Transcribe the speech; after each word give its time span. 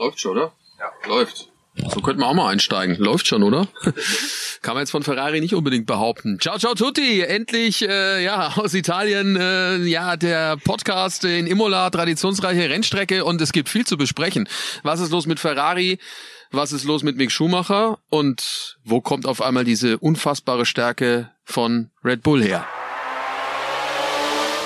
Läuft 0.00 0.18
schon, 0.18 0.32
oder? 0.32 0.52
Ja. 0.78 1.08
Läuft. 1.08 1.48
So 1.90 2.00
könnten 2.00 2.22
wir 2.22 2.26
auch 2.26 2.34
mal 2.34 2.48
einsteigen. 2.48 2.96
Läuft 2.96 3.26
schon, 3.26 3.42
oder? 3.42 3.68
Kann 4.62 4.74
man 4.74 4.78
jetzt 4.82 4.92
von 4.92 5.02
Ferrari 5.02 5.42
nicht 5.42 5.54
unbedingt 5.54 5.84
behaupten. 5.84 6.40
Ciao, 6.40 6.58
ciao 6.58 6.74
tutti. 6.74 7.20
Endlich, 7.20 7.86
äh, 7.86 8.24
ja, 8.24 8.54
aus 8.56 8.72
Italien, 8.72 9.36
äh, 9.36 9.76
ja, 9.76 10.16
der 10.16 10.56
Podcast 10.56 11.24
in 11.24 11.46
Imola, 11.46 11.90
traditionsreiche 11.90 12.70
Rennstrecke 12.70 13.26
und 13.26 13.42
es 13.42 13.52
gibt 13.52 13.68
viel 13.68 13.86
zu 13.86 13.98
besprechen. 13.98 14.48
Was 14.82 15.00
ist 15.00 15.10
los 15.10 15.26
mit 15.26 15.38
Ferrari? 15.38 15.98
Was 16.50 16.72
ist 16.72 16.84
los 16.84 17.02
mit 17.02 17.18
Mick 17.18 17.30
Schumacher? 17.30 17.98
Und 18.08 18.78
wo 18.82 19.02
kommt 19.02 19.26
auf 19.26 19.42
einmal 19.42 19.64
diese 19.64 19.98
unfassbare 19.98 20.64
Stärke 20.64 21.30
von 21.44 21.90
Red 22.02 22.22
Bull 22.22 22.42
her? 22.42 22.66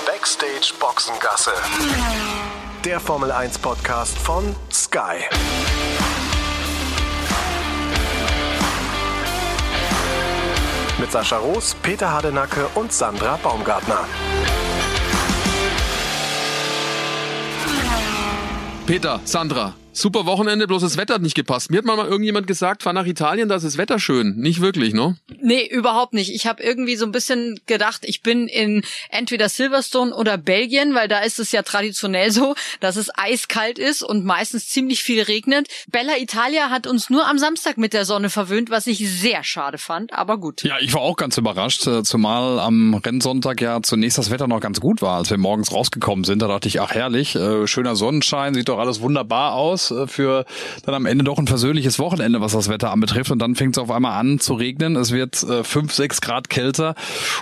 Backstage 0.05 0.73
Boxengasse. 0.79 1.51
Der 2.85 2.99
Formel 2.99 3.31
1 3.31 3.57
Podcast 3.57 4.15
von 4.15 4.55
Sky. 4.71 5.17
Mit 10.99 11.11
Sascha 11.11 11.37
Roos, 11.37 11.75
Peter 11.81 12.11
Hardenacke 12.11 12.67
und 12.75 12.93
Sandra 12.93 13.39
Baumgartner. 13.41 14.05
Peter, 18.85 19.19
Sandra, 19.25 19.73
Super 19.97 20.25
Wochenende, 20.25 20.67
bloß 20.67 20.81
das 20.81 20.97
Wetter 20.97 21.13
hat 21.13 21.21
nicht 21.21 21.35
gepasst. 21.35 21.71
Mir 21.71 21.77
hat 21.77 21.85
mal 21.85 21.97
irgendjemand 22.05 22.47
gesagt, 22.47 22.83
fahr 22.83 22.91
nach 22.91 23.05
Italien, 23.05 23.47
da 23.47 23.55
ist 23.55 23.63
das 23.63 23.77
Wetter 23.77 23.97
schön. 23.97 24.35
Nicht 24.35 24.59
wirklich, 24.59 24.93
ne? 24.93 25.15
Nee, 25.39 25.65
überhaupt 25.65 26.13
nicht. 26.13 26.35
Ich 26.35 26.47
habe 26.47 26.61
irgendwie 26.61 26.97
so 26.97 27.05
ein 27.05 27.13
bisschen 27.13 27.61
gedacht, 27.65 28.01
ich 28.03 28.21
bin 28.21 28.49
in 28.49 28.83
entweder 29.09 29.47
Silverstone 29.47 30.13
oder 30.13 30.37
Belgien, 30.37 30.95
weil 30.95 31.07
da 31.07 31.19
ist 31.19 31.39
es 31.39 31.53
ja 31.53 31.61
traditionell 31.61 32.29
so, 32.29 32.55
dass 32.81 32.97
es 32.97 33.09
eiskalt 33.15 33.79
ist 33.79 34.03
und 34.03 34.25
meistens 34.25 34.67
ziemlich 34.67 35.01
viel 35.01 35.21
regnet. 35.21 35.69
Bella 35.87 36.17
Italia 36.17 36.69
hat 36.69 36.87
uns 36.87 37.09
nur 37.09 37.25
am 37.25 37.37
Samstag 37.37 37.77
mit 37.77 37.93
der 37.93 38.03
Sonne 38.03 38.29
verwöhnt, 38.29 38.69
was 38.69 38.87
ich 38.87 39.09
sehr 39.09 39.45
schade 39.45 39.77
fand, 39.77 40.11
aber 40.11 40.37
gut. 40.37 40.63
Ja, 40.63 40.75
ich 40.81 40.93
war 40.93 40.99
auch 41.03 41.15
ganz 41.15 41.37
überrascht, 41.37 41.87
äh, 41.87 42.03
zumal 42.03 42.59
am 42.59 42.95
Rennsonntag 42.95 43.61
ja 43.61 43.81
zunächst 43.81 44.17
das 44.17 44.29
Wetter 44.29 44.49
noch 44.49 44.59
ganz 44.59 44.81
gut 44.81 45.01
war, 45.01 45.19
als 45.19 45.29
wir 45.29 45.37
morgens 45.37 45.71
rausgekommen 45.71 46.25
sind. 46.25 46.41
Da 46.41 46.49
dachte 46.49 46.67
ich, 46.67 46.81
ach 46.81 46.91
herrlich, 46.91 47.37
äh, 47.37 47.65
schöner 47.65 47.95
Sonnenschein, 47.95 48.53
sieht 48.53 48.67
doch 48.67 48.77
alles 48.77 48.99
wunderbar 48.99 49.53
aus 49.53 49.84
äh, 49.91 50.07
für 50.07 50.45
dann 50.85 50.95
am 50.95 51.05
Ende 51.05 51.23
doch 51.23 51.37
ein 51.37 51.47
versöhnliches 51.47 51.99
Wochenende, 51.99 52.41
was 52.41 52.53
das 52.53 52.69
Wetter 52.69 52.91
anbetrifft. 52.91 53.31
Und 53.31 53.39
dann 53.39 53.55
fängt 53.55 53.77
es 53.77 53.83
auf 53.83 53.91
einmal 53.91 54.19
an 54.19 54.39
zu 54.39 54.53
regnen. 54.53 54.95
Es 54.95 55.11
wird 55.11 55.43
äh, 55.43 55.63
fünf, 55.63 55.93
sechs 55.93 56.21
Grad 56.21 56.49
kälter 56.49 56.95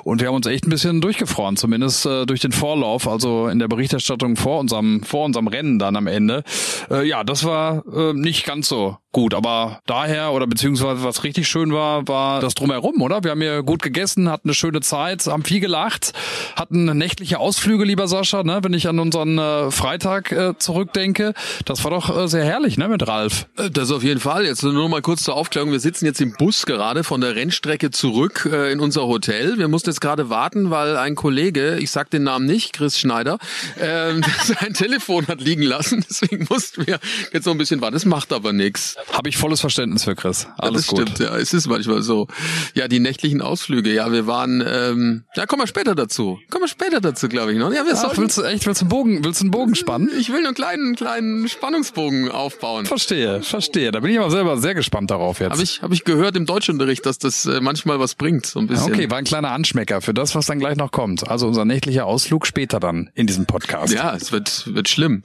und 0.04 0.22
wir 0.22 0.28
haben 0.28 0.36
uns 0.36 0.48
echt 0.48 0.66
ein 0.66 0.70
bisschen 0.70 1.02
durchgefroren, 1.02 1.58
zumindest 1.58 2.06
äh, 2.06 2.26
durch 2.26 2.40
den 2.40 2.52
Vorlauf, 2.52 3.08
also 3.08 3.48
in 3.48 3.60
der 3.60 3.68
Berichterstattung 3.68 4.36
vor 4.36 4.60
unserem, 4.60 5.04
vor 5.04 5.26
unserem 5.26 5.48
Rennen 5.48 5.80
dann 5.80 5.96
am 5.96 6.08
Ende. 6.08 6.44
Äh, 6.90 7.08
ja, 7.08 7.24
das 7.24 7.44
war 7.44 7.84
äh, 7.94 8.14
nicht 8.14 8.46
ganz 8.46 8.68
so 8.68 8.98
gut, 9.14 9.34
aber 9.34 9.82
daher 9.86 10.34
oder 10.34 10.48
beziehungsweise 10.48 11.04
was 11.04 11.24
richtig 11.24 11.48
schön 11.48 11.72
war, 11.72 12.08
war 12.08 12.42
das 12.42 12.56
drumherum, 12.56 13.02
oder? 13.02 13.24
Wir 13.24 13.32
haben 13.32 13.42
hier 13.42 13.64
gut 13.64 13.82
gegessen, 13.82 14.30
hatten 14.30 14.50
eine 14.50 14.56
schöne 14.56 14.82
Zeit, 14.82 15.26
haben 15.28 15.44
viel 15.44 15.60
gelacht, 15.60 16.14
hatten 16.56 16.86
nächtliche 16.98 17.40
Ausflüge, 17.40 17.86
lieber 17.86 18.08
Sascha, 18.08 18.44
ne? 18.44 18.60
wenn 18.64 18.74
ich 18.74 18.88
an 18.90 19.00
unseren 19.00 19.38
äh, 19.38 19.72
Freitag 19.72 20.32
äh, 20.32 20.58
zurückdenke. 20.58 21.34
Das 21.66 21.84
war 21.84 21.92
doch 21.92 22.16
äh, 22.16 22.28
sehr 22.28 22.44
herrlich, 22.44 22.78
ne, 22.78 22.90
mit 22.90 23.08
Ralf. 23.08 23.48
Äh, 23.58 23.70
das 23.70 23.92
auf 23.92 24.04
jeden 24.04 24.20
Fall. 24.20 24.46
Jetzt 24.46 24.64
nur 24.64 24.74
noch 24.74 24.90
mal 24.90 25.02
kurz 25.02 25.24
zur 25.24 25.36
Aufklärung. 25.36 25.72
Wir 25.72 25.80
sitzen 25.80 26.06
jetzt 26.06 26.20
im 26.20 26.34
Bus 26.34 26.66
gerade 26.66 27.04
von 27.04 27.22
der 27.22 27.36
Rennstrecke 27.36 27.92
zurück 27.92 28.50
äh, 28.52 28.72
in 28.72 28.80
unser 28.80 29.06
Hotel. 29.08 29.60
Wir 29.60 29.68
mussten 29.68 29.92
jetzt 29.92 30.02
gerade 30.02 30.30
warten, 30.32 30.72
weil 30.72 30.98
ein 30.98 31.14
Kollege, 31.14 31.78
ich 31.78 31.92
sag 31.92 32.10
den 32.10 32.24
Namen 32.24 32.48
nicht, 32.48 32.74
Chris 32.74 32.98
Schneider, 32.98 33.38
äh, 33.80 34.14
sein 34.44 34.74
Telefon 34.74 35.28
hat 35.28 35.40
liegen 35.40 35.64
lassen. 35.64 36.04
Deswegen 36.10 36.48
mussten 36.50 36.88
wir 36.88 37.00
jetzt 37.32 37.46
noch 37.46 37.54
ein 37.54 37.60
bisschen 37.60 37.80
warten. 37.80 37.94
Das 37.94 38.06
macht 38.06 38.34
aber 38.34 38.54
nichts. 38.54 38.96
Habe 39.12 39.30
ich 39.30 39.38
volles 39.38 39.62
Verständnis 39.62 40.04
für 40.04 40.16
Chris. 40.16 40.48
Alles 40.58 40.58
ja, 40.58 40.72
das 40.72 40.88
gut. 40.88 41.02
stimmt, 41.02 41.20
ja. 41.20 41.38
Es 41.38 41.54
ist 41.54 41.68
manchmal 41.68 42.02
so. 42.02 42.28
Ja, 42.74 42.88
die 42.88 43.00
nächtlichen 43.00 43.42
Ausflüge. 43.42 43.94
Ja, 43.94 44.12
wir 44.12 44.28
waren, 44.28 44.64
ähm, 44.66 45.24
ja, 45.36 45.46
kommen 45.46 45.62
wir 45.62 45.68
später 45.68 45.96
dazu. 45.96 46.40
Kommen 46.50 46.64
wir 46.64 46.68
später 46.68 47.02
dazu, 47.02 47.28
glaube 47.28 47.54
ich 47.54 47.60
noch. 47.60 47.72
Ja, 47.72 47.86
wir 47.86 47.94
Ach, 47.96 48.18
willst 48.18 48.38
du 48.38 48.44
echt, 48.44 48.66
willst 48.66 48.82
du 48.82 48.86
einen 48.86 48.90
Bogen, 48.90 49.24
willst 49.24 49.42
du 49.42 49.46
einen 49.46 49.52
Bogen 49.52 49.76
spannen? 49.76 50.10
Ich 50.18 50.30
will 50.30 50.40
nur 50.40 50.48
einen 50.48 50.56
kleinen, 50.56 50.96
kleinen 50.96 51.48
Spannungsbogen 51.48 52.30
aufbauen. 52.30 52.86
Verstehe, 52.86 53.42
verstehe. 53.42 53.92
Da 53.92 54.00
bin 54.00 54.12
ich 54.12 54.20
aber 54.20 54.32
selber 54.32 54.58
sehr 54.58 54.76
gespannt 54.76 55.12
darauf 55.12 55.40
jetzt. 55.40 55.52
Habe 55.52 55.64
ich, 55.64 55.82
hab 55.82 55.92
ich 55.92 56.04
gehört 56.04 56.36
im 56.36 56.46
Deutschunterricht, 56.46 57.06
dass 57.06 57.18
das 57.18 57.46
äh, 57.46 57.60
manchmal 57.62 58.00
was 58.00 58.16
bringt, 58.16 58.46
so 58.46 58.60
ein 58.60 58.68
bisschen. 58.68 58.94
Okay, 58.94 59.10
war 59.10 59.18
ein 59.18 59.26
kleiner 59.26 59.52
Anschmecker 59.52 60.02
für 60.02 60.14
das, 60.14 60.36
was 60.36 60.46
dann 60.46 60.60
gleich 60.60 60.78
noch 60.78 60.92
kommt. 60.92 61.28
Also 61.28 61.48
unser 61.48 61.66
nächtlicher 61.66 62.06
Ausflug 62.06 62.48
später 62.48 62.80
dann 62.80 63.10
in 63.14 63.28
diesem 63.28 63.46
Podcast. 63.46 63.94
Ja, 63.94 64.16
es 64.16 64.32
wird, 64.32 64.74
wird 64.74 64.90
schlimm. 64.90 65.24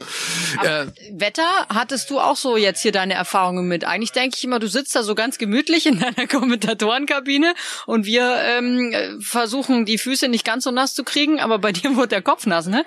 Äh, 0.62 0.86
Wetter, 1.12 1.48
hattest 1.69 2.10
du 2.10 2.19
auch 2.19 2.36
so 2.36 2.56
jetzt 2.56 2.82
hier 2.82 2.92
deine 2.92 3.14
Erfahrungen 3.14 3.67
mit? 3.68 3.84
Eigentlich 3.84 4.12
denke 4.12 4.36
ich 4.36 4.44
immer, 4.44 4.58
du 4.58 4.68
sitzt 4.68 4.96
da 4.96 5.02
so 5.02 5.14
ganz 5.14 5.38
gemütlich 5.38 5.86
in 5.86 6.00
deiner 6.00 6.26
Kommentatorenkabine 6.26 7.54
und 7.86 8.06
wir 8.06 8.36
ähm, 8.44 9.20
versuchen 9.20 9.84
die 9.84 9.98
Füße 9.98 10.28
nicht 10.28 10.44
ganz 10.44 10.64
so 10.64 10.70
nass 10.70 10.94
zu 10.94 11.04
kriegen, 11.04 11.40
aber 11.40 11.58
bei 11.58 11.72
dir 11.72 11.96
wurde 11.96 12.08
der 12.08 12.22
Kopf 12.22 12.46
nass, 12.46 12.66
ne? 12.66 12.84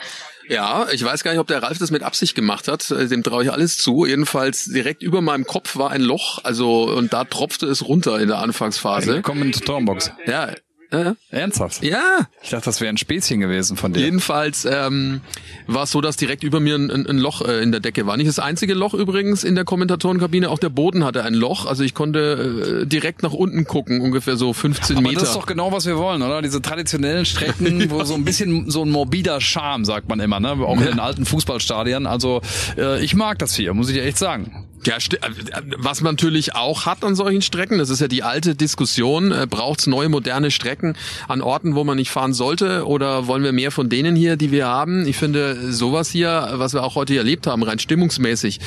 Ja, 0.48 0.88
ich 0.92 1.04
weiß 1.04 1.24
gar 1.24 1.32
nicht, 1.32 1.40
ob 1.40 1.48
der 1.48 1.64
Ralf 1.64 1.78
das 1.78 1.92
mit 1.92 2.04
Absicht 2.04 2.36
gemacht 2.36 2.68
hat. 2.68 2.92
Äh, 2.92 3.08
dem 3.08 3.24
traue 3.24 3.44
ich 3.44 3.52
alles 3.52 3.78
zu. 3.78 4.06
Jedenfalls 4.06 4.66
direkt 4.66 5.04
über 5.04 5.22
meinem 5.22 5.46
Kopf 5.46 5.78
war 5.78 5.92
ein 5.92 6.02
Loch, 6.02 6.40
also 6.44 6.84
und 6.84 7.14
da 7.14 7.24
tropfte 7.24 7.68
es 7.68 7.88
runter 7.88 8.20
in 8.20 8.28
der 8.28 8.40
Anfangsphase. 8.40 9.14
Willkommen 9.14 9.44
in 9.44 9.52
Torenbox. 9.52 10.12
Ja, 10.26 10.52
äh? 10.92 11.14
Ernsthaft? 11.30 11.84
Ja. 11.84 12.28
Ich 12.44 12.50
dachte, 12.50 12.66
das 12.66 12.82
wäre 12.82 12.90
ein 12.90 12.98
Späßchen 12.98 13.40
gewesen 13.40 13.78
von 13.78 13.94
dir. 13.94 14.02
Jedenfalls 14.02 14.66
ähm, 14.66 15.22
war 15.68 15.84
es 15.84 15.92
so, 15.92 16.02
dass 16.02 16.18
direkt 16.18 16.44
über 16.44 16.60
mir 16.60 16.76
ein, 16.76 16.92
ein 16.92 17.18
Loch 17.18 17.42
äh, 17.42 17.64
in 17.64 17.72
der 17.72 17.80
Decke 17.80 18.06
war. 18.06 18.18
Nicht 18.18 18.28
das 18.28 18.40
einzige 18.40 18.74
Loch 18.74 18.94
übrigens 18.94 19.44
in 19.44 19.56
der 19.56 19.64
Kommentatorenkabine, 19.64 20.50
auch 20.50 20.60
der 20.60 20.70
Boden 20.70 21.04
hatte 21.04 21.24
ein 21.24 21.34
Loch. 21.34 21.66
Also 21.66 21.84
ich 21.84 21.94
konnte 21.94 22.82
äh, 22.84 22.86
direkt 22.86 23.24
nach 23.24 23.34
unten 23.34 23.66
gucken, 23.66 24.02
ungefähr 24.02 24.36
so 24.36 24.54
15 24.54 24.98
Aber 24.98 25.08
Meter. 25.08 25.22
das 25.22 25.30
ist 25.30 25.36
doch 25.36 25.46
genau, 25.46 25.72
was 25.72 25.86
wir 25.86 25.98
wollen, 25.98 26.22
oder? 26.22 26.42
Diese 26.42 26.62
traditionellen 26.62 27.26
Strecken, 27.26 27.80
ja. 27.82 27.90
wo 27.90 28.04
so 28.04 28.14
ein 28.14 28.26
bisschen 28.26 28.70
so 28.70 28.84
ein 28.84 28.90
morbider 28.90 29.40
Charme, 29.42 29.86
sagt 29.86 30.10
man 30.10 30.20
immer, 30.20 30.40
ne? 30.40 30.52
Auch 30.52 30.80
in 30.80 30.86
den 30.86 31.00
alten 31.00 31.26
Fußballstadien. 31.26 32.06
Also 32.06 32.42
äh, 32.78 33.04
ich 33.04 33.16
mag 33.16 33.40
das 33.40 33.56
hier, 33.56 33.74
muss 33.74 33.90
ich 33.90 33.98
echt 33.98 34.18
sagen. 34.18 34.66
Ja, 34.86 34.96
äh, 34.96 35.62
was 35.78 36.02
man 36.02 36.14
natürlich 36.14 36.56
auch 36.56 36.86
hat 36.86 37.04
an 37.04 37.16
solchen 37.16 37.42
Strecken, 37.42 37.78
das 37.78 37.90
ist 37.90 38.02
ja 38.02 38.08
die 38.08 38.24
alte 38.24 38.56
Diskussion, 38.56 39.32
äh, 39.32 39.46
braucht 39.48 39.82
es 39.82 39.88
neue 39.88 40.10
moderne 40.10 40.50
Strecken 40.50 40.96
an 41.28 41.42
Orten, 41.42 41.76
wo 41.76 41.84
man 41.84 41.98
nicht 41.98 42.10
fahren 42.10 42.34
sollte 42.34 42.88
oder 42.88 43.28
wollen 43.28 43.44
wir 43.44 43.52
mehr 43.52 43.72
von 43.72 43.90
denen 43.90 44.16
hier, 44.16 44.38
die 44.38 44.52
wir 44.52 44.68
haben? 44.68 45.06
Ich 45.08 45.18
finde, 45.18 45.72
sowas 45.72 46.10
hier, 46.10 46.50
was 46.54 46.74
wir 46.74 46.84
auch 46.84 46.96
heute 46.96 47.16
erlebt 47.16 47.48
haben, 47.48 47.64
rein 47.64 47.80
stimmungsmäßig, 47.80 48.60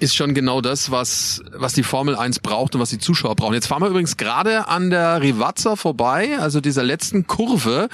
ist 0.00 0.16
schon 0.16 0.34
genau 0.34 0.60
das, 0.60 0.90
was, 0.90 1.42
was 1.52 1.72
die 1.74 1.82
Formel 1.82 2.16
1 2.16 2.40
braucht 2.40 2.74
und 2.74 2.80
was 2.80 2.90
die 2.90 2.98
Zuschauer 2.98 3.36
brauchen. 3.36 3.54
Jetzt 3.54 3.66
fahren 3.66 3.82
wir 3.82 3.88
übrigens 3.88 4.16
gerade 4.16 4.66
an 4.68 4.90
der 4.90 5.22
Rivazza 5.22 5.76
vorbei, 5.76 6.38
also 6.38 6.60
dieser 6.60 6.82
letzten 6.82 7.26
Kurve. 7.26 7.88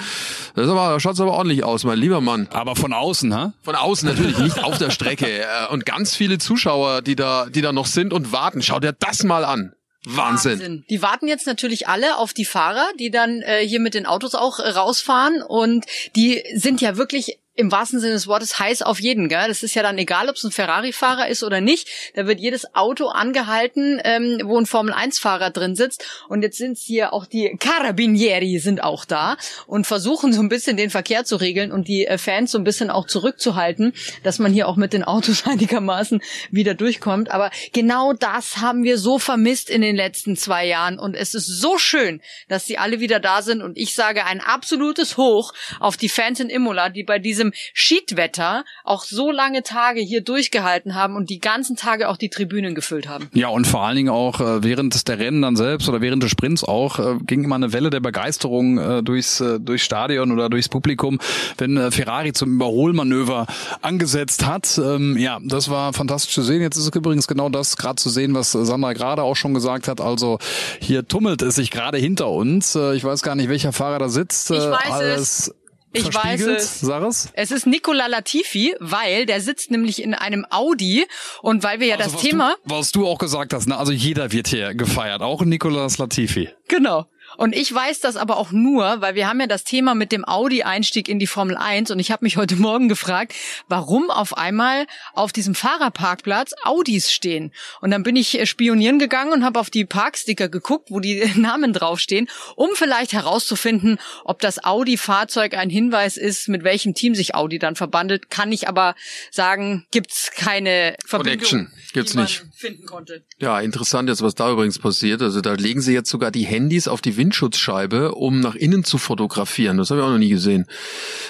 Das 0.54 0.69
aber, 0.69 0.98
schaut 1.00 1.20
aber 1.20 1.32
ordentlich 1.32 1.65
aus, 1.65 1.84
mein 1.84 1.98
lieber 1.98 2.20
Mann. 2.20 2.48
Aber 2.53 2.75
von 2.75 2.92
außen, 2.92 3.34
ha? 3.34 3.53
Von 3.62 3.75
außen 3.75 4.09
natürlich, 4.09 4.38
nicht 4.38 4.62
auf 4.65 4.78
der 4.78 4.91
Strecke. 4.91 5.26
Äh, 5.36 5.72
und 5.72 5.84
ganz 5.84 6.15
viele 6.15 6.38
Zuschauer, 6.38 7.03
die 7.03 7.15
da, 7.15 7.47
die 7.47 7.60
da 7.60 7.66
noch 7.72 7.87
sind 7.87 8.12
und 8.12 8.32
warten. 8.32 8.62
Schau 8.62 8.81
dir 8.81 8.93
das 8.93 9.22
mal 9.25 9.44
an. 9.44 9.75
Wahnsinn. 10.06 10.53
Wahnsinn. 10.53 10.84
Die 10.88 11.03
warten 11.03 11.27
jetzt 11.27 11.47
natürlich 11.47 11.88
alle 11.88 12.16
auf 12.16 12.32
die 12.32 12.44
Fahrer, 12.44 12.87
die 12.99 13.10
dann 13.10 13.43
äh, 13.43 13.66
hier 13.66 13.81
mit 13.81 13.94
den 13.94 14.06
Autos 14.06 14.34
auch 14.37 14.60
äh, 14.60 14.69
rausfahren 14.69 15.43
und 15.43 15.84
die 16.15 16.44
sind 16.54 16.81
ja 16.81 16.97
wirklich 16.97 17.41
im 17.56 17.72
wahrsten 17.72 18.00
Sinne 18.00 18.12
des 18.12 18.27
Wortes 18.27 18.59
heiß 18.59 18.83
auf 18.83 19.00
jeden. 19.00 19.28
Gell? 19.28 19.49
Das 19.49 19.62
ist 19.62 19.75
ja 19.75 19.83
dann 19.83 19.99
egal, 19.99 20.28
ob 20.28 20.37
es 20.37 20.44
ein 20.44 20.53
Ferrari-Fahrer 20.53 21.28
ist 21.28 21.43
oder 21.43 21.61
nicht. 21.61 21.89
Da 22.15 22.27
wird 22.27 22.39
jedes 22.39 22.75
Auto 22.75 23.09
angehalten, 23.09 24.00
ähm, 24.05 24.41
wo 24.44 24.59
ein 24.59 24.67
Formel-1-Fahrer 24.67 25.50
drin 25.50 25.75
sitzt. 25.75 26.05
Und 26.28 26.43
jetzt 26.43 26.59
sind 26.59 26.78
hier 26.78 27.12
auch 27.12 27.27
die 27.27 27.56
Carabinieri 27.59 28.59
sind 28.59 28.83
auch 28.83 29.05
da 29.05 29.37
und 29.66 29.87
versuchen 29.87 30.33
so 30.33 30.41
ein 30.41 30.49
bisschen 30.49 30.77
den 30.77 30.91
Verkehr 30.91 31.25
zu 31.25 31.37
regeln 31.37 31.72
und 31.72 31.89
die 31.89 32.06
äh, 32.06 32.19
Fans 32.19 32.53
so 32.53 32.59
ein 32.59 32.65
bisschen 32.65 32.91
auch 32.91 33.06
zurückzuhalten, 33.06 33.95
dass 34.22 34.39
man 34.39 34.53
hier 34.53 34.69
auch 34.69 34.77
mit 34.77 34.93
den 34.93 35.03
Autos 35.03 35.47
einigermaßen 35.47 36.21
wieder 36.50 36.75
durchkommt. 36.75 37.31
Aber 37.31 37.50
genau 37.72 38.12
das 38.12 38.59
haben 38.59 38.84
wir 38.84 38.98
so 38.98 39.19
vermisst 39.19 39.71
in 39.71 39.80
den 39.80 39.97
letzten 39.97 40.36
zwei 40.36 40.66
Jahren. 40.66 40.98
Und 40.98 41.15
es 41.15 41.34
ist 41.34 41.47
so 41.47 41.78
schön, 41.78 42.21
dass 42.48 42.66
sie 42.66 42.78
alle 42.78 43.01
wieder 43.01 43.19
da 43.19 43.41
sind. 43.42 43.63
Und 43.63 43.78
ich 43.78 43.95
sage 43.95 44.25
ein 44.27 44.41
absolutes 44.41 45.16
Hoch 45.16 45.53
auf 45.80 45.97
die 45.97 46.09
Fans 46.09 46.41
in 46.41 46.51
Imola, 46.51 46.91
die 46.91 47.03
bei 47.03 47.19
diesem 47.19 47.46
diesem 47.47 47.53
Schiedwetter 47.72 48.65
auch 48.84 49.04
so 49.04 49.31
lange 49.31 49.63
Tage 49.63 50.01
hier 50.01 50.22
durchgehalten 50.22 50.95
haben 50.95 51.16
und 51.16 51.31
die 51.31 51.39
ganzen 51.39 51.77
Tage 51.77 52.09
auch 52.09 52.16
die 52.16 52.28
Tribünen 52.28 52.75
gefüllt 52.75 53.09
haben. 53.09 53.28
Ja, 53.33 53.48
und 53.48 53.66
vor 53.66 53.83
allen 53.83 53.97
Dingen 53.97 54.09
auch 54.09 54.41
äh, 54.41 54.63
während 54.63 55.09
der 55.09 55.19
Rennen 55.19 55.43
dann 55.43 55.57
selbst 55.57 55.89
oder 55.89 56.01
während 56.01 56.22
des 56.22 56.31
Sprints 56.31 56.65
auch 56.65 56.98
äh, 56.98 57.16
ging 57.27 57.45
immer 57.45 57.57
eine 57.57 57.72
Welle 57.72 57.91
der 57.91 58.01
Begeisterung 58.01 58.78
äh, 58.78 59.03
durchs, 59.03 59.41
äh, 59.41 59.60
durchs 59.60 59.84
Stadion 59.84 60.33
oder 60.33 60.48
durchs 60.48 60.69
Publikum, 60.69 61.19
wenn 61.59 61.77
äh, 61.77 61.91
Ferrari 61.91 62.33
zum 62.33 62.54
Überholmanöver 62.54 63.47
angesetzt 63.83 64.47
hat. 64.47 64.78
Ähm, 64.78 65.16
ja, 65.19 65.39
das 65.42 65.71
war 65.71 65.92
fantastisch 65.92 66.34
zu 66.34 66.42
sehen. 66.42 66.63
Jetzt 66.63 66.77
ist 66.77 66.84
es 66.84 66.95
übrigens 66.95 67.27
genau 67.27 67.49
das 67.49 67.77
gerade 67.77 67.97
zu 67.97 68.10
sehen, 68.10 68.34
was 68.34 68.53
Sandra 68.53 68.92
gerade 68.92 69.22
auch 69.22 69.37
schon 69.37 69.54
gesagt 69.54 69.89
hat. 69.89 70.01
Also 70.01 70.39
hier 70.81 71.07
tummelt 71.07 71.42
es 71.42 71.57
sich 71.57 71.71
gerade 71.71 71.99
hinter 71.99 72.31
uns. 72.31 72.75
Äh, 72.75 72.95
ich 72.95 73.04
weiß 73.04 73.22
gar 73.22 73.34
nicht, 73.34 73.49
welcher 73.49 73.72
Fahrer 73.72 73.99
da 73.99 74.09
sitzt. 74.09 74.51
Ich 74.51 74.59
weiß 74.59 74.91
Alles 74.91 75.21
es 75.21 75.54
Ich 75.92 76.12
weiß 76.12 76.42
es. 76.42 76.80
Sag 76.80 77.03
es. 77.04 77.30
Es 77.33 77.50
ist 77.50 77.66
Nicola 77.66 78.06
Latifi, 78.06 78.74
weil 78.80 79.24
der 79.27 79.41
sitzt 79.41 79.71
nämlich 79.71 80.03
in 80.03 80.15
einem 80.15 80.47
Audi 80.50 81.06
und 81.42 81.62
weil 81.62 81.80
wir 81.80 81.86
ja 81.86 81.97
Also, 81.97 82.10
das 82.10 82.15
was 82.15 82.22
Thema 82.22 82.56
Du, 82.65 82.74
was 82.74 82.92
du 82.92 83.06
auch 83.06 83.18
gesagt 83.18 83.54
hast, 83.54 83.66
ne? 83.66 83.77
Also 83.77 83.92
jeder 83.92 84.33
wird 84.33 84.48
hier 84.48 84.74
gefeiert, 84.74 85.22
auch 85.22 85.42
Nicolas 85.42 85.98
Latifi. 85.98 86.50
Genau. 86.68 87.06
Und 87.37 87.55
ich 87.55 87.73
weiß 87.73 88.01
das 88.01 88.17
aber 88.17 88.37
auch 88.37 88.53
nur, 88.53 89.01
weil 89.01 89.15
wir 89.15 89.28
haben 89.28 89.41
ja 89.41 89.47
das 89.47 89.65
Thema 89.65 89.95
mit 89.95 90.13
dem 90.13 90.25
Audi-Einstieg 90.25 91.09
in 91.09 91.19
die 91.19 91.27
Formel 91.27 91.57
1 91.57 91.91
und 91.91 91.99
ich 91.99 92.11
habe 92.11 92.25
mich 92.25 92.37
heute 92.37 92.57
Morgen 92.57 92.89
gefragt, 92.89 93.34
warum 93.69 94.11
auf 94.11 94.37
einmal 94.37 94.87
auf 95.13 95.33
diesem 95.33 95.55
Fahrerparkplatz 95.55 96.55
Audis 96.63 97.13
stehen. 97.13 97.53
Und 97.81 97.91
dann 97.91 98.03
bin 98.03 98.17
ich 98.17 98.39
äh, 98.39 98.47
spionieren 98.47 98.99
gegangen 98.99 99.33
und 99.33 99.45
habe 99.45 99.61
auf 99.61 99.71
die 99.71 99.84
Parksticker 99.84 100.49
geguckt, 100.49 100.91
wo 100.91 101.01
die 101.01 101.25
Namen 101.37 101.73
draufstehen, 101.73 102.28
um 102.55 102.71
vielleicht 102.75 103.13
herauszufinden, 103.13 103.99
ob 104.25 104.41
das 104.41 104.65
Audi-Fahrzeug 104.65 105.55
ein 105.55 105.71
Hinweis 105.71 106.17
ist, 106.17 106.49
mit 106.49 106.65
welchem 106.65 106.95
Team 106.95 107.15
sich 107.15 107.34
Audi 107.34 107.59
dann 107.59 107.77
verbandelt. 107.77 108.31
Kann 108.31 108.53
ich 108.53 108.69
aber 108.69 108.95
sagen, 109.31 109.87
gibt's 109.91 110.31
keine 110.34 110.97
Verbindung, 111.05 111.39
Connection. 111.39 111.73
Gibt's 111.93 112.15
nicht. 112.15 112.45
finden 112.55 112.87
konnte. 112.87 113.25
Ja, 113.39 113.61
interessant 113.61 114.09
jetzt, 114.09 114.23
was 114.23 114.34
da 114.34 114.51
übrigens 114.51 114.78
passiert. 114.78 115.23
Also 115.23 115.41
da 115.41 115.55
legen 115.55 115.81
sie 115.81 115.93
jetzt 115.93 116.11
sogar 116.11 116.31
die 116.31 116.45
Handys 116.45 116.89
auf 116.89 117.01
die 117.01 117.16
Windschutzscheibe, 117.16 118.15
um 118.15 118.41
nach 118.41 118.54
innen 118.54 118.84
zu 118.84 118.98
fotografieren. 118.98 119.77
Das 119.78 119.91
habe 119.91 120.01
ich 120.01 120.07
auch 120.07 120.10
noch 120.10 120.18
nie 120.18 120.28
gesehen. 120.28 120.66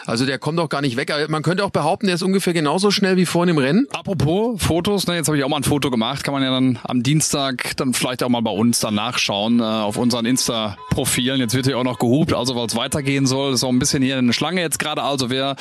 Also 0.05 0.27
der 0.27 0.38
kommt 0.38 0.59
auch 0.61 0.69
gar 0.69 0.81
nicht 0.81 0.97
weg. 0.97 1.12
Aber 1.12 1.29
Man 1.29 1.43
könnte 1.43 1.65
auch 1.65 1.71
behaupten, 1.71 2.06
der 2.06 2.15
ist 2.15 2.23
ungefähr 2.23 2.53
genauso 2.53 2.91
schnell 2.91 3.17
wie 3.17 3.27
vorhin 3.27 3.55
im 3.55 3.59
Rennen. 3.59 3.87
Apropos 3.93 4.62
Fotos, 4.62 5.06
ne, 5.06 5.17
jetzt 5.17 5.29
habe 5.29 5.38
ich 5.38 5.44
auch 5.44 5.49
mal 5.49 5.59
ein 5.59 5.65
Foto 5.65 5.91
gemacht, 5.91 6.25
kann 6.25 6.35
man 6.35 6.43
ja 6.43 6.50
dann 6.50 6.79
am 6.85 7.03
Dienstag 7.03 7.77
dann 7.77 7.94
vielleicht 7.94 8.23
auch 8.23 8.29
mal 8.29 8.43
bei 8.43 8.50
uns 8.50 8.81
dann 8.81 8.94
nachschauen 8.94 9.61
äh, 9.61 9.62
auf 9.62 9.97
unseren 9.97 10.27
Insta-Profilen. 10.27 11.41
Jetzt 11.41 11.55
wird 11.55 11.67
hier 11.67 11.79
auch 11.79 11.85
noch 11.85 11.99
gehupt, 11.99 12.33
also 12.33 12.56
weil 12.56 12.67
es 12.67 12.77
weitergehen 12.77 13.27
soll, 13.27 13.55
ist 13.55 13.65
auch 13.65 13.71
ein 13.71 13.79
bisschen 13.79 14.03
hier 14.03 14.19
eine 14.19 14.33
Schlange 14.33 14.61
jetzt 14.61 14.79
gerade. 14.79 15.03
Also 15.03 15.31
wer 15.31 15.56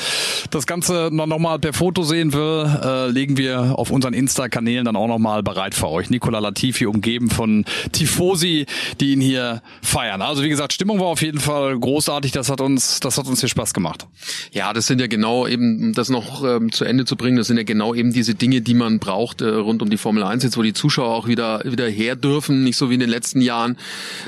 das 0.51 0.68
Ganze 0.68 1.10
noch, 1.12 1.25
noch 1.25 1.39
mal 1.39 1.60
per 1.60 1.74
Foto 1.74 2.04
sehen 2.04 2.33
will, 2.33 2.69
äh, 2.83 3.10
legen 3.10 3.38
wir 3.38 3.77
auf 3.77 3.92
unseren 3.92 4.13
Insta-Kanälen 4.13 4.86
dann 4.86 4.95
auch 4.95 5.07
noch 5.07 5.19
mal 5.19 5.44
bereit 5.44 5.75
für 5.75 5.89
euch. 5.89 6.10
Nicola 6.10 6.39
Latifi 6.39 6.86
umgeben 6.86 7.30
von 7.30 7.66
Tifosi, 7.92 8.66
die 9.00 9.13
ihn 9.13 9.22
hier 9.22 9.62
feiern. 9.81 10.14
Also 10.21 10.44
wie 10.44 10.50
gesagt, 10.50 10.73
Stimmung 10.73 11.00
war 11.00 11.07
auf 11.07 11.21
jeden 11.21 11.39
Fall 11.39 11.77
großartig. 11.77 12.31
Das 12.31 12.50
hat 12.50 12.62
uns, 12.62 13.00
das 13.00 13.17
hat 13.17 13.27
uns 13.27 13.39
hier 13.39 13.50
Spaß 13.50 13.73
gemacht. 13.73 14.07
Ja, 14.51 14.73
das 14.73 14.88
sind 14.88 15.00
ja 15.01 15.07
genau 15.07 15.47
eben, 15.47 15.81
um 15.81 15.94
das 15.94 16.09
noch 16.09 16.44
ähm, 16.44 16.71
zu 16.71 16.85
Ende 16.85 17.06
zu 17.06 17.15
bringen, 17.15 17.38
das 17.38 17.47
sind 17.47 17.57
ja 17.57 17.63
genau 17.63 17.94
eben 17.94 18.13
diese 18.13 18.35
Dinge, 18.35 18.62
die 18.62 18.73
man 18.73 19.00
braucht 19.00 19.41
äh, 19.41 19.47
rund 19.47 19.81
um 19.81 19.89
die 19.89 19.97
Formel 19.97 20.23
1 20.23 20.44
jetzt, 20.44 20.57
wo 20.57 20.62
die 20.62 20.73
Zuschauer 20.73 21.13
auch 21.13 21.27
wieder 21.27 21.62
wieder 21.63 21.88
her 21.88 22.15
dürfen, 22.15 22.63
nicht 22.63 22.77
so 22.77 22.89
wie 22.89 22.95
in 22.95 23.00
den 23.00 23.09
letzten 23.09 23.41
Jahren. 23.41 23.77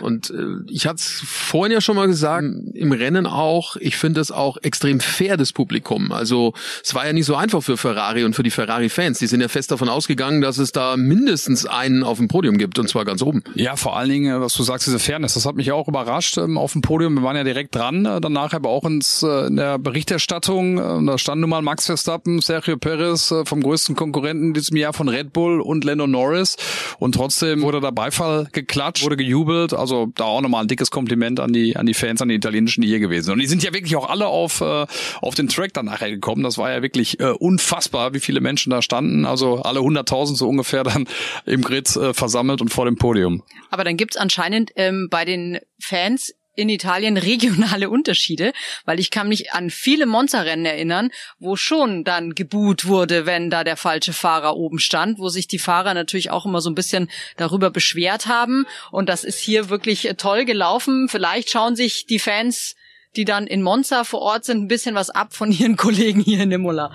Und 0.01 0.29
äh, 0.29 0.33
ich 0.69 0.87
hatte 0.87 0.97
es 0.97 1.21
vorhin 1.25 1.71
ja 1.71 1.81
schon 1.81 1.95
mal 1.95 2.07
gesagt, 2.07 2.45
im 2.73 2.91
Rennen 2.91 3.25
auch, 3.25 3.75
ich 3.77 3.97
finde 3.97 4.21
es 4.21 4.31
auch 4.31 4.57
extrem 4.61 4.99
fair, 4.99 5.37
das 5.37 5.53
Publikum. 5.53 6.11
Also 6.11 6.53
es 6.83 6.93
war 6.95 7.05
ja 7.05 7.13
nicht 7.13 7.25
so 7.25 7.35
einfach 7.35 7.63
für 7.63 7.77
Ferrari 7.77 8.23
und 8.23 8.35
für 8.35 8.43
die 8.43 8.51
Ferrari-Fans. 8.51 9.19
Die 9.19 9.27
sind 9.27 9.41
ja 9.41 9.47
fest 9.47 9.71
davon 9.71 9.89
ausgegangen, 9.89 10.41
dass 10.41 10.57
es 10.57 10.71
da 10.71 10.97
mindestens 10.97 11.65
einen 11.65 12.03
auf 12.03 12.17
dem 12.17 12.27
Podium 12.27 12.57
gibt, 12.57 12.79
und 12.79 12.89
zwar 12.89 13.05
ganz 13.05 13.21
oben. 13.21 13.43
Ja, 13.55 13.75
vor 13.75 13.97
allen 13.97 14.09
Dingen, 14.09 14.35
äh, 14.35 14.41
was 14.41 14.53
du 14.53 14.63
sagst, 14.63 14.87
diese 14.87 14.99
Fairness, 14.99 15.33
das 15.33 15.45
hat 15.45 15.55
mich 15.55 15.71
auch 15.71 15.76
überrascht 15.85 16.37
ähm, 16.37 16.57
auf 16.57 16.73
dem 16.73 16.81
Podium. 16.81 17.15
Wir 17.15 17.23
waren 17.23 17.35
ja 17.35 17.43
direkt 17.43 17.75
dran, 17.75 18.05
äh, 18.05 18.19
danach 18.21 18.53
aber 18.53 18.69
auch 18.69 18.85
ins, 18.85 19.21
äh, 19.21 19.47
in 19.47 19.57
der 19.57 19.77
Berichterstattung. 19.77 20.77
Äh, 20.77 21.05
da 21.05 21.17
stand 21.17 21.41
nun 21.41 21.49
mal 21.49 21.61
Max 21.61 21.85
Verstappen, 21.85 22.39
Sergio 22.39 22.77
Perez 22.77 23.31
äh, 23.31 23.45
vom 23.45 23.61
größten 23.61 23.95
Konkurrenten 23.95 24.53
diesem 24.53 24.77
Jahr 24.77 24.93
von 24.93 25.09
Red 25.09 25.33
Bull 25.33 25.61
und 25.61 25.83
Lando 25.83 26.07
Norris. 26.07 26.57
Und 26.97 27.13
trotzdem 27.15 27.61
wurde 27.61 27.81
da 27.81 27.91
Beifall 27.91 28.47
geklatscht, 28.51 29.03
wurde 29.03 29.17
gejubelt. 29.17 29.73
Also 29.73 30.07
da 30.15 30.23
auch 30.23 30.41
nochmal 30.41 30.63
ein 30.63 30.67
dickes 30.67 30.89
Kompliment 30.89 31.39
an 31.39 31.53
die, 31.53 31.75
an 31.75 31.85
die 31.85 31.93
Fans, 31.93 32.21
an 32.21 32.29
die 32.29 32.35
italienischen, 32.35 32.81
die 32.81 32.87
hier 32.87 32.99
gewesen 32.99 33.25
sind. 33.25 33.33
Und 33.33 33.39
die 33.39 33.47
sind 33.47 33.61
ja 33.63 33.73
wirklich 33.73 33.95
auch 33.95 34.09
alle 34.09 34.27
auf, 34.27 34.61
äh, 34.61 34.85
auf 35.21 35.35
den 35.35 35.47
Track 35.47 35.73
dann 35.73 35.85
nachher 35.85 36.09
gekommen. 36.09 36.43
Das 36.43 36.57
war 36.57 36.71
ja 36.71 36.81
wirklich 36.81 37.19
äh, 37.19 37.25
unfassbar, 37.29 38.13
wie 38.13 38.19
viele 38.19 38.41
Menschen 38.41 38.71
da 38.71 38.81
standen. 38.81 39.25
Also 39.25 39.61
alle 39.61 39.81
100.000 39.81 40.35
so 40.35 40.47
ungefähr 40.47 40.83
dann 40.83 41.07
im 41.45 41.61
Grid 41.61 41.95
äh, 41.95 42.13
versammelt 42.13 42.61
und 42.61 42.69
vor 42.69 42.85
dem 42.85 42.95
Podium. 42.95 43.43
Aber 43.69 43.83
dann 43.83 43.97
gibt's 43.97 44.17
anscheinend 44.17 44.71
ähm, 44.75 45.07
bei 45.09 45.25
den 45.25 45.59
Fans 45.79 46.33
in 46.57 46.69
Italien 46.69 47.15
regionale 47.17 47.89
Unterschiede, 47.89 48.51
weil 48.83 48.99
ich 48.99 49.11
kann 49.11 49.29
mich 49.29 49.53
an 49.53 49.69
viele 49.69 50.05
Monza-Rennen 50.05 50.65
erinnern, 50.65 51.11
wo 51.39 51.55
schon 51.55 52.03
dann 52.03 52.35
gebuht 52.35 52.85
wurde, 52.85 53.25
wenn 53.25 53.49
da 53.49 53.63
der 53.63 53.77
falsche 53.77 54.11
Fahrer 54.11 54.57
oben 54.57 54.79
stand, 54.79 55.19
wo 55.19 55.29
sich 55.29 55.47
die 55.47 55.59
Fahrer 55.59 55.93
natürlich 55.93 56.31
auch 56.31 56.45
immer 56.45 56.59
so 56.59 56.69
ein 56.69 56.75
bisschen 56.75 57.09
darüber 57.37 57.69
beschwert 57.69 58.27
haben. 58.27 58.65
Und 58.91 59.07
das 59.07 59.23
ist 59.23 59.39
hier 59.39 59.69
wirklich 59.69 60.09
äh, 60.09 60.15
toll 60.15 60.43
gelaufen. 60.43 61.07
Vielleicht 61.07 61.49
schauen 61.49 61.75
sich 61.75 62.07
die 62.07 62.19
Fans 62.19 62.75
die 63.17 63.25
dann 63.25 63.47
in 63.47 63.63
Monza 63.63 64.03
vor 64.03 64.21
Ort 64.21 64.45
sind, 64.45 64.63
ein 64.63 64.67
bisschen 64.67 64.95
was 64.95 65.09
ab 65.09 65.33
von 65.33 65.51
ihren 65.51 65.75
Kollegen 65.77 66.21
hier 66.21 66.41
in 66.41 66.51
Imola. 66.51 66.91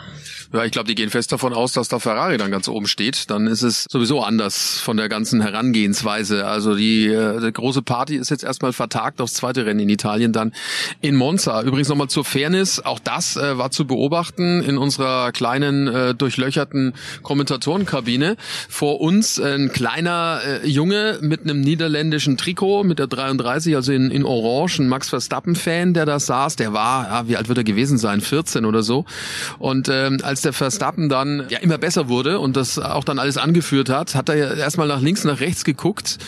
Ja, 0.52 0.64
ich 0.64 0.70
glaube, 0.70 0.86
die 0.86 0.94
gehen 0.94 1.10
fest 1.10 1.32
davon 1.32 1.52
aus, 1.52 1.72
dass 1.72 1.88
da 1.88 1.98
Ferrari 1.98 2.36
dann 2.36 2.50
ganz 2.50 2.68
oben 2.68 2.86
steht. 2.86 3.30
Dann 3.30 3.46
ist 3.46 3.62
es 3.62 3.86
sowieso 3.90 4.22
anders 4.22 4.78
von 4.80 4.96
der 4.96 5.08
ganzen 5.08 5.40
Herangehensweise. 5.40 6.46
Also 6.46 6.76
die, 6.76 7.06
äh, 7.06 7.40
die 7.40 7.52
große 7.52 7.82
Party 7.82 8.16
ist 8.16 8.30
jetzt 8.30 8.44
erstmal 8.44 8.72
vertagt 8.72 9.20
aufs 9.20 9.34
zweite 9.34 9.66
Rennen 9.66 9.80
in 9.80 9.88
Italien, 9.88 10.32
dann 10.32 10.52
in 11.00 11.16
Monza. 11.16 11.62
Übrigens 11.62 11.88
nochmal 11.88 12.08
zur 12.08 12.24
Fairness, 12.24 12.80
auch 12.80 12.98
das 12.98 13.36
äh, 13.36 13.58
war 13.58 13.70
zu 13.70 13.86
beobachten 13.86 14.62
in 14.62 14.78
unserer 14.78 15.32
kleinen, 15.32 15.88
äh, 15.88 16.14
durchlöcherten 16.14 16.92
Kommentatorenkabine. 17.22 18.36
Vor 18.68 19.00
uns 19.00 19.40
ein 19.40 19.72
kleiner 19.72 20.40
äh, 20.44 20.68
Junge 20.68 21.18
mit 21.22 21.42
einem 21.42 21.60
niederländischen 21.60 22.36
Trikot, 22.36 22.84
mit 22.84 22.98
der 22.98 23.06
33, 23.06 23.74
also 23.74 23.92
in, 23.92 24.10
in 24.10 24.24
Orange, 24.24 24.80
ein 24.80 24.88
Max 24.88 25.08
Verstappen-Fan, 25.08 25.94
der 25.94 26.06
da 26.06 26.11
saß. 26.20 26.56
Der 26.56 26.72
war, 26.72 27.08
ja, 27.08 27.28
wie 27.28 27.36
alt 27.36 27.48
wird 27.48 27.58
er 27.58 27.64
gewesen 27.64 27.98
sein? 27.98 28.20
14 28.20 28.64
oder 28.64 28.82
so. 28.82 29.04
Und 29.58 29.88
ähm, 29.88 30.18
als 30.22 30.42
der 30.42 30.52
Verstappen 30.52 31.08
dann 31.08 31.46
ja 31.48 31.58
immer 31.58 31.78
besser 31.78 32.08
wurde 32.08 32.38
und 32.38 32.56
das 32.56 32.78
auch 32.78 33.04
dann 33.04 33.18
alles 33.18 33.38
angeführt 33.38 33.88
hat, 33.88 34.14
hat 34.14 34.28
er 34.28 34.36
ja 34.36 34.52
erstmal 34.54 34.88
nach 34.88 35.00
links, 35.00 35.24
nach 35.24 35.40
rechts 35.40 35.64
geguckt. 35.64 36.18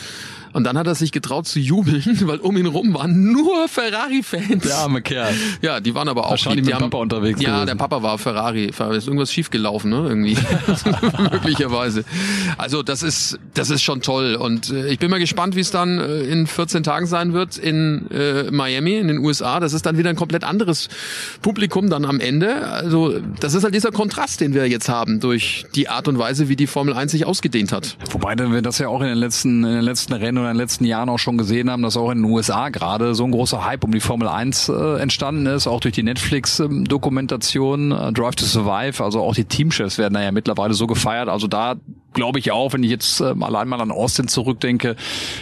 Und 0.55 0.63
dann 0.63 0.77
hat 0.77 0.87
er 0.87 0.95
sich 0.95 1.11
getraut 1.11 1.47
zu 1.49 1.59
jubeln, 1.59 2.01
weil 2.21 2.37
um 2.37 2.55
ihn 2.55 2.65
rum 2.65 2.93
waren 2.93 3.33
nur 3.33 3.67
Ferrari-Fans. 3.67 4.63
Der 4.63 4.77
arme 4.77 5.01
Kerl. 5.01 5.33
Ja, 5.61 5.81
die 5.81 5.93
waren 5.93 6.07
aber 6.07 6.27
auch 6.27 6.29
Wahrscheinlich 6.29 6.63
die, 6.63 6.67
die 6.69 6.73
mit 6.73 6.81
dem 6.81 6.89
Papa 6.91 7.01
unterwegs 7.03 7.41
Ja, 7.41 7.55
gewesen. 7.55 7.67
der 7.67 7.75
Papa 7.75 8.01
war 8.01 8.17
Ferrari. 8.17 8.71
Da 8.77 8.93
ist 8.93 9.05
irgendwas 9.07 9.33
schiefgelaufen, 9.33 9.91
ne? 9.91 10.05
Irgendwie. 10.07 10.37
Möglicherweise. 11.31 12.05
Also 12.57 12.83
das 12.83 13.03
ist, 13.03 13.37
das 13.53 13.69
ist 13.69 13.83
schon 13.83 14.01
toll. 14.01 14.35
Und 14.35 14.69
äh, 14.69 14.87
ich 14.87 14.97
bin 14.97 15.11
mal 15.11 15.19
gespannt, 15.19 15.57
wie 15.57 15.59
es 15.59 15.71
dann 15.71 15.99
äh, 15.99 16.21
in 16.21 16.47
14 16.47 16.83
Tagen 16.83 17.05
sein 17.05 17.33
wird 17.33 17.57
in 17.57 18.09
äh, 18.11 18.49
Miami, 18.49 18.95
in 18.95 19.09
den 19.09 19.17
USA. 19.17 19.59
Das 19.59 19.73
ist 19.73 19.85
dann 19.85 19.97
wieder 19.97 20.09
ein 20.09 20.15
komplett 20.15 20.45
anderes 20.45 20.87
Publikum 21.41 21.89
dann 21.89 22.05
am 22.05 22.21
Ende. 22.21 22.65
Also 22.65 23.19
das 23.41 23.55
ist 23.55 23.65
halt 23.65 23.75
dieser 23.75 23.91
Kontrast, 23.91 24.39
den 24.39 24.53
wir 24.53 24.69
jetzt 24.69 24.87
haben 24.87 25.19
durch 25.19 25.65
die 25.75 25.89
Art 25.89 26.07
und 26.07 26.17
Weise, 26.17 26.47
wie 26.47 26.55
die 26.55 26.67
Formel 26.67 26.93
1 26.93 27.11
sich 27.11 27.25
ausgedehnt 27.25 27.73
hat. 27.73 27.97
Wobei 28.11 28.37
wir 28.37 28.61
das 28.61 28.77
ja 28.79 28.87
auch 28.87 29.01
in 29.01 29.07
den 29.07 29.17
letzten, 29.17 29.65
in 29.65 29.73
den 29.73 29.81
letzten 29.83 30.13
Rennen 30.13 30.44
in 30.49 30.55
den 30.55 30.61
letzten 30.61 30.85
Jahren 30.85 31.09
auch 31.09 31.19
schon 31.19 31.37
gesehen 31.37 31.69
haben, 31.69 31.81
dass 31.81 31.97
auch 31.97 32.11
in 32.11 32.23
den 32.23 32.31
USA 32.31 32.69
gerade 32.69 33.15
so 33.15 33.23
ein 33.23 33.31
großer 33.31 33.65
Hype 33.65 33.83
um 33.83 33.91
die 33.91 33.99
Formel 33.99 34.27
1 34.27 34.69
äh, 34.69 34.99
entstanden 34.99 35.45
ist, 35.45 35.67
auch 35.67 35.79
durch 35.79 35.93
die 35.93 36.03
Netflix-Dokumentation 36.03 37.91
äh, 37.91 38.13
Drive 38.13 38.35
to 38.35 38.45
Survive. 38.45 39.03
Also 39.03 39.21
auch 39.21 39.35
die 39.35 39.45
Teamchefs 39.45 39.97
werden 39.97 40.13
da 40.13 40.21
ja 40.21 40.31
mittlerweile 40.31 40.73
so 40.73 40.87
gefeiert. 40.87 41.29
Also 41.29 41.47
da 41.47 41.75
glaube 42.15 42.39
ich 42.39 42.51
auch, 42.51 42.73
wenn 42.73 42.81
ich 42.81 42.89
jetzt 42.89 43.19
ähm, 43.19 43.43
allein 43.43 43.67
mal 43.67 43.79
an 43.79 43.91
Austin 43.91 44.27
zurückdenke, 44.27 44.95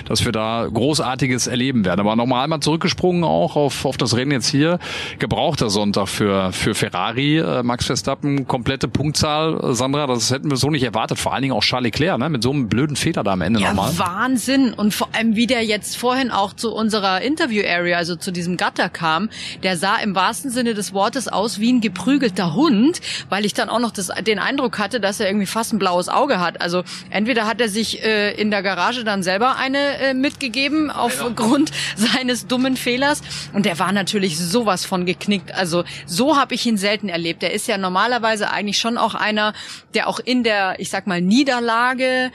dass 0.05 0.25
wir 0.25 0.33
da 0.33 0.67
Großartiges 0.71 1.47
erleben 1.47 1.85
werden. 1.85 2.01
Aber 2.01 2.17
nochmal 2.17 2.43
einmal 2.43 2.59
zurückgesprungen 2.59 3.23
auch 3.23 3.55
auf, 3.55 3.85
auf 3.85 3.95
das 3.95 4.17
Rennen 4.17 4.31
jetzt 4.31 4.47
hier. 4.47 4.79
Gebrauchter 5.19 5.69
Sonntag 5.69 6.09
für, 6.09 6.51
für 6.51 6.75
Ferrari. 6.75 7.37
Äh, 7.37 7.63
Max 7.63 7.85
Verstappen, 7.85 8.47
komplette 8.47 8.89
Punktzahl. 8.89 9.71
Äh, 9.71 9.73
Sandra, 9.73 10.07
das 10.07 10.31
hätten 10.31 10.49
wir 10.49 10.57
so 10.57 10.69
nicht 10.69 10.83
erwartet. 10.83 11.19
Vor 11.19 11.33
allen 11.33 11.43
Dingen 11.43 11.53
auch 11.53 11.63
Charles 11.63 11.85
Leclerc, 11.85 12.17
ne? 12.17 12.29
mit 12.29 12.43
so 12.43 12.51
einem 12.51 12.67
blöden 12.67 12.95
Fehler 12.95 13.23
da 13.23 13.33
am 13.33 13.41
Ende 13.41 13.59
Ja, 13.59 13.73
nochmal. 13.73 13.97
Wahnsinn. 13.97 14.73
Und 14.73 14.93
vor 14.93 15.09
allem, 15.13 15.35
wie 15.35 15.47
der 15.47 15.63
jetzt 15.63 15.95
vorhin 15.97 16.31
auch 16.31 16.53
zu 16.53 16.73
unserer 16.73 17.21
Interview-Area, 17.21 17.97
also 17.97 18.15
zu 18.15 18.31
diesem 18.31 18.57
Gatter 18.57 18.89
kam, 18.89 19.29
der 19.61 19.77
sah 19.77 19.97
im 19.97 20.15
wahrsten 20.15 20.49
Sinne 20.49 20.73
des 20.73 20.93
Wortes 20.93 21.27
aus 21.27 21.59
wie 21.59 21.71
ein 21.71 21.81
geprügelter 21.81 22.55
Hund, 22.55 22.99
weil 23.29 23.45
ich 23.45 23.53
dann 23.53 23.69
auch 23.69 23.79
noch 23.79 23.91
das, 23.91 24.09
den 24.25 24.39
Eindruck 24.39 24.79
hatte, 24.79 24.99
dass 24.99 25.19
er 25.19 25.27
irgendwie 25.27 25.45
fast 25.45 25.73
ein 25.73 25.79
blaues 25.79 26.09
Auge 26.09 26.39
hat. 26.39 26.61
Also 26.63 26.83
entweder 27.09 27.45
hat 27.45 27.61
er 27.61 27.69
sich 27.69 28.03
äh, 28.03 28.33
in 28.33 28.49
der 28.49 28.63
Garage 28.63 29.03
dann 29.03 29.21
selber 29.21 29.57
eine 29.57 29.97
äh, 29.99 30.13
mitgegeben 30.13 30.89
aufgrund 30.89 31.71
seines 31.95 32.47
dummen 32.47 32.77
Fehlers 32.77 33.21
und 33.53 33.65
der 33.65 33.77
war 33.77 33.91
natürlich 33.91 34.39
sowas 34.39 34.85
von 34.85 35.05
geknickt. 35.05 35.53
Also 35.53 35.83
so 36.07 36.37
habe 36.37 36.55
ich 36.55 36.65
ihn 36.65 36.77
selten 36.77 37.09
erlebt. 37.09 37.43
Er 37.43 37.53
ist 37.53 37.67
ja 37.67 37.77
normalerweise 37.77 38.49
eigentlich 38.49 38.79
schon 38.79 38.97
auch 38.97 39.13
einer, 39.13 39.53
der 39.93 40.07
auch 40.07 40.19
in 40.19 40.43
der, 40.43 40.79
ich 40.79 40.89
sag 40.89 41.05
mal, 41.05 41.21
Niederlage 41.21 42.31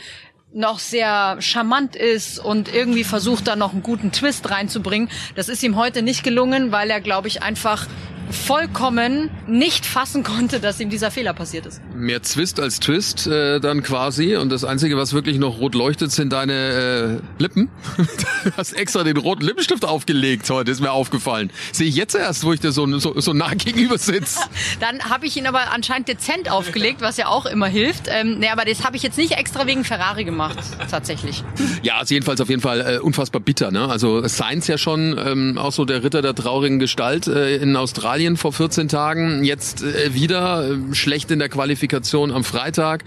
noch 0.52 0.78
sehr 0.78 1.36
charmant 1.40 1.94
ist 1.96 2.38
und 2.38 2.72
irgendwie 2.72 3.04
versucht 3.04 3.46
da 3.46 3.56
noch 3.56 3.72
einen 3.72 3.82
guten 3.82 4.12
Twist 4.12 4.50
reinzubringen. 4.50 5.10
Das 5.34 5.48
ist 5.48 5.62
ihm 5.62 5.76
heute 5.76 6.02
nicht 6.02 6.24
gelungen, 6.24 6.72
weil 6.72 6.90
er, 6.90 7.00
glaube 7.00 7.28
ich, 7.28 7.42
einfach 7.42 7.86
vollkommen 8.30 9.30
nicht 9.46 9.86
fassen 9.86 10.22
konnte, 10.22 10.60
dass 10.60 10.80
ihm 10.80 10.90
dieser 10.90 11.10
Fehler 11.10 11.32
passiert 11.32 11.66
ist. 11.66 11.80
Mehr 11.94 12.22
Zwist 12.22 12.60
als 12.60 12.80
Twist 12.80 13.26
äh, 13.26 13.60
dann 13.60 13.82
quasi. 13.82 14.36
Und 14.36 14.50
das 14.50 14.64
Einzige, 14.64 14.96
was 14.96 15.12
wirklich 15.12 15.38
noch 15.38 15.58
rot 15.58 15.74
leuchtet, 15.74 16.12
sind 16.12 16.32
deine 16.32 16.52
äh, 16.52 17.42
Lippen. 17.42 17.70
du 17.96 18.50
hast 18.56 18.72
extra 18.74 19.04
den 19.04 19.16
roten 19.16 19.44
Lippenstift 19.44 19.84
aufgelegt 19.84 20.48
heute, 20.50 20.70
ist 20.70 20.80
mir 20.80 20.92
aufgefallen. 20.92 21.50
Sehe 21.72 21.88
ich 21.88 21.96
jetzt 21.96 22.14
erst, 22.14 22.44
wo 22.44 22.52
ich 22.52 22.60
dir 22.60 22.72
so, 22.72 22.86
so, 22.98 23.18
so 23.20 23.32
nah 23.32 23.54
gegenüber 23.54 23.98
sitze. 23.98 24.40
Dann 24.80 25.00
habe 25.10 25.26
ich 25.26 25.36
ihn 25.36 25.46
aber 25.46 25.70
anscheinend 25.72 26.08
dezent 26.08 26.50
aufgelegt, 26.50 27.00
was 27.00 27.16
ja 27.16 27.28
auch 27.28 27.46
immer 27.46 27.66
hilft. 27.66 28.04
Ähm, 28.08 28.38
nee, 28.38 28.48
aber 28.48 28.64
das 28.64 28.84
habe 28.84 28.96
ich 28.96 29.02
jetzt 29.02 29.18
nicht 29.18 29.32
extra 29.32 29.66
wegen 29.66 29.84
Ferrari 29.84 30.24
gemacht, 30.24 30.58
tatsächlich. 30.90 31.42
Ja, 31.82 31.98
also 31.98 32.14
jedenfalls 32.14 32.40
auf 32.40 32.48
jeden 32.48 32.62
Fall 32.62 32.80
äh, 32.80 32.98
unfassbar 32.98 33.40
bitter. 33.40 33.70
Ne? 33.70 33.88
Also 33.88 34.26
Sainz 34.26 34.66
ja 34.66 34.78
schon 34.78 35.18
ähm, 35.18 35.58
auch 35.58 35.72
so 35.72 35.84
der 35.84 36.02
Ritter 36.02 36.22
der 36.22 36.34
traurigen 36.34 36.78
Gestalt 36.78 37.26
äh, 37.26 37.56
in 37.56 37.76
Australien 37.76 38.17
vor 38.36 38.52
14 38.52 38.88
Tagen. 38.88 39.44
Jetzt 39.44 39.82
äh, 39.82 40.14
wieder 40.14 40.70
äh, 40.70 40.94
schlecht 40.94 41.30
in 41.30 41.38
der 41.38 41.48
Qualifikation 41.48 42.30
am 42.32 42.44
Freitag. 42.44 43.04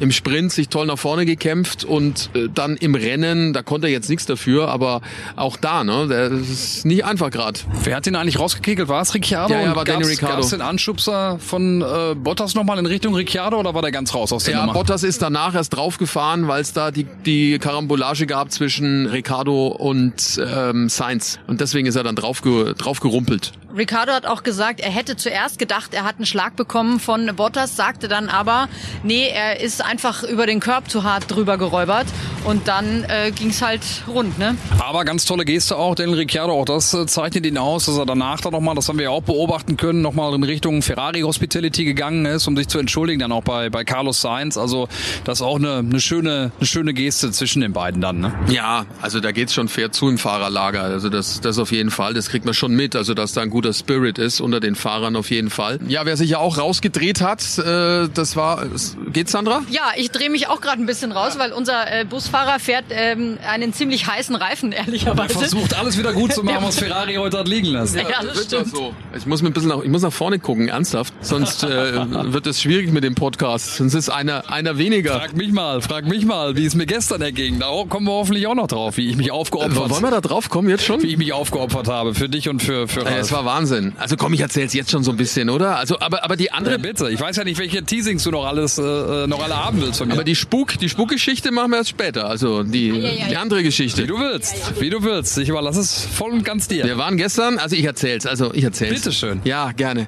Im 0.00 0.12
Sprint 0.12 0.52
sich 0.52 0.68
toll 0.68 0.86
nach 0.86 0.98
vorne 0.98 1.26
gekämpft 1.26 1.84
und 1.84 2.30
äh, 2.34 2.48
dann 2.54 2.76
im 2.76 2.94
Rennen, 2.94 3.52
da 3.52 3.62
konnte 3.62 3.86
er 3.88 3.92
jetzt 3.92 4.08
nichts 4.08 4.26
dafür, 4.26 4.68
aber 4.68 5.00
auch 5.36 5.56
da, 5.56 5.84
ne, 5.84 6.06
das 6.08 6.48
ist 6.48 6.84
nicht 6.86 7.04
einfach 7.04 7.30
gerade. 7.30 7.60
Wer 7.84 7.96
hat 7.96 8.06
den 8.06 8.16
eigentlich 8.16 8.38
rausgekegelt? 8.38 8.88
War 8.88 9.02
es 9.02 9.14
Ricciardo? 9.14 9.54
Ja, 9.54 9.62
ja, 9.62 9.76
war 9.76 9.84
Daniel 9.84 10.08
Ricciardo. 10.08 10.36
gab's 10.36 10.50
den 10.50 10.60
Anschubser 10.60 11.38
von 11.38 11.82
äh, 11.82 12.14
Bottas 12.14 12.54
nochmal 12.54 12.78
in 12.78 12.86
Richtung 12.86 13.14
Ricciardo 13.14 13.58
oder 13.58 13.74
war 13.74 13.82
der 13.82 13.92
ganz 13.92 14.14
raus 14.14 14.32
aus 14.32 14.44
der 14.44 14.54
Ja, 14.54 14.60
Nummer? 14.60 14.72
Bottas 14.74 15.02
ist 15.02 15.22
danach 15.22 15.54
erst 15.54 15.74
draufgefahren, 15.74 16.48
weil 16.48 16.62
es 16.62 16.72
da 16.72 16.90
die, 16.90 17.06
die 17.26 17.58
Karambolage 17.58 18.26
gab 18.26 18.52
zwischen 18.52 19.06
Ricardo 19.06 19.68
und 19.68 20.40
ähm, 20.44 20.88
Sainz. 20.88 21.38
Und 21.46 21.60
deswegen 21.60 21.86
ist 21.86 21.96
er 21.96 22.02
dann 22.04 22.16
draufge, 22.16 22.74
draufgerumpelt. 22.76 23.52
Ricardo 23.76 24.12
hat 24.12 24.26
auch 24.26 24.42
gesagt, 24.42 24.80
er 24.80 24.90
hätte 24.90 25.16
zuerst 25.16 25.58
gedacht, 25.58 25.94
er 25.94 26.04
hat 26.04 26.16
einen 26.16 26.26
Schlag 26.26 26.56
bekommen 26.56 27.00
von 27.00 27.34
Bottas, 27.36 27.76
sagte 27.76 28.08
dann 28.08 28.28
aber, 28.28 28.68
nee, 29.02 29.28
er 29.28 29.60
ist 29.60 29.82
einfach 29.82 30.22
über 30.22 30.46
den 30.46 30.60
Körb 30.60 30.90
zu 30.90 31.04
hart 31.04 31.30
drüber 31.30 31.56
geräubert 31.56 32.06
und 32.44 32.68
dann 32.68 33.04
äh, 33.04 33.30
ging's 33.30 33.62
halt 33.62 33.82
rund, 34.06 34.38
ne? 34.38 34.56
Aber 34.78 35.04
ganz 35.04 35.24
tolle 35.24 35.44
Geste 35.44 35.76
auch, 35.76 35.94
Daniel 35.94 36.18
Ricciardo, 36.18 36.52
auch 36.52 36.64
das 36.64 36.92
äh, 36.92 37.06
zeichnet 37.06 37.46
ihn 37.46 37.56
aus, 37.56 37.86
dass 37.86 37.96
er 37.96 38.04
danach 38.04 38.40
dann 38.40 38.52
nochmal, 38.52 38.74
das 38.74 38.88
haben 38.88 38.98
wir 38.98 39.04
ja 39.04 39.10
auch 39.10 39.22
beobachten 39.22 39.76
können, 39.76 40.02
nochmal 40.02 40.34
in 40.34 40.42
Richtung 40.42 40.82
Ferrari 40.82 41.20
Hospitality 41.20 41.84
gegangen 41.84 42.26
ist, 42.26 42.46
um 42.46 42.56
sich 42.56 42.68
zu 42.68 42.78
entschuldigen, 42.78 43.20
dann 43.20 43.32
auch 43.32 43.44
bei, 43.44 43.70
bei 43.70 43.84
Carlos 43.84 44.20
Sainz. 44.20 44.58
Also 44.58 44.88
das 45.24 45.38
ist 45.38 45.42
auch 45.42 45.56
eine, 45.56 45.78
eine, 45.78 46.00
schöne, 46.00 46.52
eine 46.58 46.66
schöne 46.66 46.92
Geste 46.92 47.30
zwischen 47.30 47.62
den 47.62 47.72
beiden 47.72 48.00
dann. 48.00 48.20
Ne? 48.20 48.34
Ja, 48.48 48.84
also 49.00 49.20
da 49.20 49.32
geht's 49.32 49.54
schon 49.54 49.68
fair 49.68 49.92
zu 49.92 50.08
im 50.08 50.18
Fahrerlager. 50.18 50.82
Also 50.82 51.08
das, 51.08 51.40
das 51.40 51.58
auf 51.58 51.72
jeden 51.72 51.90
Fall. 51.90 52.12
Das 52.12 52.28
kriegt 52.28 52.44
man 52.44 52.54
schon 52.54 52.74
mit. 52.74 52.96
Also 52.96 53.14
dass 53.14 53.32
da 53.32 53.42
ein 53.42 53.50
guter 53.50 53.61
Spirit 53.72 54.18
ist 54.18 54.40
unter 54.40 54.60
den 54.60 54.74
Fahrern 54.74 55.14
auf 55.16 55.30
jeden 55.30 55.50
Fall. 55.50 55.78
Ja, 55.86 56.04
wer 56.06 56.16
sich 56.16 56.30
ja 56.30 56.38
auch 56.38 56.58
rausgedreht 56.58 57.20
hat, 57.20 57.42
äh, 57.58 58.08
das 58.12 58.34
war. 58.36 58.64
Geht's, 59.12 59.32
Sandra? 59.32 59.62
Ja, 59.70 59.82
ich 59.96 60.10
drehe 60.10 60.30
mich 60.30 60.48
auch 60.48 60.60
gerade 60.60 60.82
ein 60.82 60.86
bisschen 60.86 61.12
raus, 61.12 61.34
weil 61.38 61.52
unser 61.52 61.90
äh, 61.92 62.04
Busfahrer 62.04 62.58
fährt 62.58 62.84
ähm, 62.90 63.38
einen 63.46 63.72
ziemlich 63.72 64.06
heißen 64.06 64.34
Reifen, 64.34 64.72
ehrlicherweise. 64.72 65.38
Versucht 65.38 65.74
alles 65.78 65.98
wieder 65.98 66.12
gut 66.12 66.32
zu 66.32 66.42
machen, 66.42 66.58
was 66.64 66.78
Ferrari 66.80 67.14
heute 67.14 67.38
hat 67.38 67.48
liegen 67.48 67.68
lassen. 67.68 67.98
Ja, 67.98 68.22
das 68.22 68.36
Wird 68.36 68.46
stimmt. 68.46 68.68
so. 68.74 68.94
Ich 69.16 69.26
muss 69.26 69.42
mir 69.42 69.50
ein 69.50 69.52
bisschen 69.52 69.68
nach, 69.68 69.82
ich 69.82 69.90
muss 69.90 70.02
nach 70.02 70.12
vorne 70.12 70.38
gucken, 70.38 70.68
ernsthaft. 70.68 71.12
Sonst 71.20 71.62
äh, 71.64 71.68
wird 72.32 72.46
es 72.46 72.60
schwierig 72.62 72.90
mit 72.92 73.04
dem 73.04 73.14
Podcast. 73.14 73.76
Sonst 73.76 73.94
ist 73.94 74.08
einer, 74.08 74.50
einer 74.50 74.78
weniger. 74.78 75.18
Frag 75.20 75.36
mich 75.36 75.52
mal, 75.52 75.80
frag 75.82 76.06
mich 76.06 76.24
mal, 76.24 76.56
wie 76.56 76.64
es 76.66 76.74
mir 76.74 76.86
gestern 76.86 77.22
erging. 77.22 77.58
Da 77.60 77.66
kommen 77.88 78.06
wir 78.06 78.12
hoffentlich 78.12 78.46
auch 78.46 78.54
noch 78.54 78.66
drauf, 78.68 78.96
wie 78.96 79.08
ich 79.10 79.16
mich 79.16 79.28
Äh, 79.28 79.30
aufgeopfert, 79.32 79.90
wollen 79.90 80.02
wir 80.02 80.10
da 80.10 80.20
drauf 80.20 80.48
kommen 80.48 80.68
jetzt 80.68 80.84
schon? 80.84 81.02
wie 81.02 81.08
ich 81.08 81.18
mich 81.18 81.32
aufgeopfert 81.32 81.88
habe 81.88 82.14
für 82.14 82.28
dich 82.28 82.48
und 82.48 82.62
für 82.62 82.88
für 82.88 83.00
Äh, 83.00 83.04
Ralf. 83.08 83.18
Es 83.20 83.32
war 83.32 83.44
Wahnsinn. 83.52 83.92
Also 83.98 84.16
komm, 84.16 84.32
ich 84.32 84.40
erzähl's 84.40 84.72
jetzt 84.72 84.90
schon 84.90 85.04
so 85.04 85.10
ein 85.10 85.16
bisschen, 85.16 85.50
oder? 85.50 85.76
Also, 85.76 86.00
aber, 86.00 86.24
aber 86.24 86.36
die 86.36 86.44
Ja, 86.46 86.54
andere, 86.54 86.78
bitte. 86.78 87.10
Ich 87.10 87.20
weiß 87.20 87.36
ja 87.36 87.44
nicht, 87.44 87.58
welche 87.58 87.82
Teasings 87.82 88.22
du 88.24 88.30
noch 88.30 88.46
alles 88.46 88.78
äh, 88.78 88.82
äh, 88.82 89.26
noch 89.26 89.42
alle 89.42 89.56
haben 89.62 89.80
willst 89.82 89.98
von 89.98 90.08
mir. 90.08 90.14
aber 90.14 90.24
die 90.24 90.34
Spuk, 90.36 90.78
die 90.78 90.88
Spukgeschichte 90.88 91.50
machen 91.50 91.70
wir 91.72 91.78
erst 91.78 91.90
später. 91.90 92.26
Also 92.26 92.62
die, 92.62 92.88
ja, 92.88 93.28
die 93.28 93.36
andere 93.36 93.62
Geschichte. 93.62 94.02
wie 94.02 94.06
du 94.06 94.18
willst, 94.18 94.80
wie 94.80 94.90
du 94.90 95.02
willst. 95.02 95.36
Ich 95.38 95.48
überlasse 95.48 95.80
es 95.80 96.04
voll 96.06 96.32
und 96.32 96.44
ganz 96.44 96.68
dir. 96.68 96.84
Wir 96.84 96.96
waren 96.98 97.16
gestern, 97.16 97.58
also 97.58 97.76
ich 97.76 97.84
erzähl's, 97.84 98.26
also 98.26 98.52
ich 98.54 98.64
erzähl's. 98.64 99.02
Bitteschön. 99.02 99.40
Ja, 99.44 99.72
gerne. 99.72 100.06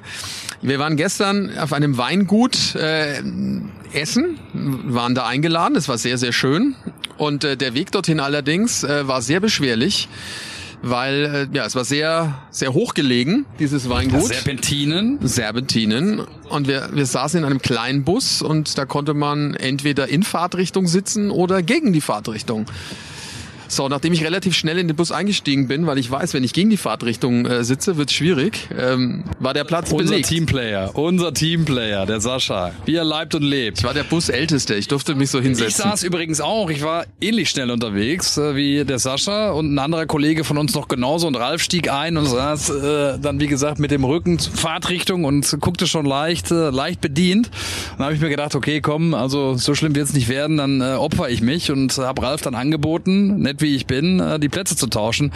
Wir 0.61 0.79
waren 0.79 0.95
gestern 0.97 1.55
auf 1.59 1.73
einem 1.73 1.97
Weingut 1.97 2.75
äh, 2.75 3.21
essen, 3.93 4.39
waren 4.53 5.13
da 5.13 5.27
eingeladen, 5.27 5.75
das 5.75 5.87
war 5.87 5.97
sehr, 5.97 6.17
sehr 6.17 6.31
schön. 6.33 6.75
Und 7.17 7.43
äh, 7.43 7.55
der 7.57 7.73
Weg 7.75 7.91
dorthin 7.91 8.19
allerdings 8.19 8.83
äh, 8.83 9.07
war 9.07 9.21
sehr 9.21 9.39
beschwerlich, 9.39 10.07
weil 10.85 11.47
äh, 11.51 11.57
ja, 11.57 11.65
es 11.65 11.75
war 11.75 11.83
sehr, 11.83 12.37
sehr 12.51 12.73
hoch 12.73 12.93
gelegen, 12.93 13.45
dieses 13.57 13.89
Weingut. 13.89 14.27
Serpentinen. 14.27 15.17
Serpentinen 15.27 16.21
und 16.49 16.67
wir, 16.67 16.89
wir 16.93 17.05
saßen 17.07 17.39
in 17.39 17.45
einem 17.45 17.59
kleinen 17.59 18.03
Bus 18.03 18.43
und 18.43 18.77
da 18.77 18.85
konnte 18.85 19.15
man 19.15 19.55
entweder 19.55 20.07
in 20.07 20.21
Fahrtrichtung 20.21 20.87
sitzen 20.87 21.31
oder 21.31 21.63
gegen 21.63 21.91
die 21.91 22.01
Fahrtrichtung. 22.01 22.67
So, 23.67 23.89
nachdem 23.89 24.13
ich 24.13 24.23
relativ 24.23 24.55
schnell 24.55 24.77
in 24.77 24.87
den 24.87 24.95
Bus 24.95 25.11
eingestiegen 25.11 25.67
bin, 25.67 25.87
weil 25.87 25.97
ich 25.97 26.09
weiß, 26.09 26.33
wenn 26.33 26.43
ich 26.43 26.53
gegen 26.53 26.69
die 26.69 26.77
Fahrtrichtung 26.77 27.45
äh, 27.45 27.63
sitze, 27.63 27.97
wird's 27.97 28.13
schwierig, 28.13 28.69
ähm, 28.77 29.23
war 29.39 29.53
der 29.53 29.63
Platz 29.63 29.91
Unser 29.91 30.05
belegt. 30.11 30.29
Teamplayer, 30.29 30.91
unser 30.95 31.33
Teamplayer, 31.33 32.05
der 32.05 32.19
Sascha. 32.21 32.71
Wie 32.85 32.95
er 32.95 33.03
leibt 33.03 33.35
und 33.35 33.43
lebt. 33.43 33.79
Ich 33.79 33.83
war 33.83 33.93
der 33.93 34.03
Busälteste, 34.03 34.75
ich 34.75 34.87
durfte 34.87 35.15
mich 35.15 35.29
so 35.29 35.39
Ich 35.39 35.45
hinsetzen. 35.45 35.83
saß 35.83 36.03
übrigens 36.03 36.41
auch, 36.41 36.69
ich 36.69 36.83
war 36.83 37.05
ähnlich 37.21 37.49
schnell 37.49 37.71
unterwegs 37.71 38.37
äh, 38.37 38.55
wie 38.55 38.85
der 38.85 38.99
Sascha 38.99 39.51
und 39.51 39.73
ein 39.73 39.79
anderer 39.79 40.05
Kollege 40.05 40.43
von 40.43 40.57
uns 40.57 40.75
noch 40.75 40.87
genauso 40.87 41.27
und 41.27 41.35
Ralf 41.35 41.61
stieg 41.61 41.91
ein 41.91 42.17
und 42.17 42.25
saß 42.25 42.69
äh, 42.69 43.19
dann 43.19 43.39
wie 43.39 43.47
gesagt 43.47 43.79
mit 43.79 43.91
dem 43.91 44.03
Rücken 44.03 44.39
zur 44.39 44.53
Fahrtrichtung 44.53 45.23
und 45.25 45.57
guckte 45.59 45.87
schon 45.87 46.05
leicht 46.05 46.51
äh, 46.51 46.69
leicht 46.69 47.01
bedient. 47.01 47.47
Und 47.47 47.97
dann 47.99 48.05
habe 48.05 48.15
ich 48.15 48.21
mir 48.21 48.29
gedacht, 48.29 48.55
okay, 48.55 48.81
komm, 48.81 49.13
also 49.13 49.55
so 49.55 49.75
schlimm 49.75 49.95
wird's 49.95 50.13
nicht 50.13 50.27
werden, 50.29 50.57
dann 50.57 50.81
äh, 50.81 50.93
opfer 50.95 51.29
ich 51.29 51.41
mich 51.41 51.71
und 51.71 51.97
habe 51.97 52.21
Ralf 52.21 52.41
dann 52.41 52.55
angeboten, 52.55 53.39
nett 53.55 53.61
wie 53.61 53.75
ich 53.75 53.85
bin, 53.85 54.19
äh, 54.19 54.39
die 54.39 54.49
Plätze 54.49 54.75
zu 54.75 54.87
tauschen 54.87 55.31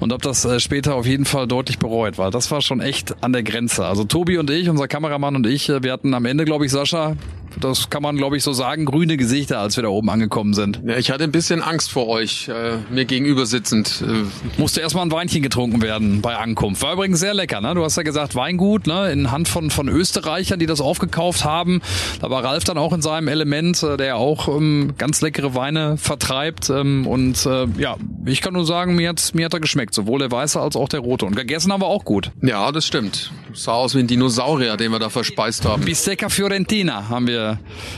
und 0.00 0.12
habe 0.12 0.22
das 0.22 0.44
äh, 0.44 0.60
später 0.60 0.94
auf 0.94 1.06
jeden 1.06 1.24
Fall 1.24 1.46
deutlich 1.46 1.78
bereut, 1.78 2.18
weil 2.18 2.30
das 2.30 2.50
war 2.50 2.60
schon 2.62 2.80
echt 2.80 3.22
an 3.22 3.32
der 3.32 3.42
Grenze. 3.42 3.84
Also 3.84 4.04
Tobi 4.04 4.38
und 4.38 4.50
ich, 4.50 4.68
unser 4.68 4.88
Kameramann 4.88 5.36
und 5.36 5.46
ich, 5.46 5.68
äh, 5.68 5.82
wir 5.82 5.92
hatten 5.92 6.14
am 6.14 6.24
Ende, 6.24 6.44
glaube 6.44 6.66
ich, 6.66 6.72
Sascha, 6.72 7.16
das 7.60 7.90
kann 7.90 8.02
man, 8.02 8.16
glaube 8.16 8.36
ich, 8.36 8.42
so 8.42 8.52
sagen, 8.52 8.84
grüne 8.84 9.16
Gesichter, 9.16 9.58
als 9.60 9.76
wir 9.76 9.82
da 9.82 9.88
oben 9.88 10.10
angekommen 10.10 10.54
sind. 10.54 10.80
ja, 10.84 10.96
ich 10.96 11.10
hatte 11.10 11.24
ein 11.24 11.32
bisschen 11.32 11.62
Angst 11.62 11.90
vor 11.90 12.08
euch, 12.08 12.48
äh, 12.48 12.76
mir 12.90 13.04
gegenüber 13.04 13.46
sitzend. 13.46 14.02
Äh, 14.06 14.60
Musste 14.60 14.80
erstmal 14.80 15.04
ein 15.06 15.12
Weinchen 15.12 15.42
getrunken 15.42 15.82
werden 15.82 16.20
bei 16.20 16.36
Ankunft. 16.36 16.82
War 16.82 16.94
übrigens 16.94 17.20
sehr 17.20 17.34
lecker, 17.34 17.60
ne? 17.60 17.74
Du 17.74 17.84
hast 17.84 17.96
ja 17.96 18.02
gesagt, 18.02 18.34
Weingut, 18.34 18.86
ne? 18.86 19.10
In 19.12 19.30
Hand 19.30 19.48
von, 19.48 19.70
von 19.70 19.88
Österreichern, 19.88 20.58
die 20.58 20.66
das 20.66 20.80
aufgekauft 20.80 21.44
haben. 21.44 21.80
Da 22.20 22.30
war 22.30 22.44
Ralf 22.44 22.64
dann 22.64 22.78
auch 22.78 22.92
in 22.92 23.02
seinem 23.02 23.28
Element, 23.28 23.82
äh, 23.82 23.96
der 23.96 24.16
auch 24.16 24.48
ähm, 24.48 24.94
ganz 24.98 25.20
leckere 25.20 25.54
Weine 25.54 25.96
vertreibt. 25.96 26.70
Ähm, 26.70 27.06
und 27.06 27.44
äh, 27.46 27.66
ja, 27.78 27.96
ich 28.26 28.40
kann 28.40 28.54
nur 28.54 28.66
sagen, 28.66 28.94
mir 28.96 29.08
hat, 29.10 29.30
mir 29.34 29.46
hat 29.46 29.54
er 29.54 29.60
geschmeckt. 29.60 29.94
Sowohl 29.94 30.18
der 30.20 30.30
weiße 30.30 30.60
als 30.60 30.76
auch 30.76 30.88
der 30.88 31.00
rote. 31.00 31.26
Und 31.26 31.36
gegessen 31.36 31.72
haben 31.72 31.80
wir 31.82 31.86
auch 31.86 32.04
gut. 32.04 32.30
ja, 32.42 32.70
das 32.72 32.86
stimmt. 32.86 33.32
Sah 33.52 33.72
aus 33.72 33.94
wie 33.94 34.00
ein 34.00 34.06
Dinosaurier, 34.06 34.76
den 34.76 34.90
wir 34.90 34.98
da 34.98 35.08
verspeist 35.10 35.64
haben. 35.64 35.84
Bistecca 35.84 36.28
Fiorentina 36.28 37.08
haben 37.08 37.26
wir, 37.28 37.43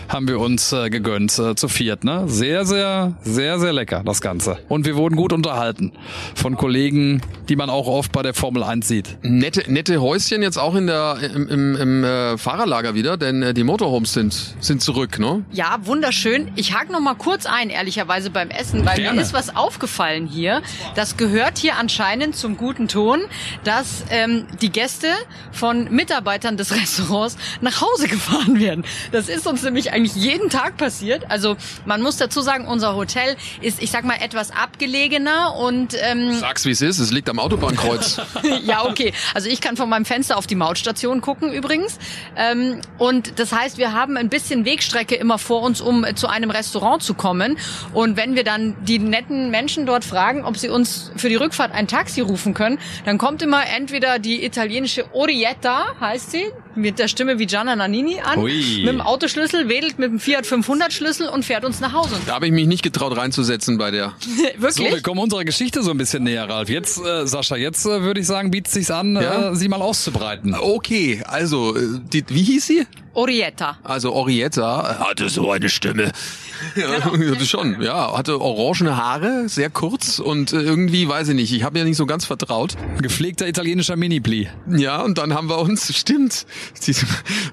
haben 0.08 0.28
wir 0.28 0.40
uns 0.40 0.72
äh, 0.72 0.90
gegönnt, 0.90 1.38
äh, 1.38 1.54
zu 1.54 1.68
viert. 1.68 2.04
Ne? 2.04 2.24
Sehr, 2.26 2.64
sehr, 2.64 3.14
sehr, 3.22 3.58
sehr 3.58 3.72
lecker, 3.72 4.02
das 4.04 4.20
Ganze. 4.20 4.58
Und 4.68 4.86
wir 4.86 4.96
wurden 4.96 5.16
gut 5.16 5.32
unterhalten 5.32 5.92
von 6.34 6.56
Kollegen, 6.56 7.20
die 7.48 7.56
man 7.56 7.70
auch 7.70 7.86
oft 7.86 8.12
bei 8.12 8.22
der 8.22 8.34
Formel 8.34 8.62
1 8.62 8.86
sieht. 8.86 9.18
Nette, 9.22 9.70
nette 9.70 10.00
Häuschen 10.00 10.42
jetzt 10.42 10.58
auch 10.58 10.74
in 10.74 10.86
der, 10.86 11.18
im, 11.34 11.48
im, 11.48 11.76
im 11.76 12.04
äh, 12.04 12.38
Fahrerlager 12.38 12.94
wieder, 12.94 13.16
denn 13.16 13.42
äh, 13.42 13.54
die 13.54 13.64
Motorhomes 13.64 14.12
sind, 14.12 14.56
sind 14.60 14.82
zurück, 14.82 15.18
ne? 15.18 15.44
Ja, 15.52 15.78
wunderschön. 15.82 16.50
Ich 16.56 16.74
hake 16.74 16.92
noch 16.92 17.00
mal 17.00 17.14
kurz 17.14 17.46
ein, 17.46 17.70
ehrlicherweise 17.70 18.30
beim 18.30 18.50
Essen, 18.50 18.84
weil 18.84 18.96
Gerne. 18.96 19.16
mir 19.16 19.22
ist 19.22 19.32
was 19.32 19.54
aufgefallen 19.54 20.26
hier. 20.26 20.62
Das 20.94 21.16
gehört 21.16 21.58
hier 21.58 21.76
anscheinend 21.76 22.36
zum 22.36 22.56
guten 22.56 22.88
Ton, 22.88 23.20
dass 23.64 24.04
ähm, 24.10 24.46
die 24.60 24.70
Gäste 24.70 25.08
von 25.52 25.90
Mitarbeitern 25.90 26.56
des 26.56 26.72
Restaurants 26.74 27.36
nach 27.60 27.80
Hause 27.80 28.08
gefahren 28.08 28.60
werden. 28.60 28.84
Das 29.12 29.28
ist 29.28 29.35
uns 29.44 29.64
nämlich 29.64 29.92
eigentlich 29.92 30.14
jeden 30.14 30.50
Tag 30.50 30.76
passiert. 30.76 31.28
Also 31.30 31.56
man 31.84 32.00
muss 32.00 32.16
dazu 32.16 32.42
sagen, 32.42 32.68
unser 32.68 32.94
Hotel 32.94 33.36
ist, 33.60 33.82
ich 33.82 33.90
sag 33.90 34.04
mal, 34.04 34.18
etwas 34.20 34.52
abgelegener 34.52 35.56
und 35.56 35.96
ähm, 36.00 36.34
Sag's 36.34 36.64
wie 36.64 36.70
es 36.70 36.80
ist, 36.80 37.00
es 37.00 37.10
liegt 37.10 37.28
am 37.28 37.40
Autobahnkreuz. 37.40 38.20
ja, 38.64 38.84
okay. 38.84 39.12
Also 39.34 39.48
ich 39.48 39.60
kann 39.60 39.76
von 39.76 39.88
meinem 39.88 40.04
Fenster 40.04 40.36
auf 40.36 40.46
die 40.46 40.54
Mautstation 40.54 41.20
gucken 41.20 41.52
übrigens. 41.52 41.98
Ähm, 42.36 42.80
und 42.98 43.40
das 43.40 43.52
heißt, 43.52 43.78
wir 43.78 43.92
haben 43.92 44.16
ein 44.16 44.28
bisschen 44.28 44.64
Wegstrecke 44.64 45.16
immer 45.16 45.38
vor 45.38 45.62
uns, 45.62 45.80
um 45.80 46.06
zu 46.14 46.28
einem 46.28 46.50
Restaurant 46.50 47.02
zu 47.02 47.14
kommen. 47.14 47.58
Und 47.92 48.16
wenn 48.16 48.36
wir 48.36 48.44
dann 48.44 48.76
die 48.84 48.98
netten 48.98 49.50
Menschen 49.50 49.86
dort 49.86 50.04
fragen, 50.04 50.44
ob 50.44 50.56
sie 50.56 50.68
uns 50.68 51.10
für 51.16 51.28
die 51.28 51.36
Rückfahrt 51.36 51.72
ein 51.72 51.88
Taxi 51.88 52.20
rufen 52.20 52.54
können, 52.54 52.78
dann 53.04 53.18
kommt 53.18 53.42
immer 53.42 53.66
entweder 53.66 54.18
die 54.18 54.44
italienische 54.44 55.12
Orietta, 55.14 55.86
heißt 56.00 56.30
sie, 56.30 56.44
mit 56.76 56.98
der 56.98 57.08
Stimme 57.08 57.38
wie 57.38 57.46
Gianna 57.46 57.76
Nannini 57.76 58.20
an, 58.20 58.38
Ui. 58.38 58.78
mit 58.78 58.88
dem 58.88 59.00
Autoschlüssel, 59.00 59.68
wedelt 59.68 59.98
mit 59.98 60.10
dem 60.10 60.20
Fiat 60.20 60.46
500 60.46 60.92
Schlüssel 60.92 61.28
und 61.28 61.44
fährt 61.44 61.64
uns 61.64 61.80
nach 61.80 61.92
Hause. 61.92 62.16
Da 62.26 62.34
habe 62.34 62.46
ich 62.46 62.52
mich 62.52 62.66
nicht 62.66 62.82
getraut 62.82 63.16
reinzusetzen 63.16 63.78
bei 63.78 63.90
der. 63.90 64.14
So, 64.58 64.62
Wirklich? 64.82 64.94
wir 64.94 65.02
kommen 65.02 65.20
unserer 65.20 65.44
Geschichte 65.44 65.82
so 65.82 65.90
ein 65.90 65.98
bisschen 65.98 66.24
näher, 66.24 66.48
Ralf. 66.48 66.68
Jetzt, 66.68 66.98
äh, 67.04 67.26
Sascha, 67.26 67.56
jetzt 67.56 67.84
äh, 67.86 68.02
würde 68.02 68.20
ich 68.20 68.26
sagen, 68.26 68.50
bietet 68.50 68.72
sich's 68.72 68.90
an, 68.90 69.14
Ja? 69.16 69.50
äh, 69.50 69.56
sie 69.56 69.68
mal 69.68 69.80
auszubreiten. 69.82 70.54
Okay, 70.58 71.22
also, 71.26 71.76
äh, 71.76 71.80
die, 72.12 72.24
wie 72.28 72.42
hieß 72.42 72.66
sie? 72.66 72.86
Orietta. 73.12 73.78
Also 73.82 74.12
Orietta 74.12 74.98
hatte 75.08 75.28
so 75.28 75.50
eine 75.50 75.68
Stimme. 75.68 76.12
Ja, 76.76 77.04
hatte 77.04 77.44
schon, 77.44 77.82
ja, 77.82 78.16
hatte 78.16 78.40
orangene 78.40 78.96
Haare, 78.96 79.48
sehr 79.48 79.70
kurz 79.70 80.18
und 80.18 80.52
äh, 80.52 80.60
irgendwie, 80.60 81.08
weiß 81.08 81.28
ich 81.28 81.34
nicht, 81.34 81.52
ich 81.52 81.62
habe 81.62 81.78
ja 81.78 81.84
nicht 81.84 81.96
so 81.96 82.06
ganz 82.06 82.24
vertraut. 82.24 82.76
Gepflegter 83.00 83.46
italienischer 83.46 83.96
Mini-Pli. 83.96 84.48
Ja, 84.76 85.02
und 85.02 85.18
dann 85.18 85.34
haben 85.34 85.48
wir 85.48 85.58
uns, 85.58 85.94
stimmt, 85.96 86.46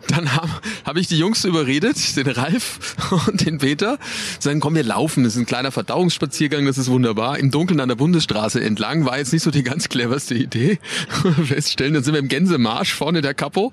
dann 0.08 0.36
habe 0.36 0.50
hab 0.86 0.98
ich 0.98 1.08
die 1.08 1.18
Jungs 1.18 1.44
überredet, 1.46 2.16
den 2.16 2.28
Ralf 2.28 2.96
und 3.28 3.46
den 3.46 3.58
Peter, 3.58 3.98
sagen, 4.40 4.60
komm, 4.60 4.76
wir 4.76 4.84
laufen, 4.84 5.24
das 5.24 5.34
ist 5.34 5.40
ein 5.40 5.46
kleiner 5.46 5.72
Verdauungsspaziergang, 5.72 6.66
das 6.66 6.78
ist 6.78 6.90
wunderbar, 6.90 7.40
im 7.40 7.52
Dunkeln 7.52 7.80
an 7.80 7.90
der 7.90 7.96
Bundesstraße 7.96 8.62
entlang, 8.62 9.06
war 9.06 9.18
jetzt 9.18 9.34
nicht 9.34 9.44
so 9.44 9.52
die 9.52 9.64
ganz 9.64 9.90
cleverste 9.90 10.36
Idee. 10.36 10.80
Feststellen, 11.46 11.94
dann 11.94 12.04
sind 12.04 12.14
wir 12.14 12.20
im 12.20 12.28
Gänsemarsch, 12.28 12.94
vorne 12.94 13.22
der 13.22 13.34
Kapo, 13.34 13.72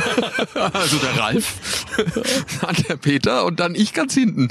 also 0.54 0.96
der 0.98 1.20
Ralf, 1.20 1.84
dann 2.60 2.76
der 2.88 2.96
Peter 2.96 3.44
und 3.44 3.60
dann 3.60 3.74
ich 3.74 3.92
ganz 3.92 4.14
hinten. 4.14 4.48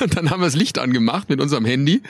Und 0.00 0.16
dann 0.16 0.30
haben 0.30 0.40
wir 0.40 0.46
das 0.46 0.56
Licht 0.56 0.78
angemacht 0.78 1.28
mit 1.28 1.40
unserem 1.40 1.64
Handy, 1.64 2.02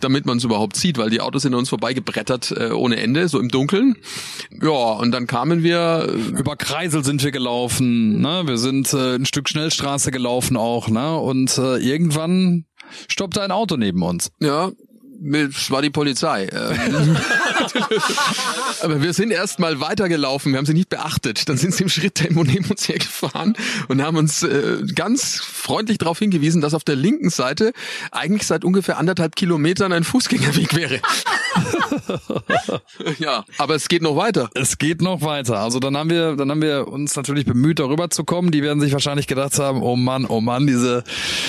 damit 0.00 0.26
man 0.26 0.38
es 0.38 0.44
überhaupt 0.44 0.76
sieht, 0.76 0.98
weil 0.98 1.10
die 1.10 1.20
Autos 1.20 1.42
sind 1.42 1.54
uns 1.54 1.68
vorbeigebrettert 1.68 2.52
äh, 2.52 2.70
ohne 2.70 2.96
Ende, 2.96 3.28
so 3.28 3.40
im 3.40 3.48
Dunkeln. 3.48 3.96
Ja, 4.62 4.70
und 4.70 5.12
dann 5.12 5.26
kamen 5.26 5.62
wir, 5.62 6.14
Über 6.38 6.56
Kreisel 6.56 7.04
sind 7.04 7.22
wir 7.22 7.30
gelaufen, 7.30 8.20
ne? 8.20 8.42
Wir 8.46 8.58
sind 8.58 8.92
äh, 8.92 9.16
ein 9.16 9.26
Stück 9.26 9.48
Schnellstraße 9.48 10.10
gelaufen 10.10 10.56
auch, 10.56 10.88
ne? 10.88 11.16
Und 11.16 11.56
äh, 11.58 11.76
irgendwann 11.76 12.66
stoppte 13.08 13.42
ein 13.42 13.50
Auto 13.50 13.76
neben 13.76 14.02
uns. 14.02 14.30
ja, 14.40 14.70
es 15.32 15.70
war 15.70 15.80
die 15.80 15.90
Polizei. 15.90 16.48
Ähm, 16.52 17.16
Aber 18.82 19.02
wir 19.02 19.12
sind 19.12 19.30
erst 19.30 19.58
mal 19.58 19.80
weitergelaufen, 19.80 20.52
wir 20.52 20.58
haben 20.58 20.66
sie 20.66 20.74
nicht 20.74 20.88
beachtet. 20.88 21.48
Dann 21.48 21.56
sind 21.56 21.74
sie 21.74 21.84
im 21.84 21.88
Schritttempo 21.88 22.44
neben 22.44 22.66
uns 22.66 22.88
hergefahren 22.88 23.56
und 23.88 24.02
haben 24.02 24.16
uns 24.16 24.42
äh, 24.42 24.82
ganz 24.94 25.40
freundlich 25.40 25.98
darauf 25.98 26.18
hingewiesen, 26.18 26.60
dass 26.60 26.74
auf 26.74 26.84
der 26.84 26.96
linken 26.96 27.30
Seite 27.30 27.72
eigentlich 28.10 28.46
seit 28.46 28.64
ungefähr 28.64 28.98
anderthalb 28.98 29.36
Kilometern 29.36 29.92
ein 29.92 30.04
Fußgängerweg 30.04 30.74
wäre. 30.74 31.00
ja, 33.18 33.44
aber 33.58 33.74
es 33.74 33.88
geht 33.88 34.02
noch 34.02 34.16
weiter. 34.16 34.50
Es 34.54 34.78
geht 34.78 35.00
noch 35.00 35.22
weiter. 35.22 35.58
Also 35.58 35.80
dann 35.80 35.96
haben 35.96 36.10
wir, 36.10 36.36
dann 36.36 36.50
haben 36.50 36.62
wir 36.62 36.88
uns 36.88 37.16
natürlich 37.16 37.44
bemüht, 37.44 37.78
darüber 37.78 38.10
zu 38.10 38.24
kommen. 38.24 38.50
Die 38.50 38.62
werden 38.62 38.80
sich 38.80 38.92
wahrscheinlich 38.92 39.26
gedacht 39.26 39.58
haben, 39.58 39.82
oh 39.82 39.96
Mann, 39.96 40.26
oh 40.26 40.40
Mann, 40.40 40.66
diese 40.66 41.04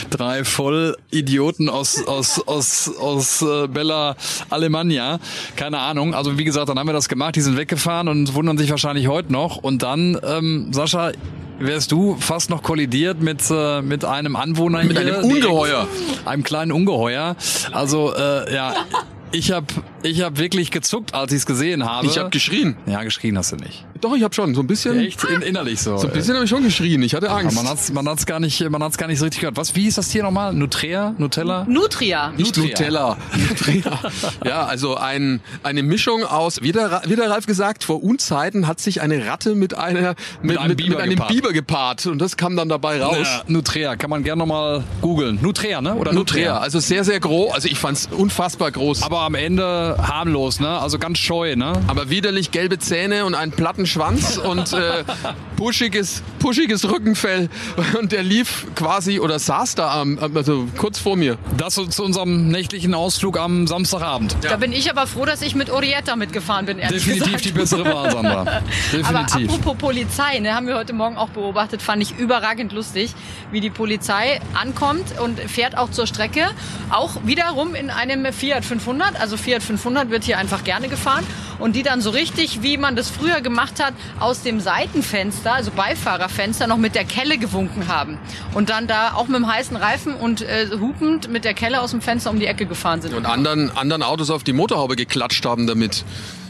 drei 0.09 0.43
Vollidioten 0.43 1.69
aus, 1.69 2.05
aus, 2.05 2.39
aus, 2.47 2.95
aus 2.97 3.41
äh, 3.41 3.67
Bella 3.67 4.15
Alemannia. 4.49 5.19
Keine 5.55 5.79
Ahnung. 5.79 6.13
Also 6.13 6.37
wie 6.37 6.43
gesagt, 6.43 6.69
dann 6.69 6.79
haben 6.79 6.87
wir 6.87 6.93
das 6.93 7.09
gemacht, 7.09 7.35
die 7.35 7.41
sind 7.41 7.57
weggefahren 7.57 8.07
und 8.07 8.33
wundern 8.33 8.57
sich 8.57 8.69
wahrscheinlich 8.69 9.07
heute 9.07 9.31
noch. 9.31 9.57
Und 9.57 9.83
dann, 9.83 10.19
ähm, 10.23 10.71
Sascha, 10.71 11.11
wärst 11.59 11.91
du 11.91 12.15
fast 12.19 12.49
noch 12.49 12.63
kollidiert 12.63 13.21
mit, 13.21 13.41
äh, 13.49 13.81
mit 13.81 14.05
einem 14.05 14.35
Anwohner 14.35 14.83
Mit 14.83 14.97
hier. 14.99 15.19
einem 15.19 15.23
Ungeheuer. 15.31 15.87
Direkt, 15.87 16.27
einem 16.27 16.43
kleinen 16.43 16.71
Ungeheuer. 16.71 17.35
Also, 17.71 18.13
äh, 18.13 18.53
ja. 18.53 18.73
Ich 19.35 19.51
habe 19.51 19.67
ich 20.01 20.21
hab 20.21 20.37
wirklich 20.37 20.71
gezuckt, 20.71 21.13
als 21.13 21.33
ich 21.33 21.39
es 21.39 21.45
gesehen 21.45 21.83
habe. 21.83 22.07
Ich 22.07 22.17
habe 22.17 22.29
geschrien. 22.29 22.77
Ja, 22.85 23.03
geschrien 23.03 23.37
hast 23.37 23.51
du 23.51 23.57
nicht. 23.57 23.85
Doch, 23.99 24.15
ich 24.15 24.23
habe 24.23 24.33
schon 24.33 24.55
so 24.55 24.61
ein 24.61 24.67
bisschen. 24.67 24.97
Echt 24.97 25.21
in, 25.25 25.41
innerlich 25.41 25.81
so. 25.81 25.97
So 25.97 26.07
ein 26.07 26.13
bisschen 26.13 26.35
habe 26.35 26.45
ich 26.45 26.49
schon 26.49 26.63
geschrien. 26.63 27.03
Ich 27.03 27.13
hatte 27.13 27.29
Aber 27.29 27.39
Angst. 27.39 27.55
man 27.57 27.67
hat's, 27.67 27.91
man 27.91 28.07
hat's 28.07 28.25
gar 28.25 28.39
nicht, 28.39 28.69
man 28.69 28.81
hat's 28.81 28.97
gar 28.97 29.07
nicht 29.07 29.19
so 29.19 29.25
richtig 29.25 29.41
gehört. 29.41 29.57
Was, 29.57 29.75
wie 29.75 29.87
ist 29.87 29.97
das 29.97 30.09
hier 30.09 30.23
nochmal? 30.23 30.53
Nutrea? 30.53 31.15
Nutella? 31.17 31.65
Nutria. 31.67 32.29
Nicht 32.29 32.55
Nutria. 32.55 32.69
Nutella. 32.69 33.17
Nutria. 33.49 33.99
Ja, 34.45 34.65
also 34.65 34.95
ein, 34.95 35.41
eine 35.63 35.81
Mischung 35.81 36.23
aus, 36.23 36.61
wie 36.61 36.71
der, 36.71 37.01
wie 37.07 37.15
der 37.15 37.29
Ralf 37.29 37.45
gesagt, 37.45 37.83
vor 37.83 38.03
Unzeiten 38.03 38.67
hat 38.67 38.79
sich 38.79 39.01
eine 39.01 39.25
Ratte 39.25 39.55
mit 39.55 39.73
einer, 39.73 40.15
mit, 40.41 40.57
einem 40.57 40.69
mit, 40.69 40.77
Biber 40.77 40.89
mit 40.89 40.99
einem 40.99 41.11
gepaart. 41.15 41.29
Biber 41.29 41.53
gepaart 41.53 42.05
und 42.05 42.19
das 42.19 42.37
kam 42.37 42.55
dann 42.55 42.69
dabei 42.69 43.01
raus. 43.01 43.17
Ja, 43.23 43.43
Nutrea, 43.47 43.95
kann 43.95 44.09
man 44.09 44.23
gerne 44.23 44.39
nochmal 44.39 44.83
googeln. 45.01 45.39
Nutrea, 45.41 45.81
ne? 45.81 45.95
Oder 45.95 46.13
Nutria, 46.13 46.59
also 46.59 46.79
sehr, 46.79 47.03
sehr 47.03 47.19
groß. 47.19 47.53
Also 47.53 47.67
ich 47.67 47.79
fand's 47.79 48.07
unfassbar 48.11 48.71
groß. 48.71 49.03
Aber 49.03 49.24
am 49.25 49.35
Ende 49.35 49.97
harmlos, 50.01 50.59
ne? 50.59 50.69
Also 50.69 50.99
ganz 50.99 51.17
scheu, 51.17 51.55
ne? 51.55 51.73
Aber 51.87 52.09
widerlich 52.09 52.51
gelbe 52.51 52.79
Zähne 52.79 53.25
und 53.25 53.35
einen 53.35 53.51
platten 53.51 53.85
Schwanz 53.87 54.37
und 54.37 54.71
äh, 54.73 55.03
puschiges, 55.55 56.21
puschiges 56.39 56.89
Rückenfell. 56.89 57.49
Und 57.99 58.11
der 58.11 58.23
lief 58.23 58.67
quasi 58.75 59.19
oder 59.19 59.39
saß 59.39 59.75
da 59.75 59.99
am, 59.99 60.19
also 60.35 60.67
kurz 60.77 60.99
vor 60.99 61.15
mir. 61.15 61.37
Das 61.57 61.75
zu 61.75 62.03
unserem 62.03 62.47
nächtlichen 62.49 62.93
Ausflug 62.93 63.37
am 63.37 63.67
Samstagabend. 63.67 64.37
Da 64.41 64.57
bin 64.57 64.71
ich 64.71 64.89
aber 64.89 65.07
froh, 65.07 65.25
dass 65.25 65.41
ich 65.41 65.55
mit 65.55 65.69
Orietta 65.69 66.15
mitgefahren 66.15 66.65
bin, 66.65 66.79
ehrlich 66.79 67.03
Definitiv 67.03 67.25
gesagt. 67.25 67.45
die 67.45 67.51
bessere 67.51 67.85
Wahl, 67.85 68.11
Sandra. 68.11 68.41
Aber 69.03 69.23
Definitiv. 69.23 69.49
apropos 69.49 69.77
Polizei, 69.77 70.39
ne, 70.39 70.53
haben 70.53 70.67
wir 70.67 70.75
heute 70.75 70.93
Morgen 70.93 71.17
auch 71.17 71.29
beobachtet, 71.29 71.81
fand 71.81 72.01
ich 72.01 72.17
überragend 72.17 72.71
lustig, 72.71 73.13
wie 73.51 73.59
die 73.59 73.69
Polizei 73.69 74.39
ankommt 74.53 75.19
und 75.19 75.39
fährt 75.39 75.77
auch 75.77 75.91
zur 75.91 76.07
Strecke. 76.07 76.47
Auch 76.89 77.11
wiederum 77.25 77.75
in 77.75 77.89
einem 77.89 78.31
Fiat 78.31 78.63
500. 78.63 79.04
Also 79.19 79.37
Fiat 79.37 79.63
500 79.63 80.09
wird 80.09 80.23
hier 80.23 80.37
einfach 80.37 80.63
gerne 80.63 80.87
gefahren. 80.87 81.25
Und 81.59 81.75
die 81.75 81.83
dann 81.83 82.01
so 82.01 82.09
richtig, 82.09 82.63
wie 82.63 82.77
man 82.77 82.95
das 82.95 83.09
früher 83.09 83.39
gemacht 83.41 83.81
hat, 83.81 83.93
aus 84.19 84.41
dem 84.41 84.59
Seitenfenster, 84.59 85.53
also 85.53 85.71
Beifahrerfenster, 85.71 86.67
noch 86.67 86.77
mit 86.77 86.95
der 86.95 87.05
Kelle 87.05 87.37
gewunken 87.37 87.87
haben. 87.87 88.17
Und 88.53 88.69
dann 88.69 88.87
da 88.87 89.13
auch 89.13 89.27
mit 89.27 89.37
dem 89.37 89.47
heißen 89.47 89.77
Reifen 89.77 90.15
und 90.15 90.41
äh, 90.41 90.67
hupend 90.79 91.29
mit 91.29 91.45
der 91.45 91.53
Kelle 91.53 91.81
aus 91.81 91.91
dem 91.91 92.01
Fenster 92.01 92.29
um 92.29 92.39
die 92.39 92.47
Ecke 92.47 92.65
gefahren 92.65 93.01
sind. 93.01 93.13
Und 93.13 93.25
anderen, 93.25 93.71
anderen 93.77 94.03
Autos 94.03 94.29
auf 94.29 94.43
die 94.43 94.53
Motorhaube 94.53 94.95
geklatscht 94.95 95.45
haben 95.45 95.67
damit. 95.67 96.03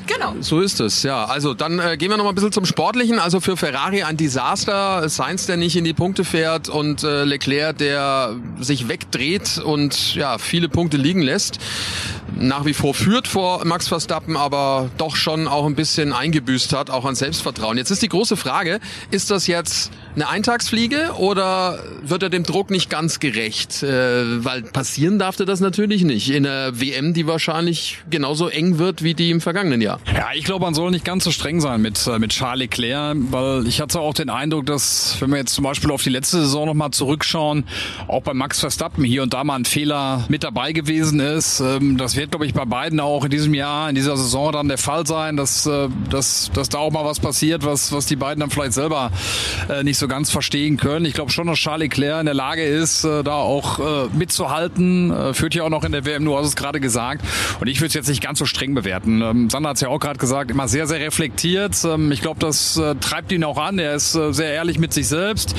Genau. 0.08 0.36
So 0.40 0.60
ist 0.60 0.80
es, 0.80 1.04
ja. 1.04 1.26
Also 1.26 1.54
dann 1.54 1.80
äh, 1.80 1.98
gehen 1.98 2.10
wir 2.10 2.18
noch 2.18 2.24
mal 2.24 2.32
ein 2.32 2.36
bisschen 2.36 2.52
zum 2.52 2.66
Sportlichen. 2.66 3.20
Also 3.20 3.40
für 3.40 3.58
Ferrari 3.58 4.04
ein 4.04 4.18
Desaster. 4.18 5.08
Sainz, 5.10 5.46
der 5.46 5.58
nicht 5.58 5.76
in 5.76 5.84
die 5.84 5.94
Punkte 5.94 6.24
fährt 6.24 6.70
und 6.70 7.04
äh, 7.04 7.24
Leclerc, 7.24 7.78
der 7.78 8.36
sich 8.60 8.88
wegdreht 8.88 9.58
und 9.64 10.16
ja 10.16 10.38
viele 10.38 10.70
Punkte 10.70 10.98
liegen 10.98 11.22
lässt. 11.22 11.60
Nach 12.36 12.66
wie 12.66 12.74
vor 12.74 12.94
führt 12.94 13.28
vor 13.28 13.66
Max 13.66 13.88
Verstappen, 13.88 14.36
aber 14.36 14.90
doch 14.98 15.16
schon 15.16 15.48
auch 15.48 15.66
ein 15.66 15.76
bisschen 15.76 16.14
eingebüßt 16.14 16.74
hat, 16.74 16.90
auch 16.90 17.06
an 17.06 17.16
Selbstvertrauen. 17.16 17.78
Jetzt 17.78 17.92
ist 17.92 18.02
die 18.02 18.10
große 18.10 18.36
Frage, 18.36 18.80
ist 19.12 19.32
das 19.32 19.48
jetzt 19.48 19.92
eine 20.16 20.30
Eintagsfliege 20.30 21.12
oder 21.18 21.80
wird 22.02 22.24
er 22.24 22.30
dem 22.30 22.44
Druck 22.44 22.70
nicht 22.72 22.90
ganz 22.90 23.20
gerecht? 23.20 23.84
Äh, 23.84 24.44
weil 24.44 24.62
passieren 24.64 25.20
darf 25.20 25.36
das 25.36 25.60
natürlich 25.60 26.04
nicht 26.04 26.30
in 26.30 26.46
einer 26.46 26.80
WM, 26.80 27.14
die 27.14 27.28
wahrscheinlich 27.28 28.00
genauso 28.10 28.48
eng 28.48 28.78
wird 28.78 29.04
wie 29.04 29.14
die 29.14 29.30
im 29.32 29.42
vergangenen 29.42 29.82
Jahr. 29.82 30.00
Ja, 30.14 30.30
ich 30.34 30.46
glaube, 30.46 30.64
man 30.66 30.74
soll 30.74 30.92
nicht 30.92 31.06
ganz 31.06 31.24
so 31.26 31.32
streng 31.32 31.60
sein 31.62 31.82
mit, 31.82 32.08
äh, 32.08 32.20
mit 32.20 32.32
Charles 32.32 32.60
Leclerc, 32.60 33.18
weil 33.32 33.68
ich 33.68 33.82
hatte 33.82 34.00
auch 34.00 34.14
den 34.14 34.30
Eindruck, 34.30 34.66
dass, 34.66 35.18
wenn 35.20 35.32
wir 35.32 35.38
jetzt 35.38 35.54
zum 35.54 35.64
Beispiel 35.64 35.92
auf 35.92 36.04
die 36.04 36.10
letzte 36.10 36.38
Saison 36.38 36.66
nochmal 36.68 36.92
zurückschauen, 36.92 37.66
auch 38.08 38.22
bei 38.22 38.34
Max 38.34 38.60
Verstappen 38.60 39.04
hier 39.04 39.24
und 39.24 39.34
da 39.34 39.44
mal 39.44 39.56
ein 39.56 39.66
Fehler 39.66 40.26
mit 40.30 40.44
dabei 40.44 40.72
gewesen 40.72 41.20
ist. 41.20 41.60
Ähm, 41.60 41.98
Das 41.98 42.16
wird, 42.16 42.32
glaube 42.32 42.46
ich, 42.46 42.54
bei 42.54 42.66
beiden 42.66 43.00
auch 43.00 43.26
in 43.26 43.32
diesem 43.32 43.54
Jahr, 43.54 43.90
in 43.90 43.96
dieser 43.96 44.16
Saison 44.16 44.52
dann 44.52 44.68
der 44.68 44.78
Fall 44.78 45.06
sein, 45.06 45.36
dass, 45.38 45.66
äh, 45.66 45.90
dass, 46.10 46.52
dass 46.54 46.70
da 46.70 46.78
auch 46.78 46.92
mal 46.92 47.04
was 47.06 47.20
passiert, 47.20 47.66
was, 47.66 47.92
was 47.92 48.06
die 48.06 48.16
beiden 48.16 48.40
dann 48.40 48.50
vielleicht 48.50 48.74
selber 48.74 49.12
äh, 49.70 49.84
nicht 49.84 49.98
so 49.98 50.05
ganz 50.08 50.32
verstehen 50.32 50.78
können. 50.78 51.06
Ich 51.06 51.14
glaube 51.14 51.32
schon, 51.32 51.48
dass 51.48 51.58
Charles 51.60 51.84
Leclerc 51.84 52.20
in 52.20 52.26
der 52.26 52.36
Lage 52.36 52.64
ist, 52.64 53.04
äh, 53.04 53.24
da 53.24 53.36
auch 53.36 53.80
äh, 53.80 54.10
mitzuhalten. 54.14 55.12
Äh, 55.12 55.34
Führt 55.34 55.56
ja 55.56 55.64
auch 55.64 55.70
noch 55.70 55.84
in 55.84 55.92
der 55.92 56.06
WM, 56.06 56.26
du 56.26 56.38
hast 56.38 56.48
es 56.48 56.56
gerade 56.56 56.80
gesagt. 56.80 57.26
Und 57.60 57.68
ich 57.68 57.80
würde 57.80 57.88
es 57.88 57.94
jetzt 57.94 58.10
nicht 58.10 58.22
ganz 58.22 58.40
so 58.40 58.46
streng 58.46 58.74
bewerten. 58.74 59.22
Ähm, 59.22 59.50
Sandra 59.50 59.70
hat 59.70 59.78
es 59.78 59.82
ja 59.82 59.90
auch 59.90 60.00
gerade 60.00 60.20
gesagt, 60.20 60.52
immer 60.52 60.68
sehr, 60.68 60.88
sehr 60.88 61.00
reflektiert. 61.00 61.76
Ähm, 61.86 62.12
ich 62.12 62.22
glaube, 62.22 62.40
das 62.40 62.80
treibt 63.00 63.32
ihn 63.32 63.44
auch 63.44 63.58
an. 63.58 63.80
Er 63.80 63.96
ist 63.96 64.12
sehr 64.14 64.54
ehrlich 64.54 64.80
mit 64.80 64.94
sich 64.94 65.08
selbst. 65.08 65.56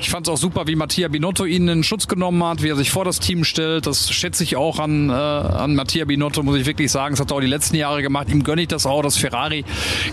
Ich 0.00 0.10
fand 0.10 0.26
es 0.26 0.32
auch 0.32 0.36
super, 0.36 0.66
wie 0.66 0.76
Mattia 0.76 1.08
Binotto 1.08 1.44
ihn 1.44 1.68
in 1.68 1.82
Schutz 1.82 2.08
genommen 2.08 2.42
hat, 2.44 2.62
wie 2.62 2.68
er 2.68 2.76
sich 2.76 2.90
vor 2.90 3.04
das 3.04 3.20
Team 3.20 3.44
stellt. 3.44 3.86
Das 3.86 4.10
schätze 4.10 4.44
ich 4.44 4.56
auch 4.56 4.78
an, 4.78 5.10
an 5.10 5.74
Mattia 5.74 6.04
Binotto, 6.04 6.42
muss 6.42 6.56
ich 6.56 6.66
wirklich 6.66 6.90
sagen. 6.90 7.14
Das 7.14 7.20
hat 7.20 7.30
er 7.30 7.36
auch 7.36 7.40
die 7.40 7.46
letzten 7.46 7.76
Jahre 7.76 8.02
gemacht. 8.02 8.28
Ihm 8.28 8.44
gönne 8.44 8.62
ich 8.62 8.68
das 8.68 8.86
auch, 8.86 9.02
dass 9.02 9.16
Ferrari 9.16 9.64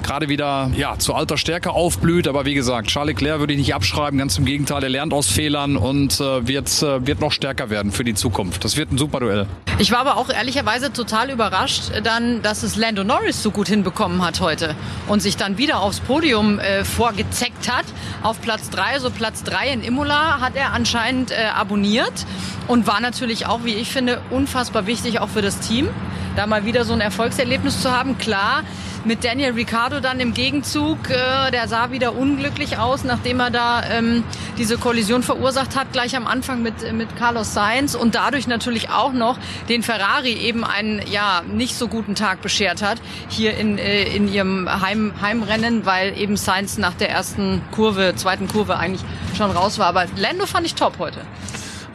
gerade 0.04 0.30
wieder 0.30 0.71
ja, 0.78 0.98
zu 0.98 1.13
alter 1.13 1.38
Stärke 1.38 1.71
aufblüht. 1.71 2.28
Aber 2.28 2.45
wie 2.45 2.54
gesagt, 2.54 2.88
Charles 2.88 3.15
Leclerc 3.15 3.39
würde 3.39 3.54
ich 3.54 3.60
nicht 3.60 3.74
abschreiben. 3.75 4.17
Ganz 4.17 4.38
im 4.38 4.45
Gegenteil, 4.45 4.81
er 4.83 4.89
lernt 4.89 5.13
aus 5.13 5.29
Fehlern 5.29 5.77
und 5.77 6.19
äh, 6.19 6.47
wird, 6.47 6.81
äh, 6.81 7.05
wird 7.05 7.19
noch 7.21 7.31
stärker 7.31 7.69
werden 7.69 7.91
für 7.91 8.03
die 8.03 8.15
Zukunft. 8.15 8.63
Das 8.63 8.77
wird 8.77 8.91
ein 8.91 8.97
super 8.97 9.19
Duell. 9.19 9.45
Ich 9.77 9.91
war 9.91 9.99
aber 9.99 10.17
auch 10.17 10.29
ehrlicherweise 10.29 10.91
total 10.93 11.29
überrascht, 11.29 11.91
dann, 12.03 12.41
dass 12.41 12.63
es 12.63 12.77
Lando 12.77 13.03
Norris 13.03 13.43
so 13.43 13.51
gut 13.51 13.67
hinbekommen 13.67 14.25
hat 14.25 14.39
heute 14.39 14.75
und 15.07 15.21
sich 15.21 15.38
dann 15.38 15.57
wieder 15.57 15.81
aufs 15.81 15.99
Podium 15.99 16.59
äh, 16.59 16.85
vorgezeckt 16.85 17.71
hat. 17.71 17.85
Auf 18.23 18.41
Platz 18.41 18.69
drei, 18.69 18.93
also 18.93 19.11
Platz 19.11 19.43
drei 19.43 19.69
in 19.69 19.83
Imola 19.83 20.39
hat 20.39 20.55
er 20.55 20.71
anscheinend 20.73 21.31
äh, 21.31 21.35
abonniert 21.53 22.25
und 22.67 22.88
war 22.88 23.01
natürlich 23.01 23.45
auch, 23.45 23.65
wie 23.65 23.73
ich 23.73 23.89
finde, 23.91 24.21
unfassbar 24.29 24.88
wichtig 24.88 25.19
auch 25.19 25.29
für 25.29 25.41
das 25.41 25.59
Team, 25.59 25.89
da 26.35 26.47
mal 26.47 26.65
wieder 26.65 26.85
so 26.85 26.93
ein 26.93 27.01
Erfolgserlebnis 27.01 27.81
zu 27.81 27.91
haben. 27.91 28.17
Klar, 28.17 28.63
mit 29.06 29.24
Daniel 29.24 29.54
Ricciardo 29.54 30.00
dann 30.00 30.20
im 30.20 30.34
Gegenzug. 30.34 31.10
Äh, 31.10 31.52
der 31.52 31.68
sah 31.68 31.91
wieder 31.91 32.15
unglücklich 32.15 32.78
aus, 32.78 33.04
nachdem 33.04 33.39
er 33.39 33.52
da 33.52 33.84
ähm, 33.89 34.24
diese 34.58 34.78
Kollision 34.78 35.24
verursacht 35.24 35.76
hat, 35.76 35.91
gleich 35.91 36.15
am 36.15 36.28
Anfang 36.28 36.62
mit, 36.62 36.91
mit 36.94 37.15
Carlos 37.15 37.54
Sainz 37.54 37.96
und 37.96 38.15
dadurch 38.15 38.48
natürlich 38.48 38.89
auch 38.89 39.13
noch 39.13 39.38
den 39.70 39.84
Ferrari 39.84 40.34
eben 40.34 40.63
einen 40.63 41.02
ja 41.10 41.44
nicht 41.48 41.76
so 41.76 41.88
guten 41.88 42.15
Tag 42.15 42.41
beschert 42.41 42.82
hat 42.82 43.00
hier 43.30 43.56
in, 43.58 43.78
äh, 43.78 44.04
in 44.04 44.32
ihrem 44.32 44.68
Heim, 44.82 45.13
Heimrennen, 45.22 45.86
weil 45.86 46.18
eben 46.18 46.38
Sainz 46.38 46.78
nach 46.78 46.94
der 46.94 47.10
ersten 47.10 47.62
Kurve, 47.72 48.13
zweiten 48.15 48.48
Kurve 48.48 48.78
eigentlich 48.78 49.04
schon 49.38 49.52
raus 49.52 49.78
war. 49.80 49.88
Aber 49.88 50.06
Lando 50.18 50.46
fand 50.46 50.65
ich 50.65 50.76
top 50.76 51.00
heute. 51.00 51.22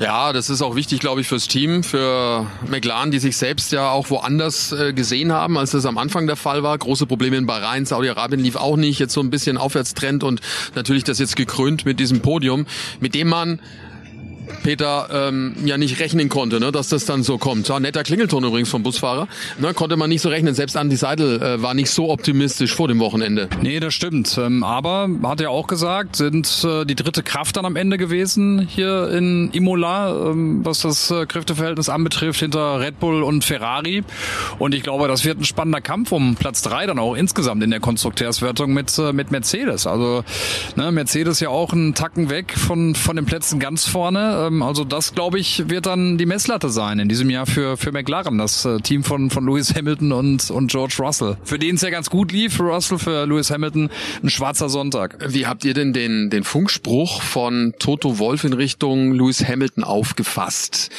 Ja, 0.01 0.33
das 0.33 0.49
ist 0.49 0.63
auch 0.63 0.77
wichtig, 0.77 0.99
glaube 1.01 1.21
ich, 1.21 1.29
fürs 1.29 1.47
Team, 1.47 1.83
für 1.83 2.47
McLaren, 2.67 3.11
die 3.11 3.19
sich 3.19 3.37
selbst 3.37 3.71
ja 3.71 3.91
auch 3.91 4.09
woanders 4.09 4.73
äh, 4.73 4.95
gesehen 4.95 5.31
haben, 5.31 5.59
als 5.59 5.73
das 5.73 5.85
am 5.85 5.99
Anfang 5.99 6.27
der 6.27 6.37
Fall 6.37 6.63
war. 6.63 6.79
Große 6.79 7.05
Probleme 7.05 7.37
in 7.37 7.45
Bahrain, 7.45 7.85
Saudi-Arabien 7.85 8.41
lief 8.41 8.57
auch 8.57 8.79
nicht, 8.79 8.99
jetzt 8.99 9.13
so 9.13 9.21
ein 9.21 9.29
bisschen 9.29 9.59
Aufwärtstrend 9.59 10.25
und 10.25 10.41
natürlich 10.75 11.05
das 11.05 11.19
jetzt 11.19 11.37
gekrönt 11.37 11.85
mit 11.85 12.01
diesem 12.01 12.23
Podium, 12.23 12.65
mit 13.01 13.15
dem 13.15 13.29
man 13.29 13.61
Peter 14.63 15.09
ähm, 15.13 15.55
ja 15.65 15.79
nicht 15.79 16.01
rechnen 16.01 16.29
konnte, 16.29 16.61
ne, 16.61 16.73
dass 16.73 16.89
das 16.89 17.05
dann 17.05 17.23
so 17.23 17.39
kommt. 17.39 17.69
Ja, 17.69 17.81
netter 17.81 18.03
Klingelton 18.03 18.45
übrigens 18.45 18.69
vom 18.69 18.83
Busfahrer. 18.83 19.29
Ne, 19.59 19.75
konnte 19.75 19.97
man 19.97 20.09
nicht 20.09 20.23
so 20.23 20.29
rechnen. 20.29 20.55
Selbst 20.55 20.77
Andy 20.77 20.97
Seidel 20.97 21.43
äh, 21.43 21.63
war 21.63 21.75
nicht 21.75 21.91
so 21.91 22.11
optimistisch 22.11 22.75
vor 22.75 22.89
dem 22.89 22.99
Wochenende. 22.99 23.49
Nee, 23.63 23.81
das 23.81 23.95
stimmt. 23.95 24.39
Ähm, 24.39 24.65
aber 24.65 25.09
hat 25.23 25.41
er 25.41 25.51
auch 25.51 25.67
gesagt, 25.67 26.17
sind 26.17 26.65
äh, 26.65 26.85
die 26.85 26.95
dritte 26.95 27.23
Kraft 27.23 27.57
dann 27.57 27.65
am 27.65 27.77
Ende 27.77 27.99
gewesen 27.99 28.61
hier 28.61 29.11
in 29.11 29.51
Imola, 29.53 30.31
ähm, 30.31 30.65
was 30.65 30.81
das 30.81 31.11
äh, 31.11 31.27
Kräfteverhältnis 31.27 31.89
anbetrifft, 31.89 32.41
hinter 32.41 32.81
Red 32.81 33.01
Bull 33.01 33.23
und 33.23 33.45
Ferrari. 33.45 34.03
Und 34.59 34.75
ich 34.75 34.83
glaube, 34.83 35.09
das 35.09 35.25
wird 35.25 35.41
ein 35.41 35.45
spannender 35.45 35.81
Kampf 35.81 36.13
um 36.13 36.37
Platz 36.37 36.63
drei 36.63 36.87
dann 36.87 36.99
auch 36.99 37.15
insgesamt 37.15 37.63
in 37.63 37.71
der 37.71 37.81
Konstrukteurswertung 37.81 38.73
mit, 38.73 38.99
äh, 38.99 39.13
mit 39.13 39.31
Mercedes. 39.31 39.87
Also 39.87 40.25
ne, 40.77 40.93
Mercedes 40.93 41.41
ja 41.41 41.49
auch 41.49 41.73
einen 41.73 41.95
Tacken 41.95 42.31
weg 42.31 42.55
von, 42.57 42.95
von 42.95 43.17
den 43.17 43.27
Plätzen 43.27 43.61
ganz 43.61 43.87
vorne 43.87 44.40
ähm, 44.47 44.63
also 44.63 44.85
das, 44.85 45.15
glaube 45.15 45.39
ich, 45.39 45.69
wird 45.69 45.87
dann 45.87 46.19
die 46.19 46.27
Messlatte 46.27 46.69
sein 46.69 46.99
in 46.99 47.09
diesem 47.09 47.31
Jahr 47.31 47.47
für, 47.47 47.77
für 47.77 47.93
McLaren, 47.93 48.39
das 48.39 48.65
äh, 48.65 48.79
Team 48.81 49.05
von, 49.05 49.31
von 49.31 49.47
Lewis 49.47 49.75
Hamilton 49.75 50.13
und, 50.13 50.51
und 50.51 50.71
George 50.71 50.97
Russell. 50.99 51.37
Für 51.45 51.59
den 51.59 51.77
es 51.77 51.83
ja 51.83 51.91
ganz 51.91 52.11
gut 52.11 52.33
lief, 52.33 52.57
für 52.57 52.65
Russell, 52.65 52.99
für 52.99 53.27
Lewis 53.27 53.51
Hamilton, 53.51 53.91
ein 54.23 54.31
schwarzer 54.31 54.69
Sonntag. 54.69 55.17
Wie 55.29 55.47
habt 55.47 55.65
ihr 55.65 55.75
denn 55.75 55.93
den, 55.93 56.31
den 56.31 56.45
Funkspruch 56.45 57.23
von 57.23 57.75
Toto 57.79 58.19
Wolf 58.19 58.45
in 58.45 58.53
Richtung 58.53 59.13
Lewis 59.13 59.47
Hamilton 59.47 59.85
aufgefasst? 59.85 60.91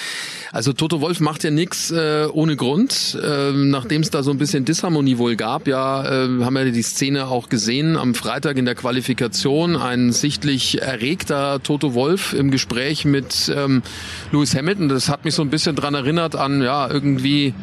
Also 0.54 0.74
Toto 0.74 1.00
Wolf 1.00 1.22
macht 1.22 1.44
ja 1.46 1.52
nichts 1.52 1.92
äh, 1.92 2.28
ohne 2.32 2.58
Grund. 2.58 3.18
Äh, 3.24 3.52
Nachdem 3.54 4.02
es 4.02 4.10
da 4.10 4.22
so 4.22 4.32
ein 4.32 4.38
bisschen 4.38 4.66
Disharmonie 4.66 5.18
wohl 5.18 5.38
gab, 5.38 5.66
ja, 5.68 6.04
äh, 6.04 6.44
haben 6.44 6.54
wir 6.54 6.70
die 6.72 6.82
Szene 6.82 7.28
auch 7.28 7.48
gesehen 7.48 7.96
am 7.96 8.16
Freitag 8.16 8.58
in 8.58 8.66
der 8.66 8.76
Qualifikation. 8.76 9.78
Ein 9.78 10.12
sichtlich 10.12 10.82
erregter 10.82 11.64
Toto 11.64 11.94
Wolf 11.94 12.34
im 12.34 12.52
Gespräch 12.52 13.06
mit 13.06 13.52
ähm, 13.56 13.82
Lewis 14.34 14.54
Hamilton. 14.54 14.90
Das 14.90 15.08
hat 15.08 15.24
mich 15.24 15.36
so 15.36 15.42
ein 15.42 15.50
bisschen 15.50 15.78
dran 15.78 15.94
erinnert 15.94 16.36
an, 16.36 16.62
ja, 16.62 16.90
irgendwie 16.90 17.54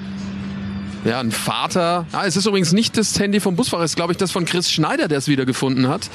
ja, 1.05 1.21
ein 1.21 1.31
Vater. 1.31 2.07
Ah, 2.13 2.25
es 2.27 2.37
ist 2.37 2.47
übrigens 2.47 2.73
nicht 2.73 2.97
das 2.97 3.19
Handy 3.19 3.41
vom 3.41 3.57
Busfahrer, 3.57 3.85
es 3.85 3.93
ist, 3.93 3.97
glaube 3.97 4.13
ich, 4.13 4.19
das 4.19 4.33
von 4.33 4.45
Chris 4.45 4.71
Schneider, 4.71 5.09
der 5.09 5.19
es 5.19 5.29
wieder 5.29 5.47
gefunden 5.47 5.89
hat. 5.89 6.11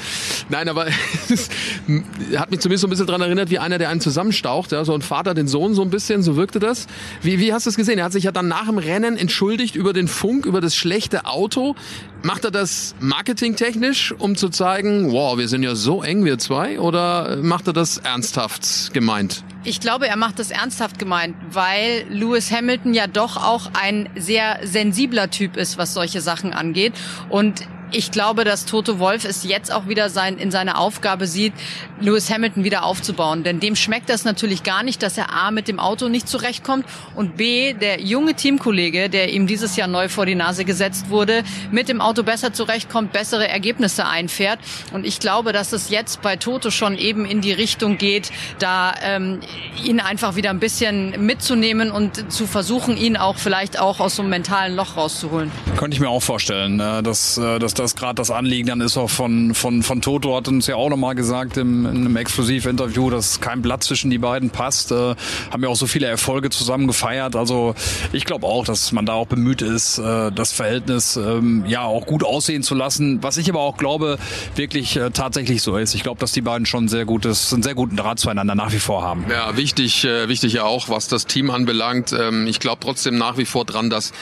Nein, 0.48 0.68
aber 0.68 0.86
es 1.28 1.48
hat 2.36 2.50
mich 2.50 2.60
zumindest 2.60 2.82
so 2.82 2.86
ein 2.86 2.90
bisschen 2.90 3.06
dran 3.06 3.20
erinnert, 3.20 3.50
wie 3.50 3.58
einer, 3.58 3.78
der 3.78 3.88
einen 3.88 4.00
zusammenstaucht. 4.00 4.72
Ja, 4.72 4.84
so 4.84 4.94
ein 4.94 5.02
Vater, 5.02 5.34
den 5.34 5.48
Sohn, 5.48 5.74
so 5.74 5.82
ein 5.82 5.90
bisschen, 5.90 6.22
so 6.22 6.36
wirkte 6.36 6.58
das. 6.58 6.86
Wie, 7.22 7.38
wie 7.38 7.52
hast 7.52 7.66
du 7.66 7.70
es 7.70 7.76
gesehen? 7.76 7.98
Er 7.98 8.04
hat 8.04 8.12
sich 8.12 8.24
ja 8.24 8.32
dann 8.32 8.48
nach 8.48 8.66
dem 8.66 8.78
Rennen 8.78 9.16
entschuldigt 9.16 9.74
über 9.76 9.92
den 9.92 10.08
Funk, 10.08 10.46
über 10.46 10.60
das 10.60 10.76
schlechte 10.76 11.26
Auto. 11.26 11.74
Macht 12.22 12.44
er 12.44 12.50
das 12.50 12.94
marketingtechnisch, 13.00 14.14
um 14.18 14.36
zu 14.36 14.48
zeigen, 14.48 15.12
wow, 15.12 15.38
wir 15.38 15.48
sind 15.48 15.62
ja 15.62 15.74
so 15.74 16.02
eng, 16.02 16.24
wir 16.24 16.38
zwei? 16.38 16.78
Oder 16.78 17.36
macht 17.36 17.66
er 17.66 17.72
das 17.72 17.98
ernsthaft 17.98 18.92
gemeint? 18.92 19.44
Ich 19.66 19.80
glaube, 19.80 20.06
er 20.06 20.16
macht 20.16 20.38
das 20.38 20.50
ernsthaft 20.50 20.98
gemeint, 20.98 21.36
weil 21.50 22.04
Lewis 22.10 22.52
Hamilton 22.52 22.92
ja 22.92 23.06
doch 23.06 23.38
auch 23.38 23.70
ein 23.72 24.10
sehr 24.14 24.60
sensibler 24.62 25.30
Typ 25.30 25.56
ist, 25.56 25.78
was 25.78 25.94
solche 25.94 26.20
Sachen 26.20 26.52
angeht. 26.52 26.92
Und 27.30 27.62
ich 27.94 28.10
glaube, 28.10 28.44
dass 28.44 28.66
Toto 28.66 28.98
Wolf 28.98 29.24
es 29.24 29.44
jetzt 29.44 29.72
auch 29.72 29.86
wieder 29.86 30.10
sein, 30.10 30.36
in 30.36 30.50
seiner 30.50 30.78
Aufgabe 30.78 31.26
sieht, 31.28 31.52
Lewis 32.00 32.28
Hamilton 32.28 32.64
wieder 32.64 32.84
aufzubauen. 32.84 33.44
Denn 33.44 33.60
dem 33.60 33.76
schmeckt 33.76 34.08
das 34.10 34.24
natürlich 34.24 34.64
gar 34.64 34.82
nicht, 34.82 35.02
dass 35.02 35.16
er 35.16 35.32
A 35.32 35.52
mit 35.52 35.68
dem 35.68 35.78
Auto 35.78 36.08
nicht 36.08 36.28
zurechtkommt 36.28 36.86
und 37.14 37.36
B, 37.36 37.72
der 37.72 38.00
junge 38.00 38.34
Teamkollege, 38.34 39.08
der 39.08 39.32
ihm 39.32 39.46
dieses 39.46 39.76
Jahr 39.76 39.86
neu 39.86 40.08
vor 40.08 40.26
die 40.26 40.34
Nase 40.34 40.64
gesetzt 40.64 41.08
wurde, 41.08 41.44
mit 41.70 41.88
dem 41.88 42.00
Auto 42.00 42.24
besser 42.24 42.52
zurechtkommt, 42.52 43.12
bessere 43.12 43.46
Ergebnisse 43.48 44.06
einfährt. 44.06 44.58
Und 44.92 45.06
ich 45.06 45.20
glaube, 45.20 45.52
dass 45.52 45.72
es 45.72 45.88
jetzt 45.88 46.20
bei 46.20 46.34
Toto 46.34 46.70
schon 46.70 46.98
eben 46.98 47.24
in 47.24 47.40
die 47.40 47.52
Richtung 47.52 47.96
geht, 47.96 48.32
da 48.58 48.92
ähm, 49.02 49.38
ihn 49.84 50.00
einfach 50.00 50.34
wieder 50.34 50.50
ein 50.50 50.60
bisschen 50.60 51.24
mitzunehmen 51.24 51.92
und 51.92 52.32
zu 52.32 52.48
versuchen, 52.48 52.96
ihn 52.96 53.16
auch 53.16 53.36
vielleicht 53.36 53.78
auch 53.78 54.00
aus 54.00 54.16
so 54.16 54.22
einem 54.22 54.30
mentalen 54.30 54.74
Loch 54.74 54.96
rauszuholen. 54.96 55.52
Könnte 55.76 55.94
ich 55.94 56.00
mir 56.00 56.08
auch 56.08 56.22
vorstellen, 56.22 56.80
äh, 56.80 57.02
dass, 57.02 57.38
äh, 57.38 57.60
dass 57.60 57.74
das 57.74 57.83
gerade 57.92 58.14
das 58.14 58.30
Anliegen 58.30 58.68
dann 58.68 58.80
ist 58.80 58.96
auch 58.96 59.10
von, 59.10 59.54
von, 59.54 59.82
von 59.82 60.00
Toto, 60.00 60.36
hat 60.36 60.48
uns 60.48 60.66
ja 60.66 60.76
auch 60.76 60.88
nochmal 60.88 61.14
gesagt 61.14 61.56
im, 61.56 61.86
in 61.86 61.96
einem 61.98 62.16
Exklusivinterview, 62.16 63.10
dass 63.10 63.40
kein 63.40 63.62
Blatt 63.62 63.84
zwischen 63.84 64.10
die 64.10 64.18
beiden 64.18 64.50
passt. 64.50 64.90
Äh, 64.92 65.14
haben 65.50 65.62
ja 65.62 65.68
auch 65.68 65.76
so 65.76 65.86
viele 65.86 66.06
Erfolge 66.06 66.50
zusammen 66.50 66.86
gefeiert. 66.86 67.36
Also 67.36 67.74
ich 68.12 68.24
glaube 68.24 68.46
auch, 68.46 68.64
dass 68.64 68.92
man 68.92 69.06
da 69.06 69.12
auch 69.12 69.26
bemüht 69.26 69.62
ist, 69.62 69.98
äh, 69.98 70.32
das 70.32 70.52
Verhältnis 70.52 71.16
ähm, 71.16 71.64
ja 71.66 71.82
auch 71.82 72.06
gut 72.06 72.24
aussehen 72.24 72.62
zu 72.62 72.74
lassen. 72.74 73.22
Was 73.22 73.36
ich 73.36 73.48
aber 73.50 73.60
auch 73.60 73.76
glaube, 73.76 74.18
wirklich 74.56 74.96
äh, 74.96 75.10
tatsächlich 75.10 75.62
so 75.62 75.76
ist. 75.76 75.94
Ich 75.94 76.02
glaube, 76.02 76.20
dass 76.20 76.32
die 76.32 76.40
beiden 76.40 76.66
schon 76.66 76.88
sehr 76.88 77.04
gutes, 77.04 77.52
einen 77.52 77.62
sehr 77.62 77.74
guten 77.74 77.96
Draht 77.96 78.18
zueinander 78.18 78.54
nach 78.54 78.72
wie 78.72 78.78
vor 78.78 79.02
haben. 79.02 79.26
Ja, 79.30 79.56
wichtig, 79.56 80.04
äh, 80.04 80.28
wichtig 80.28 80.54
ja 80.54 80.64
auch, 80.64 80.88
was 80.88 81.08
das 81.08 81.26
Team 81.26 81.50
anbelangt. 81.50 82.12
Ähm, 82.12 82.46
ich 82.46 82.60
glaube 82.60 82.78
trotzdem 82.80 83.16
nach 83.16 83.38
wie 83.38 83.44
vor 83.44 83.64
dran, 83.64 83.90
dass 83.90 84.12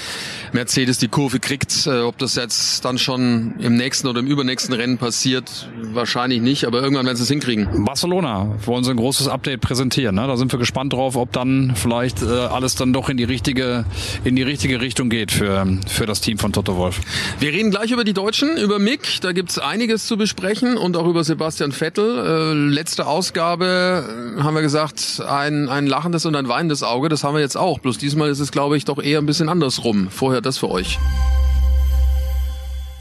Mercedes 0.53 0.99
die 0.99 1.09
Kurve 1.09 1.41
kriegt. 1.41 1.87
Äh, 1.87 2.01
ob 2.01 2.19
das 2.19 2.35
jetzt 2.35 2.85
dann 2.85 2.99
schon 2.99 3.52
im 3.59 3.77
nächsten 3.77 4.07
oder 4.09 4.21
im 4.21 4.27
übernächsten 4.27 4.75
Rennen 4.75 4.99
passiert, 4.99 5.69
wahrscheinlich 5.93 6.41
nicht, 6.41 6.67
aber 6.67 6.83
irgendwann 6.83 7.07
werden 7.07 7.17
sie 7.17 7.23
es 7.23 7.29
hinkriegen. 7.29 7.85
Barcelona 7.85 8.57
wollen 8.65 8.85
sie 8.85 8.91
ein 8.91 8.97
großes 8.97 9.29
Update 9.29 9.61
präsentieren. 9.61 10.15
Ne? 10.15 10.27
Da 10.27 10.37
sind 10.37 10.53
wir 10.53 10.59
gespannt 10.59 10.93
drauf, 10.93 11.17
ob 11.17 11.33
dann 11.33 11.73
vielleicht 11.75 12.23
äh, 12.23 12.27
alles 12.27 12.75
dann 12.75 12.93
doch 12.93 13.09
in 13.09 13.17
die 13.17 13.25
richtige 13.25 13.85
in 14.25 14.37
die 14.37 14.43
richtige 14.43 14.81
Richtung 14.81 15.09
geht 15.09 15.33
für 15.33 15.67
für 15.87 16.07
das 16.07 16.21
Team 16.21 16.39
von 16.39 16.53
Toto 16.53 16.77
Wolf. 16.77 17.01
Wir 17.39 17.53
reden 17.53 17.71
gleich 17.71 17.91
über 17.91 18.05
die 18.05 18.13
Deutschen, 18.13 18.57
über 18.57 18.79
Mick. 18.79 19.21
Da 19.21 19.33
gibt's 19.33 19.59
einiges 19.59 20.07
zu 20.07 20.17
besprechen 20.17 20.77
und 20.77 20.97
auch 20.97 21.07
über 21.07 21.25
Sebastian 21.25 21.73
Vettel. 21.73 22.19
Äh, 22.19 22.53
letzte 22.55 23.07
Ausgabe 23.07 24.37
äh, 24.39 24.43
haben 24.43 24.55
wir 24.55 24.63
gesagt, 24.63 25.23
ein 25.27 25.69
ein 25.69 25.87
lachendes 25.87 26.27
und 26.27 26.37
ein 26.37 26.49
weinendes 26.49 26.83
Auge. 26.83 27.09
Das 27.09 27.25
haben 27.25 27.35
wir 27.35 27.41
jetzt 27.41 27.57
auch. 27.57 27.79
Bloß 27.79 27.99
diesmal 27.99 28.31
ist 28.31 28.41
es, 28.41 28.53
glaube 28.53 28.77
ich, 28.77 28.85
doch 28.85 29.03
eher 29.03 29.19
ein 29.19 29.27
bisschen 29.27 29.49
andersrum. 29.49 30.09
Vorher 30.11 30.41
das 30.41 30.59
für 30.59 30.71
euch. 30.71 30.99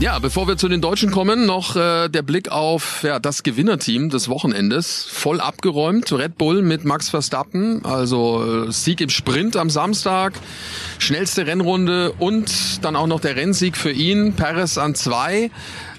Ja, 0.00 0.18
bevor 0.18 0.48
wir 0.48 0.56
zu 0.56 0.68
den 0.68 0.80
Deutschen 0.80 1.12
kommen, 1.12 1.46
noch 1.46 1.76
äh, 1.76 2.08
der 2.08 2.22
Blick 2.22 2.50
auf 2.50 3.04
ja, 3.04 3.20
das 3.20 3.44
Gewinnerteam 3.44 4.10
des 4.10 4.28
Wochenendes. 4.28 5.06
Voll 5.08 5.40
abgeräumt. 5.40 6.12
Red 6.12 6.36
Bull 6.36 6.62
mit 6.62 6.84
Max 6.84 7.08
Verstappen, 7.08 7.84
also 7.84 8.66
äh, 8.66 8.72
Sieg 8.72 9.00
im 9.00 9.08
Sprint 9.08 9.56
am 9.56 9.70
Samstag, 9.70 10.34
schnellste 10.98 11.46
Rennrunde 11.46 12.12
und 12.18 12.84
dann 12.84 12.96
auch 12.96 13.06
noch 13.06 13.20
der 13.20 13.36
Rennsieg 13.36 13.76
für 13.76 13.92
ihn. 13.92 14.34
Perez 14.34 14.78
an 14.78 14.96
zwei. 14.96 15.50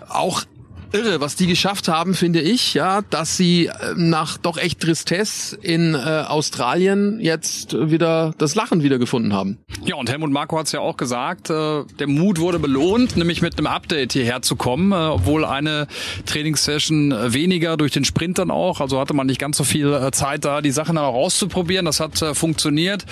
Auch 0.10 0.44
irre, 0.92 1.22
was 1.22 1.36
die 1.36 1.48
geschafft 1.48 1.88
haben, 1.88 2.14
finde 2.14 2.42
ich, 2.42 2.74
ja, 2.74 3.02
dass 3.10 3.38
sie 3.38 3.68
äh, 3.68 3.72
nach 3.96 4.38
doch 4.38 4.58
echt 4.58 4.82
Tristesse 4.82 5.58
in 5.58 5.96
äh, 5.96 5.98
Australien 5.98 7.20
jetzt 7.20 7.74
wieder 7.74 8.34
das 8.38 8.56
Lachen 8.56 8.84
wiedergefunden 8.84 9.34
haben. 9.34 9.58
Ja, 9.86 9.96
und 9.96 10.10
Helmut 10.10 10.32
Marko 10.32 10.58
hat 10.58 10.68
es 10.68 10.72
ja 10.72 10.80
auch 10.80 10.98
gesagt, 10.98 11.50
äh, 11.50 11.84
der 12.00 12.08
Mut 12.08 12.40
wurde 12.40 12.60
belohnt, 12.60 13.18
nämlich 13.18 13.42
mit 13.42 13.58
einem 13.58 13.68
Update 13.68 14.14
hierher 14.14 14.42
zu 14.42 14.56
kommen, 14.56 14.92
äh, 14.92 14.96
obwohl 14.96 15.46
eine 15.46 15.88
Trainingssession 16.26 17.14
weniger 17.34 17.78
durch 17.78 17.92
den 17.92 18.06
Sprint 18.06 18.38
dann 18.38 18.52
auch, 18.52 18.82
also 18.82 19.00
hatte 19.00 19.14
man 19.14 19.28
nicht 19.28 19.40
ganz 19.40 19.58
so 19.58 19.64
viel 19.64 19.94
äh, 19.94 20.12
Zeit 20.12 20.46
da, 20.46 20.62
die 20.62 20.72
Sachen 20.72 20.96
dann 20.96 21.06
auch 21.06 21.16
auszuprobieren. 21.16 21.86
Das 21.86 22.00
hat 22.00 22.22
äh, 22.22 22.34
funktioniert. 22.34 23.06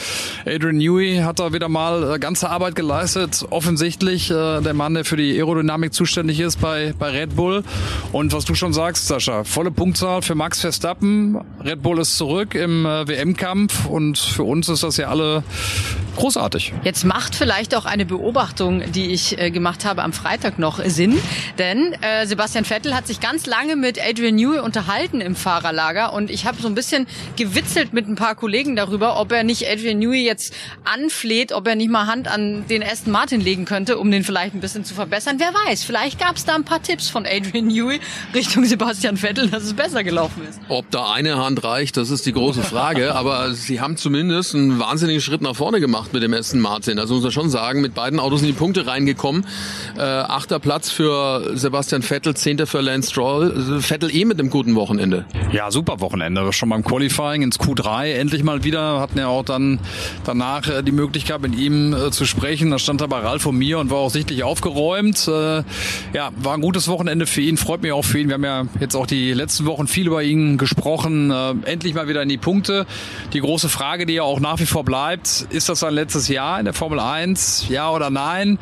Adrian 0.46 0.78
Newey 0.78 1.18
hat 1.24 1.40
da 1.40 1.54
wieder 1.54 1.70
mal 1.70 2.16
äh, 2.16 2.20
ganze 2.20 2.50
Arbeit 2.50 2.76
geleistet, 2.76 3.46
offensichtlich 3.50 4.30
äh, 4.32 4.62
der 4.62 4.74
Mann, 4.74 4.94
der 4.94 5.06
für 5.06 5.18
die 5.18 5.34
Aerodynamik 5.34 5.94
zuständig 5.94 6.40
ist 6.40 6.62
bei, 6.62 6.94
bei 6.98 7.10
Red 7.10 7.36
Bull. 7.36 7.62
Und 8.12 8.34
was 8.34 8.45
du 8.45 8.56
schon 8.56 8.73
sagst, 8.73 9.08
Sascha, 9.08 9.43
volle 9.43 9.71
Punktzahl 9.71 10.21
für 10.21 10.36
Max 10.36 10.62
Verstappen. 10.62 11.39
Red 11.63 11.82
Bull 11.82 11.99
ist 11.99 12.17
zurück 12.17 12.56
im 12.56 12.86
äh, 12.86 13.08
WM-Kampf 13.08 13.86
und 13.86 14.17
für 14.17 14.43
uns 14.43 14.69
ist 14.69 14.84
das 14.84 14.97
ja 14.97 15.08
alle 15.08 15.43
großartig. 16.15 16.73
Jetzt 16.84 17.04
macht 17.06 17.36
vielleicht 17.36 17.76
auch 17.76 17.86
eine 17.86 18.06
Beobachtung, 18.06 18.91
die 18.91 19.12
ich 19.12 19.39
äh, 19.39 19.52
gemacht 19.52 19.86
habe 19.86 20.04
am 20.04 20.13
Freitag 20.13 20.60
noch 20.60 20.84
Sinn, 20.86 21.19
denn 21.58 21.93
äh, 22.02 22.26
Sebastian 22.26 22.65
Vettel 22.65 22.95
hat 22.95 23.08
sich 23.08 23.19
ganz 23.19 23.45
lange 23.45 23.76
mit 23.76 23.99
Adrian 23.99 24.36
Newey 24.36 24.60
unterhalten 24.60 25.21
im 25.21 25.36
Fahrerlager 25.36 26.13
und 26.13 26.30
ich 26.30 26.45
habe 26.45 26.62
so 26.62 26.67
ein 26.67 26.76
bisschen 26.76 27.08
gewitzelt 27.36 27.93
mit 27.93 28.08
ein 28.08 28.15
paar 28.15 28.36
Kollegen 28.36 28.76
darüber, 28.76 29.19
ob 29.19 29.32
er 29.32 29.43
nicht 29.43 29.67
Adrian 29.67 29.99
Newey 29.99 30.23
jetzt 30.23 30.54
anfleht, 30.84 31.52
ob 31.52 31.67
er 31.67 31.76
nicht 31.76 31.89
mal 31.89 32.08
Hand 32.08 32.28
an 32.28 32.65
den 32.67 32.84
Aston 32.84 33.12
Martin 33.12 33.41
legen 33.41 33.65
könnte, 33.65 33.97
um 33.97 34.12
den 34.12 34.23
vielleicht 34.23 34.56
ein 34.56 34.62
bisschen 34.62 34.86
zu 34.86 34.93
verbessern. 34.93 35.36
Wer 35.39 35.54
weiß, 35.67 35.84
vielleicht 35.84 36.19
gab 36.19 36.36
es 36.36 36.45
da 36.45 36.56
ein 36.56 36.63
paar 36.63 36.82
Tipps 36.82 37.10
von 37.10 37.26
Adrian 37.26 37.67
Newey 37.67 37.99
Richtung 38.34 38.65
Sebastian 38.65 39.17
Vettel, 39.17 39.49
dass 39.49 39.63
es 39.63 39.73
besser 39.73 40.04
gelaufen 40.04 40.41
ist. 40.49 40.60
Ob 40.69 40.89
da 40.91 41.12
eine 41.12 41.38
Hand 41.38 41.63
reicht, 41.63 41.97
das 41.97 42.10
ist 42.10 42.26
die 42.26 42.34
große 42.34 42.63
Frage, 42.63 43.15
aber 43.15 43.54
sie 43.54 43.82
haben 43.82 43.97
zumindest 43.97 44.56
einen 44.56 44.80
wahnsinnigen 44.80 45.21
Schritt 45.21 45.41
nach 45.41 45.56
vorne 45.56 45.80
gemacht 45.80 46.03
mit 46.12 46.24
dem 46.24 46.34
Aston 46.34 46.60
Martin. 46.60 47.00
Also 47.00 47.13
muss 47.16 47.24
man 47.24 47.32
schon 47.32 47.50
sagen, 47.50 47.82
mit 47.82 47.94
beiden 47.94 48.20
Autos 48.20 48.42
in 48.42 48.48
die 48.48 48.54
Punkte 48.54 48.88
reingekommen. 48.88 49.46
Äh, 49.98 50.02
achter 50.02 50.60
Platz 50.60 50.89
für 50.89 51.56
Sebastian 51.56 52.02
Vettel, 52.02 52.36
zehnter 52.36 52.68
für 52.68 52.82
Lance 52.82 53.12
Stroll. 53.12 53.82
Vettel 53.82 54.13
eh 54.13 54.26
mit 54.26 54.39
einem 54.39 54.50
guten 54.50 54.76
Wochenende. 54.76 55.26
Ja, 55.52 55.72
super 55.72 56.00
Wochenende. 56.02 56.52
Schon 56.54 56.70
beim 56.70 56.84
Qualifying 56.84 57.42
ins 57.42 57.60
Q3 57.60 58.13
endlich 58.13 58.44
mal 58.44 58.63
wieder. 58.63 59.00
Hatten 59.00 59.20
ja 59.20 59.28
auch 59.28 59.46
dann 59.46 59.80
danach 60.26 60.68
äh, 60.68 60.84
die 60.84 60.92
Möglichkeit 60.92 61.42
mit 61.42 61.56
ihm 61.56 61.94
äh, 61.94 62.12
zu 62.12 62.26
sprechen. 62.26 62.72
Da 62.72 62.80
stand 62.80 63.02
er 63.02 63.08
bei 63.08 63.20
Ralf 63.20 63.46
und 63.46 63.58
mir 63.58 63.80
und 63.80 63.89
war 63.89 64.00
auch 64.00 64.10
sichtlich 64.10 64.44
aufgeräumt. 64.44 65.28
Äh, 65.28 65.63
ja, 66.13 66.32
war 66.38 66.54
ein 66.54 66.62
gutes 66.62 66.88
Wochenende 66.88 67.26
für 67.26 67.42
ihn. 67.42 67.58
Freut 67.58 67.82
mich 67.82 67.92
auch 67.92 68.06
für 68.06 68.20
ihn. 68.20 68.28
Wir 68.28 68.36
haben 68.36 68.44
ja 68.44 68.66
jetzt 68.80 68.96
auch 68.96 69.08
die 69.08 69.34
letzten 69.34 69.66
Wochen 69.66 69.88
viel 69.88 70.08
über 70.08 70.24
ihn 70.24 70.58
gesprochen. 70.58 71.32
Äh, 71.32 71.54
endlich 71.66 71.94
mal 71.94 72.08
wieder 72.08 72.22
in 72.22 72.30
die 72.30 72.38
Punkte. 72.38 72.86
Die 73.34 73.39
große 73.39 73.70
Frage, 73.70 74.06
die 74.06 74.13
ja 74.13 74.24
auch 74.24 74.39
nach 74.39 74.60
wie 74.60 74.66
vor 74.66 74.84
bleibt, 74.84 75.48
ist 75.50 75.70
das 75.70 75.84
sein 75.94 75.96
letztes 75.96 76.28
Jahr 76.28 76.60
in 76.60 76.66
der 76.66 76.74
Formel 76.74 77.00
1? 77.00 77.68
Ja 77.70 77.92
oder 77.92 78.10
nein? 78.10 78.60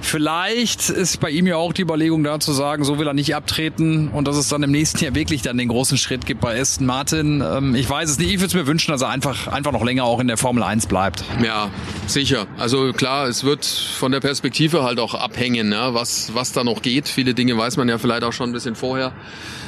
Vielleicht 0.00 0.90
ist 0.90 1.20
bei 1.20 1.30
ihm 1.30 1.46
ja 1.46 1.56
auch 1.56 1.72
die 1.72 1.82
Überlegung 1.82 2.22
da 2.24 2.38
zu 2.38 2.52
sagen, 2.52 2.84
so 2.84 2.98
will 2.98 3.06
er 3.06 3.14
nicht 3.14 3.34
abtreten 3.34 4.08
und 4.08 4.28
dass 4.28 4.36
es 4.36 4.48
dann 4.48 4.62
im 4.62 4.70
nächsten 4.70 5.02
Jahr 5.02 5.14
wirklich 5.14 5.42
dann 5.42 5.58
den 5.58 5.68
großen 5.68 5.98
Schritt 5.98 6.26
gibt 6.26 6.40
bei 6.40 6.60
Aston 6.60 6.86
Martin. 6.86 7.42
Ähm, 7.44 7.74
ich 7.74 7.88
weiß 7.88 8.10
es 8.10 8.18
nicht. 8.18 8.30
Ich 8.30 8.36
würde 8.36 8.46
es 8.46 8.54
mir 8.54 8.66
wünschen, 8.66 8.92
dass 8.92 9.02
er 9.02 9.08
einfach, 9.08 9.48
einfach 9.48 9.72
noch 9.72 9.84
länger 9.84 10.04
auch 10.04 10.20
in 10.20 10.28
der 10.28 10.36
Formel 10.36 10.62
1 10.62 10.86
bleibt. 10.86 11.24
Ja, 11.42 11.70
sicher. 12.06 12.46
Also 12.58 12.92
klar, 12.92 13.28
es 13.28 13.44
wird 13.44 13.64
von 13.64 14.12
der 14.12 14.20
Perspektive 14.20 14.84
halt 14.84 15.00
auch 15.00 15.14
abhängen, 15.14 15.72
ja, 15.72 15.94
was, 15.94 16.34
was 16.34 16.52
da 16.52 16.64
noch 16.64 16.82
geht. 16.82 17.08
Viele 17.08 17.34
Dinge 17.34 17.56
weiß 17.56 17.76
man 17.76 17.88
ja 17.88 17.98
vielleicht 17.98 18.24
auch 18.24 18.32
schon 18.32 18.50
ein 18.50 18.52
bisschen 18.52 18.74
vorher 18.74 19.12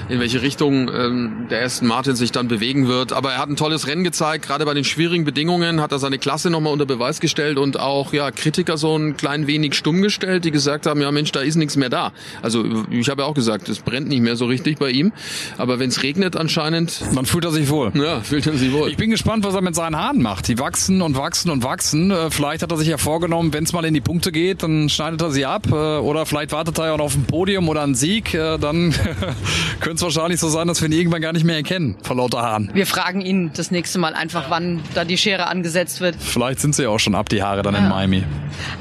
in 0.09 0.21
welche 0.21 0.43
Richtung 0.43 0.89
ähm, 0.89 1.47
der 1.51 1.65
Aston 1.65 1.89
Martin 1.89 2.15
sich 2.15 2.33
dann 2.33 2.49
bewegen 2.49 2.89
wird. 2.89 3.13
Aber 3.13 3.33
er 3.33 3.39
hat 3.39 3.49
ein 3.49 3.57
tolles 3.57 3.87
Rennen 3.87 4.05
gezeigt, 4.05 4.47
gerade 4.47 4.65
bei 4.65 4.75
den 4.75 4.85
schwierigen 4.85 5.25
Bedingungen 5.25 5.81
hat 5.81 5.93
er 5.93 5.99
seine 5.99 6.19
Klasse 6.19 6.51
nochmal 6.51 6.73
unter 6.73 6.87
Beweis 6.87 7.21
gestellt 7.21 7.59
und 7.59 7.79
auch 7.79 8.13
ja 8.13 8.31
Kritiker 8.31 8.77
so 8.77 8.97
ein 8.97 9.17
klein 9.17 9.47
wenig 9.47 9.75
stumm 9.75 10.03
gestellt, 10.03 10.45
die 10.45 10.51
gesagt 10.51 10.87
haben, 10.87 11.01
ja 11.01 11.11
Mensch, 11.11 11.33
da 11.33 11.41
ist 11.41 11.57
nichts 11.57 11.77
mehr 11.77 11.89
da. 11.89 12.13
Also 12.43 12.65
ich 12.91 13.09
habe 13.09 13.23
ja 13.23 13.29
auch 13.29 13.35
gesagt, 13.35 13.69
es 13.69 13.81
brennt 13.81 14.09
nicht 14.09 14.21
mehr 14.21 14.37
so 14.37 14.47
richtig 14.47 14.79
bei 14.79 14.91
ihm. 14.91 15.13
Aber 15.59 15.79
wenn 15.79 15.89
es 15.89 16.03
regnet 16.03 16.37
anscheinend... 16.37 17.03
Dann 17.15 17.27
fühlt 17.27 17.45
er 17.45 17.51
sich 17.51 17.69
wohl. 17.69 17.93
Ja, 17.95 18.21
fühlt 18.21 18.47
er 18.47 18.55
sich 18.55 18.73
wohl. 18.73 18.91
Ich 18.91 18.97
bin 18.97 19.11
gespannt, 19.11 19.45
was 19.45 19.55
er 19.55 19.63
mit 19.63 19.75
seinen 19.75 19.97
Haaren 19.97 20.23
macht. 20.23 20.49
Die 20.49 20.59
wachsen 20.59 21.03
und 21.03 21.17
wachsen 21.17 21.51
und 21.51 21.65
wachsen. 21.65 22.11
Äh, 22.11 22.31
vielleicht 22.31 22.63
hat 22.63 22.71
er 22.71 22.77
sich 22.77 22.89
ja 22.89 22.99
vorgenommen, 22.99 23.53
wenn 23.53 23.65
es 23.65 23.73
mal 23.73 23.85
in 23.85 23.95
die 23.95 24.01
Punkte 24.01 24.33
geht, 24.33 24.63
dann 24.63 24.89
schneidet 24.89 25.23
er 25.23 25.31
sie 25.31 25.47
ab. 25.47 25.67
Äh, 25.71 25.75
oder 25.75 26.27
vielleicht 26.27 26.53
wartet 26.53 26.79
er 26.79 26.87
ja 26.87 26.97
noch 26.97 27.07
auf 27.07 27.17
ein 27.17 27.25
Podium 27.25 27.69
oder 27.69 27.83
einen 27.83 27.95
Sieg. 27.95 28.35
Äh, 28.35 28.59
dann 28.59 28.95
könnte 29.81 29.96
es 29.97 30.03
wahrscheinlich 30.03 30.41
so 30.41 30.49
sein, 30.49 30.69
dass 30.69 30.81
wir 30.81 30.89
ihn 30.89 30.93
irgendwann 30.93 31.21
gar 31.21 31.33
nicht 31.33 31.45
mehr 31.45 31.57
erkennen, 31.57 31.97
vor 32.03 32.17
lauter 32.17 32.43
Haaren. 32.43 32.71
Wir 32.73 32.87
fragen 32.87 33.21
ihn 33.21 33.51
das 33.55 33.71
nächste 33.71 33.99
Mal 33.99 34.15
einfach, 34.15 34.51
wann 34.51 34.81
da 34.95 35.05
die 35.05 35.19
Schere 35.19 35.49
angesetzt 35.49 36.01
wird. 36.01 36.17
Vielleicht 36.19 36.61
sind 36.61 36.75
sie 36.75 36.85
ja 36.85 36.89
auch 36.89 36.99
schon 36.99 37.15
ab, 37.15 37.29
die 37.29 37.43
Haare 37.43 37.63
dann 37.63 37.75
ja. 37.75 37.81
in 37.81 37.89
Miami. 37.89 38.25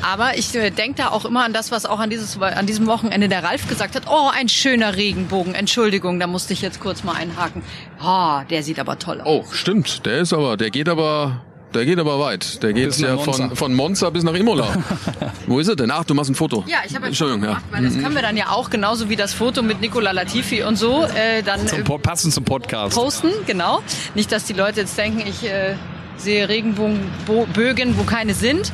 Aber 0.02 0.38
ich 0.38 0.54
äh, 0.56 0.70
denke 0.70 0.98
da 0.98 1.10
auch 1.10 1.26
immer 1.26 1.44
an 1.44 1.54
das, 1.54 1.72
was 1.72 1.86
auch 1.86 2.00
an, 2.00 2.10
dieses, 2.10 2.40
an 2.40 2.66
diesem 2.66 2.88
Wochenende 2.88 3.28
der 3.28 3.44
Ralf 3.44 3.68
gesagt 3.68 3.96
hat. 3.96 4.04
Oh, 4.10 4.30
ein 4.34 4.50
schöner 4.50 4.96
Regenbogen. 4.96 5.56
Entschuldigung, 5.56 6.20
da 6.20 6.28
musste 6.28 6.54
ich 6.54 6.62
jetzt 6.62 6.80
kurz 6.80 7.04
mal 7.04 7.16
einhaken. 7.16 7.62
Oh, 8.04 8.40
der 8.50 8.64
sieht 8.64 8.80
aber 8.80 9.00
toll 9.00 9.22
aus. 9.22 9.28
Oh, 9.28 9.46
stimmt. 9.52 10.06
Der 10.06 10.20
ist 10.20 10.34
aber, 10.34 10.58
der 10.58 10.70
geht 10.70 10.90
aber 10.90 11.42
der 11.76 11.86
geht 11.86 12.00
aber 12.00 12.20
weit. 12.20 12.64
Der 12.64 12.74
geht 12.74 12.98
ja 12.98 13.18
von, 13.18 13.56
von 13.56 13.74
Monza 13.74 14.10
bis 14.10 14.24
nach 14.24 14.34
Imola. 14.34 14.68
Wo 15.48 15.60
ist 15.60 15.68
er 15.68 15.76
denn? 15.76 15.92
Ach, 15.92 16.06
du 16.06 16.14
machst 16.14 16.32
ein 16.32 16.36
Foto. 16.36 16.64
Ja, 16.68 16.80
ich 16.86 16.96
habe 16.96 17.06
ein 17.06 17.10
Entschuldigung, 17.10 17.42
Foto 17.42 17.54
gemacht, 17.54 17.66
ja. 17.72 17.78
weil 17.78 17.86
das 17.86 18.02
können 18.02 18.16
wir 18.16 18.22
dann 18.22 18.38
ja 18.38 18.50
auch 18.50 18.70
genauso 18.70 19.10
wie 19.10 19.16
das 19.16 19.34
Foto 19.34 19.62
mit 19.62 19.82
Nicola 19.82 20.12
Latifi 20.12 20.64
und 20.64 20.78
so 20.78 21.04
äh, 21.04 21.44
dann 21.44 21.68
zum, 21.68 21.80
äh, 21.80 22.00
passend 22.00 22.34
zum 22.34 22.46
Podcast 22.46 22.96
posten. 22.96 23.30
Genau. 23.46 23.82
Nicht, 24.16 24.32
dass 24.32 24.46
die 24.46 24.54
Leute 24.54 24.82
jetzt 24.82 24.98
denken, 24.98 25.24
ich 25.28 25.48
äh, 25.48 25.76
sehe 26.18 26.48
Regenbogenbögen, 26.48 27.98
wo 27.98 28.04
keine 28.04 28.34
sind. 28.34 28.72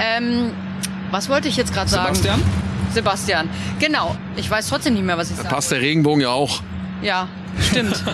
Ähm, 0.00 0.50
was 1.10 1.28
wollte 1.28 1.48
ich 1.48 1.56
jetzt 1.56 1.72
gerade 1.72 1.88
sagen? 1.88 2.14
Sebastian? 2.14 2.42
Sebastian. 2.92 3.50
Genau. 3.78 4.16
Ich 4.36 4.50
weiß 4.50 4.68
trotzdem 4.68 4.94
nicht 4.94 5.04
mehr, 5.04 5.16
was 5.16 5.30
ich 5.30 5.36
sage. 5.36 5.48
Da 5.48 5.54
passt 5.54 5.70
der 5.70 5.80
Regenbogen 5.80 6.20
ja 6.20 6.30
auch. 6.30 6.62
Ja, 7.02 7.28
stimmt. 7.70 8.04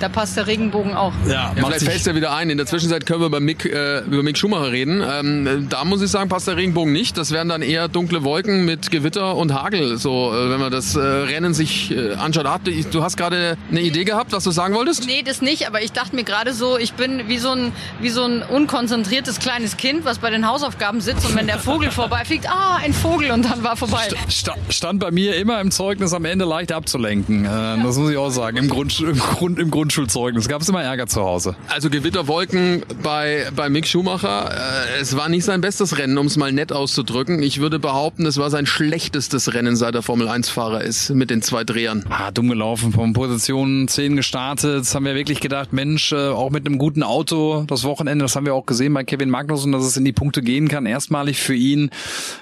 da 0.00 0.08
passt 0.08 0.36
der 0.36 0.46
Regenbogen 0.46 0.94
auch. 0.94 1.12
Ja, 1.26 1.52
ja 1.56 1.66
vielleicht 1.66 1.84
fällt 1.84 2.06
er 2.06 2.14
wieder 2.14 2.34
ein. 2.34 2.50
In 2.50 2.58
der 2.58 2.66
Zwischenzeit 2.66 3.06
können 3.06 3.20
wir 3.20 3.26
über 3.26 3.40
Mick, 3.40 3.64
äh, 3.64 4.00
über 4.00 4.22
Mick 4.22 4.36
Schumacher 4.38 4.72
reden. 4.72 5.02
Ähm, 5.02 5.66
da 5.68 5.84
muss 5.84 6.02
ich 6.02 6.10
sagen, 6.10 6.28
passt 6.28 6.48
der 6.48 6.56
Regenbogen 6.56 6.92
nicht. 6.92 7.16
Das 7.16 7.30
wären 7.30 7.48
dann 7.48 7.62
eher 7.62 7.88
dunkle 7.88 8.24
Wolken 8.24 8.64
mit 8.64 8.90
Gewitter 8.90 9.36
und 9.36 9.54
Hagel. 9.54 9.96
So, 9.98 10.32
äh, 10.32 10.50
wenn 10.50 10.60
man 10.60 10.70
das 10.70 10.96
äh, 10.96 11.00
Rennen 11.00 11.54
sich 11.54 11.90
äh, 11.90 12.14
anschaut. 12.14 12.44
Du 12.90 13.02
hast 13.02 13.16
gerade 13.16 13.56
eine 13.70 13.80
Idee 13.80 14.04
gehabt, 14.04 14.32
was 14.32 14.44
du 14.44 14.50
sagen 14.50 14.74
wolltest? 14.74 15.06
Nee, 15.06 15.22
das 15.22 15.40
nicht. 15.40 15.66
Aber 15.66 15.82
ich 15.82 15.92
dachte 15.92 16.14
mir 16.14 16.24
gerade 16.24 16.52
so, 16.52 16.78
ich 16.78 16.94
bin 16.94 17.28
wie 17.28 17.38
so 17.38 17.50
ein 17.50 17.72
wie 18.00 18.10
so 18.10 18.24
ein 18.24 18.42
unkonzentriertes 18.42 19.38
kleines 19.38 19.76
Kind, 19.76 20.04
was 20.04 20.18
bei 20.18 20.30
den 20.30 20.46
Hausaufgaben 20.46 21.00
sitzt 21.00 21.26
und 21.26 21.36
wenn 21.36 21.46
der 21.46 21.58
Vogel 21.58 21.90
vorbeifliegt, 21.92 22.48
ah, 22.48 22.76
ein 22.76 22.92
Vogel 22.92 23.30
und 23.30 23.44
dann 23.44 23.62
war 23.62 23.76
vorbei. 23.76 24.08
St 24.30 24.50
stand 24.68 25.00
bei 25.00 25.10
mir 25.10 25.36
immer 25.36 25.60
im 25.60 25.70
Zeugnis 25.70 26.12
am 26.12 26.24
Ende 26.24 26.44
leicht 26.44 26.72
abzulenken. 26.72 27.44
Äh, 27.44 27.48
das 27.82 27.96
muss 27.96 28.10
ich 28.10 28.16
auch 28.16 28.30
sagen. 28.30 28.56
Im 28.56 28.68
Grund, 28.68 28.93
im 29.00 29.18
Grund, 29.18 29.58
im 29.58 29.70
Grundschulzeugnis 29.70 30.48
gab 30.48 30.62
es 30.62 30.68
immer 30.68 30.82
Ärger 30.82 31.06
zu 31.06 31.22
Hause. 31.22 31.56
Also 31.68 31.90
Gewitterwolken 31.90 32.82
bei, 33.02 33.46
bei 33.54 33.68
Mick 33.68 33.86
Schumacher. 33.86 34.50
Äh, 34.50 35.00
es 35.00 35.16
war 35.16 35.28
nicht 35.28 35.44
sein 35.44 35.60
bestes 35.60 35.98
Rennen, 35.98 36.18
um 36.18 36.26
es 36.26 36.36
mal 36.36 36.52
nett 36.52 36.72
auszudrücken. 36.72 37.42
Ich 37.42 37.60
würde 37.60 37.78
behaupten, 37.78 38.26
es 38.26 38.38
war 38.38 38.50
sein 38.50 38.66
schlechtestes 38.66 39.54
Rennen, 39.54 39.76
seit 39.76 39.94
er 39.94 40.02
Formel 40.02 40.28
1-Fahrer 40.28 40.82
ist, 40.82 41.10
mit 41.10 41.30
den 41.30 41.42
zwei 41.42 41.64
Drehern. 41.64 42.04
Ah, 42.08 42.30
dumm 42.30 42.48
gelaufen, 42.48 42.92
von 42.92 43.12
Position 43.12 43.88
10 43.88 44.16
gestartet. 44.16 44.80
Das 44.80 44.94
haben 44.94 45.04
wir 45.04 45.14
wirklich 45.14 45.40
gedacht, 45.40 45.72
Mensch, 45.72 46.12
äh, 46.12 46.28
auch 46.28 46.50
mit 46.50 46.66
einem 46.66 46.78
guten 46.78 47.02
Auto 47.02 47.64
das 47.66 47.84
Wochenende, 47.84 48.24
das 48.24 48.36
haben 48.36 48.46
wir 48.46 48.54
auch 48.54 48.66
gesehen 48.66 48.94
bei 48.94 49.04
Kevin 49.04 49.30
Magnussen, 49.30 49.72
dass 49.72 49.84
es 49.84 49.96
in 49.96 50.04
die 50.04 50.12
Punkte 50.12 50.42
gehen 50.42 50.68
kann. 50.68 50.86
Erstmalig 50.86 51.40
für 51.40 51.54
ihn. 51.54 51.90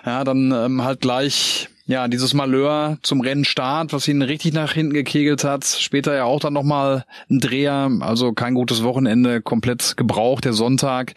Ja, 0.05 0.25
dann 0.25 0.53
ähm, 0.53 0.83
halt 0.83 1.01
gleich 1.01 1.69
ja, 1.87 2.09
dieses 2.09 2.33
Malheur 2.33 2.99
zum 3.03 3.21
Rennstart, 3.21 3.93
was 3.93 4.07
ihn 4.07 4.23
richtig 4.23 4.53
nach 4.53 4.73
hinten 4.73 4.95
gekegelt 4.95 5.45
hat. 5.45 5.65
Später 5.65 6.15
ja 6.15 6.25
auch 6.25 6.41
dann 6.41 6.53
nochmal 6.53 7.05
ein 7.31 7.41
Dreher, 7.41 7.91
also 8.01 8.33
kein 8.33 8.55
gutes 8.55 8.83
Wochenende, 8.83 9.43
komplett 9.43 9.97
gebraucht, 9.97 10.45
der 10.45 10.53
Sonntag. 10.53 11.15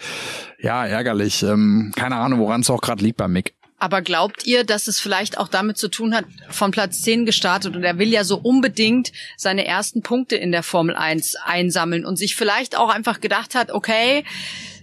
Ja, 0.60 0.86
ärgerlich. 0.86 1.44
Ähm, 1.44 1.94
keine 1.96 2.16
Ahnung, 2.16 2.40
woran 2.40 2.62
es 2.62 2.70
auch 2.70 2.82
gerade 2.82 3.04
liegt 3.04 3.18
bei 3.18 3.28
Mick. 3.28 3.54
Aber 3.78 4.02
glaubt 4.02 4.48
ihr, 4.48 4.64
dass 4.64 4.88
es 4.88 5.00
vielleicht 5.00 5.38
auch 5.38 5.50
damit 5.50 5.78
zu 5.78 5.90
tun 5.90 6.16
hat, 6.16 6.26
von 6.50 6.72
Platz 6.72 7.02
10 7.02 7.26
gestartet 7.26 7.76
und 7.76 7.84
er 7.84 8.00
will 8.00 8.08
ja 8.08 8.24
so 8.24 8.38
unbedingt 8.38 9.12
seine 9.36 9.66
ersten 9.66 10.02
Punkte 10.02 10.38
in 10.38 10.52
der 10.52 10.64
Formel 10.64 10.96
1 10.96 11.36
einsammeln 11.46 12.06
und 12.06 12.16
sich 12.16 12.36
vielleicht 12.36 12.78
auch 12.78 12.90
einfach 12.90 13.20
gedacht 13.20 13.54
hat, 13.54 13.72
okay, 13.72 14.24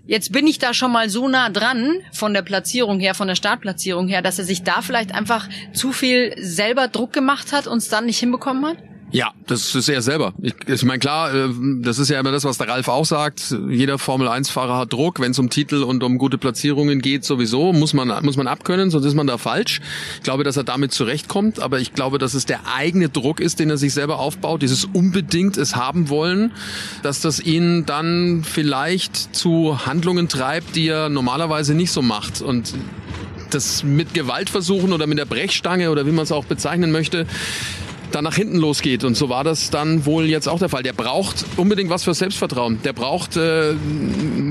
Jetzt 0.04 0.32
bin 0.32 0.48
ich 0.48 0.58
da 0.58 0.74
schon 0.74 0.90
mal 0.90 1.08
so 1.08 1.28
nah 1.28 1.48
dran 1.48 2.00
von 2.12 2.34
der 2.34 2.42
Platzierung 2.42 2.98
her, 2.98 3.14
von 3.14 3.28
der 3.28 3.36
Startplatzierung 3.36 4.08
her, 4.08 4.20
dass 4.20 4.38
er 4.38 4.44
sich 4.44 4.64
da 4.64 4.82
vielleicht 4.82 5.14
einfach 5.14 5.48
zu 5.72 5.92
viel 5.92 6.34
selber 6.38 6.88
Druck 6.88 7.12
gemacht 7.12 7.52
hat 7.52 7.68
und 7.68 7.78
es 7.78 7.88
dann 7.88 8.06
nicht 8.06 8.18
hinbekommen 8.18 8.66
hat? 8.66 8.78
Ja, 9.12 9.32
das 9.46 9.74
ist 9.74 9.90
er 9.90 10.00
selber. 10.00 10.32
Ich, 10.40 10.54
ich 10.66 10.84
meine, 10.84 10.98
klar, 10.98 11.34
äh, 11.34 11.48
das 11.82 11.98
ist 11.98 12.08
ja 12.08 12.18
immer 12.18 12.32
das, 12.32 12.44
was 12.44 12.56
der 12.56 12.68
Ralf 12.68 12.88
auch 12.88 13.04
sagt. 13.04 13.54
Jeder 13.68 13.98
Formel-1-Fahrer 13.98 14.78
hat 14.78 14.92
Druck. 14.92 15.20
Wenn 15.20 15.32
es 15.32 15.38
um 15.38 15.50
Titel 15.50 15.82
und 15.82 16.02
um 16.02 16.16
gute 16.16 16.38
Platzierungen 16.38 17.02
geht, 17.02 17.24
sowieso, 17.24 17.74
muss 17.74 17.92
man, 17.92 18.24
muss 18.24 18.38
man 18.38 18.46
abkönnen, 18.46 18.90
sonst 18.90 19.04
ist 19.04 19.14
man 19.14 19.26
da 19.26 19.36
falsch. 19.36 19.82
Ich 20.16 20.22
glaube, 20.22 20.44
dass 20.44 20.56
er 20.56 20.64
damit 20.64 20.92
zurechtkommt, 20.92 21.60
aber 21.60 21.78
ich 21.78 21.92
glaube, 21.92 22.16
dass 22.16 22.32
es 22.32 22.46
der 22.46 22.60
eigene 22.74 23.10
Druck 23.10 23.40
ist, 23.40 23.60
den 23.60 23.68
er 23.68 23.76
sich 23.76 23.92
selber 23.92 24.18
aufbaut, 24.18 24.62
dieses 24.62 24.86
unbedingt 24.86 25.58
es 25.58 25.76
haben 25.76 26.08
wollen, 26.08 26.52
dass 27.02 27.20
das 27.20 27.38
ihn 27.38 27.84
dann 27.84 28.44
vielleicht 28.44 29.36
zu 29.36 29.84
Handlungen 29.84 30.28
treibt, 30.28 30.74
die 30.74 30.88
er 30.88 31.10
normalerweise 31.10 31.74
nicht 31.74 31.92
so 31.92 32.00
macht. 32.00 32.40
Und 32.40 32.72
das 33.50 33.84
mit 33.84 34.14
Gewalt 34.14 34.48
versuchen 34.48 34.94
oder 34.94 35.06
mit 35.06 35.18
der 35.18 35.26
Brechstange 35.26 35.90
oder 35.90 36.06
wie 36.06 36.12
man 36.12 36.24
es 36.24 36.32
auch 36.32 36.46
bezeichnen 36.46 36.90
möchte, 36.90 37.26
dann 38.14 38.24
nach 38.24 38.36
hinten 38.36 38.56
losgeht. 38.56 39.04
Und 39.04 39.16
so 39.16 39.28
war 39.28 39.44
das 39.44 39.70
dann 39.70 40.06
wohl 40.06 40.26
jetzt 40.26 40.48
auch 40.48 40.58
der 40.58 40.68
Fall. 40.68 40.82
Der 40.82 40.92
braucht 40.92 41.44
unbedingt 41.56 41.90
was 41.90 42.04
für 42.04 42.14
Selbstvertrauen. 42.14 42.80
Der 42.84 42.92
braucht 42.92 43.36
äh, 43.36 43.74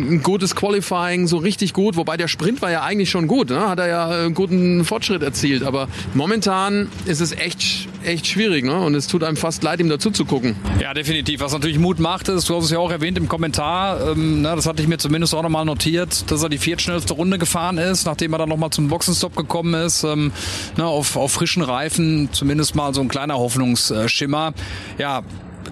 ein 0.02 0.24
gutes 0.24 0.56
Qualifying, 0.56 1.28
so 1.28 1.38
richtig 1.38 1.74
gut. 1.74 1.96
Wobei 1.96 2.18
der 2.18 2.28
Sprint 2.28 2.62
war 2.62 2.72
ja 2.72 2.84
eigentlich 2.84 3.10
schon 3.10 3.28
gut. 3.28 3.50
Ne? 3.50 3.70
Hat 3.70 3.80
er 3.80 3.88
ja 3.88 4.08
einen 4.10 4.34
guten 4.34 4.84
Fortschritt 4.84 5.24
erzielt. 5.24 5.64
Aber 5.64 5.88
momentan 6.14 6.90
ist 7.06 7.22
es 7.22 7.32
echt, 7.32 7.88
echt 8.04 8.28
schwierig. 8.28 8.66
Ne? 8.66 8.80
Und 8.80 8.96
es 8.96 9.08
tut 9.08 9.24
einem 9.24 9.38
fast 9.38 9.64
leid, 9.64 9.80
ihm 9.80 9.90
dazu 9.90 10.12
zu 10.12 10.26
gucken. 10.26 10.56
Ja, 10.80 10.94
definitiv. 10.94 11.42
Was 11.42 11.54
natürlich 11.54 11.80
Mut 11.80 12.00
macht, 12.00 12.28
ist, 12.28 12.50
du 12.50 12.56
hast 12.56 12.66
es 12.66 12.72
ja 12.72 12.80
auch 12.80 12.92
erwähnt 12.92 13.18
im 13.18 13.28
Kommentar, 13.28 14.12
ähm, 14.12 14.42
na, 14.42 14.56
das 14.56 14.66
hatte 14.66 14.82
ich 14.82 14.88
mir 14.88 14.98
zumindest 14.98 15.34
auch 15.34 15.44
nochmal 15.44 15.66
notiert, 15.66 16.30
dass 16.30 16.44
er 16.44 16.50
die 16.50 16.58
viertschnellste 16.58 17.14
Runde 17.14 17.38
gefahren 17.38 17.78
ist, 17.78 18.06
nachdem 18.06 18.34
er 18.34 18.40
dann 18.40 18.50
nochmal 18.50 18.72
zum 18.72 18.88
Boxenstopp 18.88 19.36
gekommen 19.36 19.74
ist. 19.74 20.04
Ähm, 20.04 20.32
na, 20.78 20.86
auf, 20.86 21.16
auf 21.16 21.32
frischen 21.32 21.64
Reifen 21.64 22.30
zumindest 22.32 22.76
mal 22.76 22.94
so 22.94 23.02
ein 23.02 23.08
kleiner 23.08 23.38
Hoffnung 23.38 23.62
Hoffnungsschimmer. 23.62 24.54
Ja, 24.98 25.24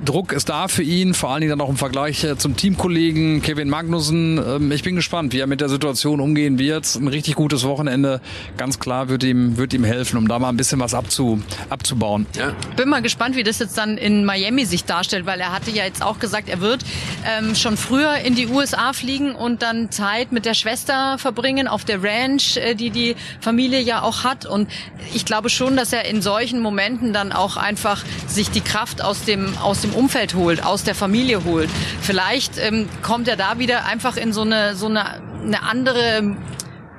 Druck 0.06 0.32
ist 0.32 0.50
da 0.50 0.68
für 0.68 0.84
ihn, 0.84 1.14
vor 1.14 1.30
allen 1.30 1.42
Dingen 1.42 1.52
dann 1.52 1.62
auch 1.62 1.70
im 1.70 1.78
Vergleich 1.78 2.24
äh, 2.24 2.38
zum 2.38 2.56
Teamkollegen 2.56 3.42
Kevin 3.42 3.70
Magnussen. 3.70 4.38
Ähm, 4.38 4.72
ich 4.72 4.84
bin 4.84 4.96
gespannt, 4.96 5.34
wie 5.34 5.40
er 5.40 5.48
mit 5.48 5.62
der 5.62 5.70
Situation 5.70 6.20
umgehen 6.20 6.58
wird. 6.58 6.96
Ein 6.96 7.08
richtig 7.08 7.36
gutes 7.36 7.64
Wochenende, 7.66 8.22
ganz 8.58 8.80
klar, 8.80 9.10
wird 9.10 9.24
ihm, 9.24 9.58
wird 9.58 9.74
ihm 9.74 9.84
helfen, 9.84 10.18
um 10.18 10.28
da 10.28 10.40
mal 10.40 10.50
ein 10.50 10.58
bisschen 10.58 10.80
was 10.80 10.94
abzu, 10.94 11.42
abzubauen. 11.70 12.26
Ja. 12.38 12.54
Bin 12.76 12.90
mal 12.90 13.02
gespannt, 13.02 13.36
wie 13.36 13.44
das 13.44 13.60
jetzt 13.60 13.78
dann 13.78 13.98
in 13.98 14.26
Miami 14.26 14.66
sich 14.66 14.86
darstellt, 14.86 15.26
weil 15.26 15.40
er 15.40 15.52
hatte 15.52 15.72
ja 15.72 15.84
jetzt 15.84 16.02
auch 16.02 16.20
gesagt, 16.20 16.50
er 16.50 16.62
wird 16.62 16.84
ähm, 17.26 17.56
schon 17.56 17.78
früher 17.78 18.16
in 18.16 18.36
die 18.36 18.48
USA 18.48 18.94
fliegen 18.94 19.36
und 19.36 19.62
dann 19.62 19.92
Zeit 19.92 20.32
mit 20.32 20.46
der 20.46 20.54
Schwester 20.54 21.18
verbringen 21.18 21.68
auf 21.68 21.84
der 21.84 22.02
Ranch, 22.02 22.58
äh, 22.58 22.74
die 22.76 22.90
die 22.90 23.16
Familie 23.42 23.82
ja 23.82 24.02
auch 24.02 24.24
hat. 24.24 24.46
Und 24.46 24.70
ich 25.14 25.26
glaube 25.26 25.50
schon, 25.50 25.76
dass 25.76 25.94
er 25.94 26.06
in 26.06 26.22
solchen 26.22 26.62
Momenten 26.62 27.14
dann 27.14 27.32
auch 27.32 27.58
einfach 27.58 28.04
sich 28.28 28.50
die 28.50 28.62
Kraft 28.62 29.04
aus 29.04 29.26
dem 29.26 29.58
aus 29.58 29.82
dem 29.82 29.89
dem 29.90 29.96
Umfeld 29.96 30.36
holt, 30.36 30.64
aus 30.64 30.84
der 30.84 30.96
Familie 30.96 31.44
holt. 31.44 31.70
Vielleicht 32.02 32.58
ähm, 32.58 32.88
kommt 33.02 33.28
er 33.28 33.36
da 33.36 33.60
wieder 33.60 33.86
einfach 33.86 34.18
in 34.18 34.34
so 34.34 34.42
eine, 34.42 34.76
so 34.76 34.88
eine, 34.88 35.22
eine 35.42 35.64
andere 35.64 36.38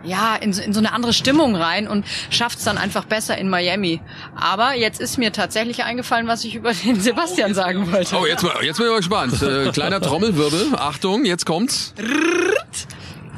ja, 0.03 0.37
in, 0.37 0.53
in 0.53 0.73
so 0.73 0.81
eine 0.81 0.93
andere 0.93 1.13
Stimmung 1.13 1.55
rein 1.57 1.87
und 1.87 2.07
schafft 2.31 2.59
es 2.59 2.65
dann 2.65 2.79
einfach 2.79 3.05
besser 3.05 3.37
in 3.37 3.49
Miami. 3.49 4.01
Aber 4.35 4.75
jetzt 4.75 5.01
ist 5.01 5.19
mir 5.19 5.33
tatsächlich 5.33 5.85
eingefallen, 5.85 6.27
was 6.27 6.45
ich 6.45 6.55
über 6.55 6.73
den 6.73 7.01
Sebastian 7.01 7.51
oh, 7.51 7.55
sagen 7.55 7.93
wollte. 7.93 8.17
Oh, 8.17 8.27
jetzt, 8.27 8.45
jetzt 8.63 8.79
bin 8.79 8.87
ich 8.87 8.93
mal 8.93 8.97
gespannt. 8.97 9.43
Äh, 9.43 9.71
kleiner 9.73 10.01
Trommelwirbel. 10.01 10.75
Achtung, 10.77 11.25
jetzt 11.25 11.47
kommt's. 11.47 11.93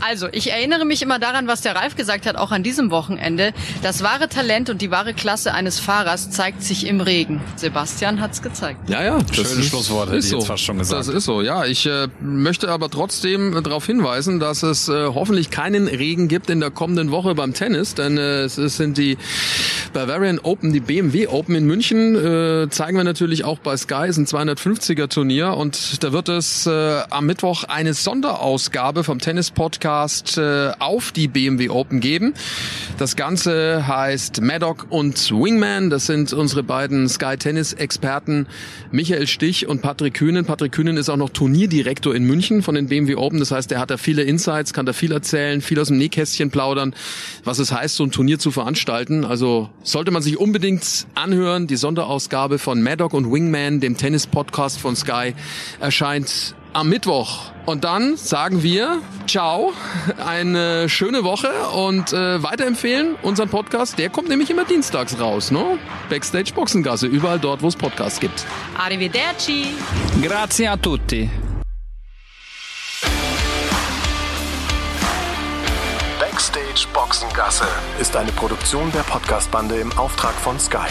Also, 0.04 0.26
ich 0.32 0.50
erinnere 0.50 0.84
mich 0.84 1.00
immer 1.00 1.20
daran, 1.20 1.46
was 1.46 1.60
der 1.60 1.76
Ralf 1.76 1.94
gesagt 1.94 2.26
hat, 2.26 2.34
auch 2.34 2.50
an 2.50 2.64
diesem 2.64 2.90
Wochenende. 2.90 3.52
Das 3.82 4.02
wahre 4.02 4.28
Talent 4.28 4.68
und 4.68 4.82
die 4.82 4.90
wahre 4.90 5.14
Klasse 5.14 5.54
eines 5.54 5.78
Fahrers 5.78 6.28
zeigt 6.30 6.60
sich 6.64 6.88
im 6.88 7.00
Regen. 7.00 7.40
Sebastian 7.54 8.20
hat's 8.20 8.42
gezeigt. 8.42 8.90
Ja, 8.90 9.04
ja. 9.04 9.18
Das 9.18 9.36
Schönes 9.36 9.66
Schlusswort, 9.66 10.08
hätte 10.08 10.18
ich 10.18 10.28
so. 10.28 10.38
jetzt 10.38 10.48
fast 10.48 10.64
schon 10.64 10.78
gesagt. 10.78 10.98
Das 10.98 11.06
ist 11.06 11.24
so, 11.24 11.40
ja. 11.40 11.66
Ich 11.66 11.86
äh, 11.86 12.08
möchte 12.20 12.68
aber 12.68 12.90
trotzdem 12.90 13.62
darauf 13.62 13.86
hinweisen, 13.86 14.40
dass 14.40 14.64
es 14.64 14.88
äh, 14.88 15.06
hoffentlich 15.06 15.50
keinen 15.50 15.86
Regen 15.86 16.26
gibt 16.26 16.50
in 16.50 16.58
der 16.58 16.72
kommenden 16.72 17.12
Woche 17.12 17.36
beim 17.36 17.54
Tennis, 17.54 17.94
denn 17.94 18.18
äh, 18.18 18.42
es, 18.42 18.58
es 18.58 18.76
sind 18.76 18.98
die 18.98 19.18
Bavarian 19.92 20.40
Open, 20.40 20.72
die 20.72 20.80
BMW 20.80 21.28
Open 21.28 21.54
in 21.54 21.64
München, 21.64 22.16
äh, 22.16 22.68
zeigen 22.70 22.96
wir 22.96 23.04
natürlich 23.04 23.44
auch 23.44 23.60
bei 23.60 23.76
Sky, 23.76 24.08
ist 24.08 24.16
ein 24.16 24.26
250er 24.26 25.08
Turnier 25.08 25.56
und 25.56 26.02
da 26.02 26.12
wird 26.12 26.28
es 26.28 26.66
äh, 26.66 27.02
am 27.08 27.26
Mittwoch 27.26 27.62
eine 27.64 27.94
Sonderausgabe 27.94 29.04
vom 29.04 29.20
Tennis 29.20 29.52
Podcast 29.52 29.91
Podcast 29.92 30.38
äh, 30.38 30.72
auf 30.78 31.12
die 31.12 31.28
BMW 31.28 31.68
Open 31.68 32.00
geben. 32.00 32.32
Das 32.96 33.14
Ganze 33.14 33.86
heißt 33.86 34.40
Maddock 34.40 34.86
und 34.88 35.30
Wingman. 35.30 35.90
Das 35.90 36.06
sind 36.06 36.32
unsere 36.32 36.62
beiden 36.62 37.10
Sky 37.10 37.36
Tennis 37.36 37.74
Experten 37.74 38.46
Michael 38.90 39.26
Stich 39.26 39.66
und 39.66 39.82
Patrick 39.82 40.14
Kühnen. 40.14 40.46
Patrick 40.46 40.72
Kühnen 40.72 40.96
ist 40.96 41.10
auch 41.10 41.18
noch 41.18 41.28
Turnierdirektor 41.28 42.14
in 42.14 42.24
München 42.24 42.62
von 42.62 42.74
den 42.74 42.88
BMW 42.88 43.16
Open. 43.16 43.38
Das 43.38 43.50
heißt, 43.50 43.70
er 43.70 43.80
hat 43.80 43.90
da 43.90 43.98
viele 43.98 44.22
Insights, 44.22 44.72
kann 44.72 44.86
da 44.86 44.94
viel 44.94 45.12
erzählen, 45.12 45.60
viel 45.60 45.78
aus 45.78 45.88
dem 45.88 45.98
Nähkästchen 45.98 46.50
plaudern, 46.50 46.94
was 47.44 47.58
es 47.58 47.70
heißt, 47.70 47.96
so 47.96 48.04
ein 48.04 48.12
Turnier 48.12 48.38
zu 48.38 48.50
veranstalten. 48.50 49.26
Also 49.26 49.68
sollte 49.82 50.10
man 50.10 50.22
sich 50.22 50.38
unbedingt 50.38 51.06
anhören. 51.14 51.66
Die 51.66 51.76
Sonderausgabe 51.76 52.58
von 52.58 52.82
Maddock 52.82 53.12
und 53.12 53.30
Wingman, 53.30 53.80
dem 53.80 53.98
Tennis-Podcast 53.98 54.80
von 54.80 54.96
Sky, 54.96 55.34
erscheint 55.80 56.54
am 56.72 56.88
Mittwoch. 56.88 57.52
Und 57.66 57.84
dann 57.84 58.16
sagen 58.16 58.62
wir 58.62 59.02
ciao, 59.26 59.72
eine 60.24 60.88
schöne 60.88 61.22
Woche 61.24 61.50
und 61.74 62.12
äh, 62.12 62.42
weiterempfehlen 62.42 63.14
unseren 63.22 63.48
Podcast. 63.48 63.98
Der 63.98 64.08
kommt 64.08 64.28
nämlich 64.28 64.50
immer 64.50 64.64
dienstags 64.64 65.18
raus, 65.20 65.50
ne? 65.50 65.78
Backstage 66.10 66.52
Boxengasse, 66.54 67.06
überall 67.06 67.38
dort, 67.38 67.62
wo 67.62 67.68
es 67.68 67.76
Podcasts 67.76 68.18
gibt. 68.18 68.44
Arrivederci. 68.76 69.66
Grazie 70.20 70.68
a 70.68 70.76
tutti. 70.76 71.30
Backstage 76.18 76.88
Boxengasse 76.92 77.66
ist 78.00 78.16
eine 78.16 78.32
Produktion 78.32 78.90
der 78.92 79.00
Podcastbande 79.00 79.76
im 79.76 79.92
Auftrag 79.96 80.34
von 80.34 80.58
Sky. 80.58 80.88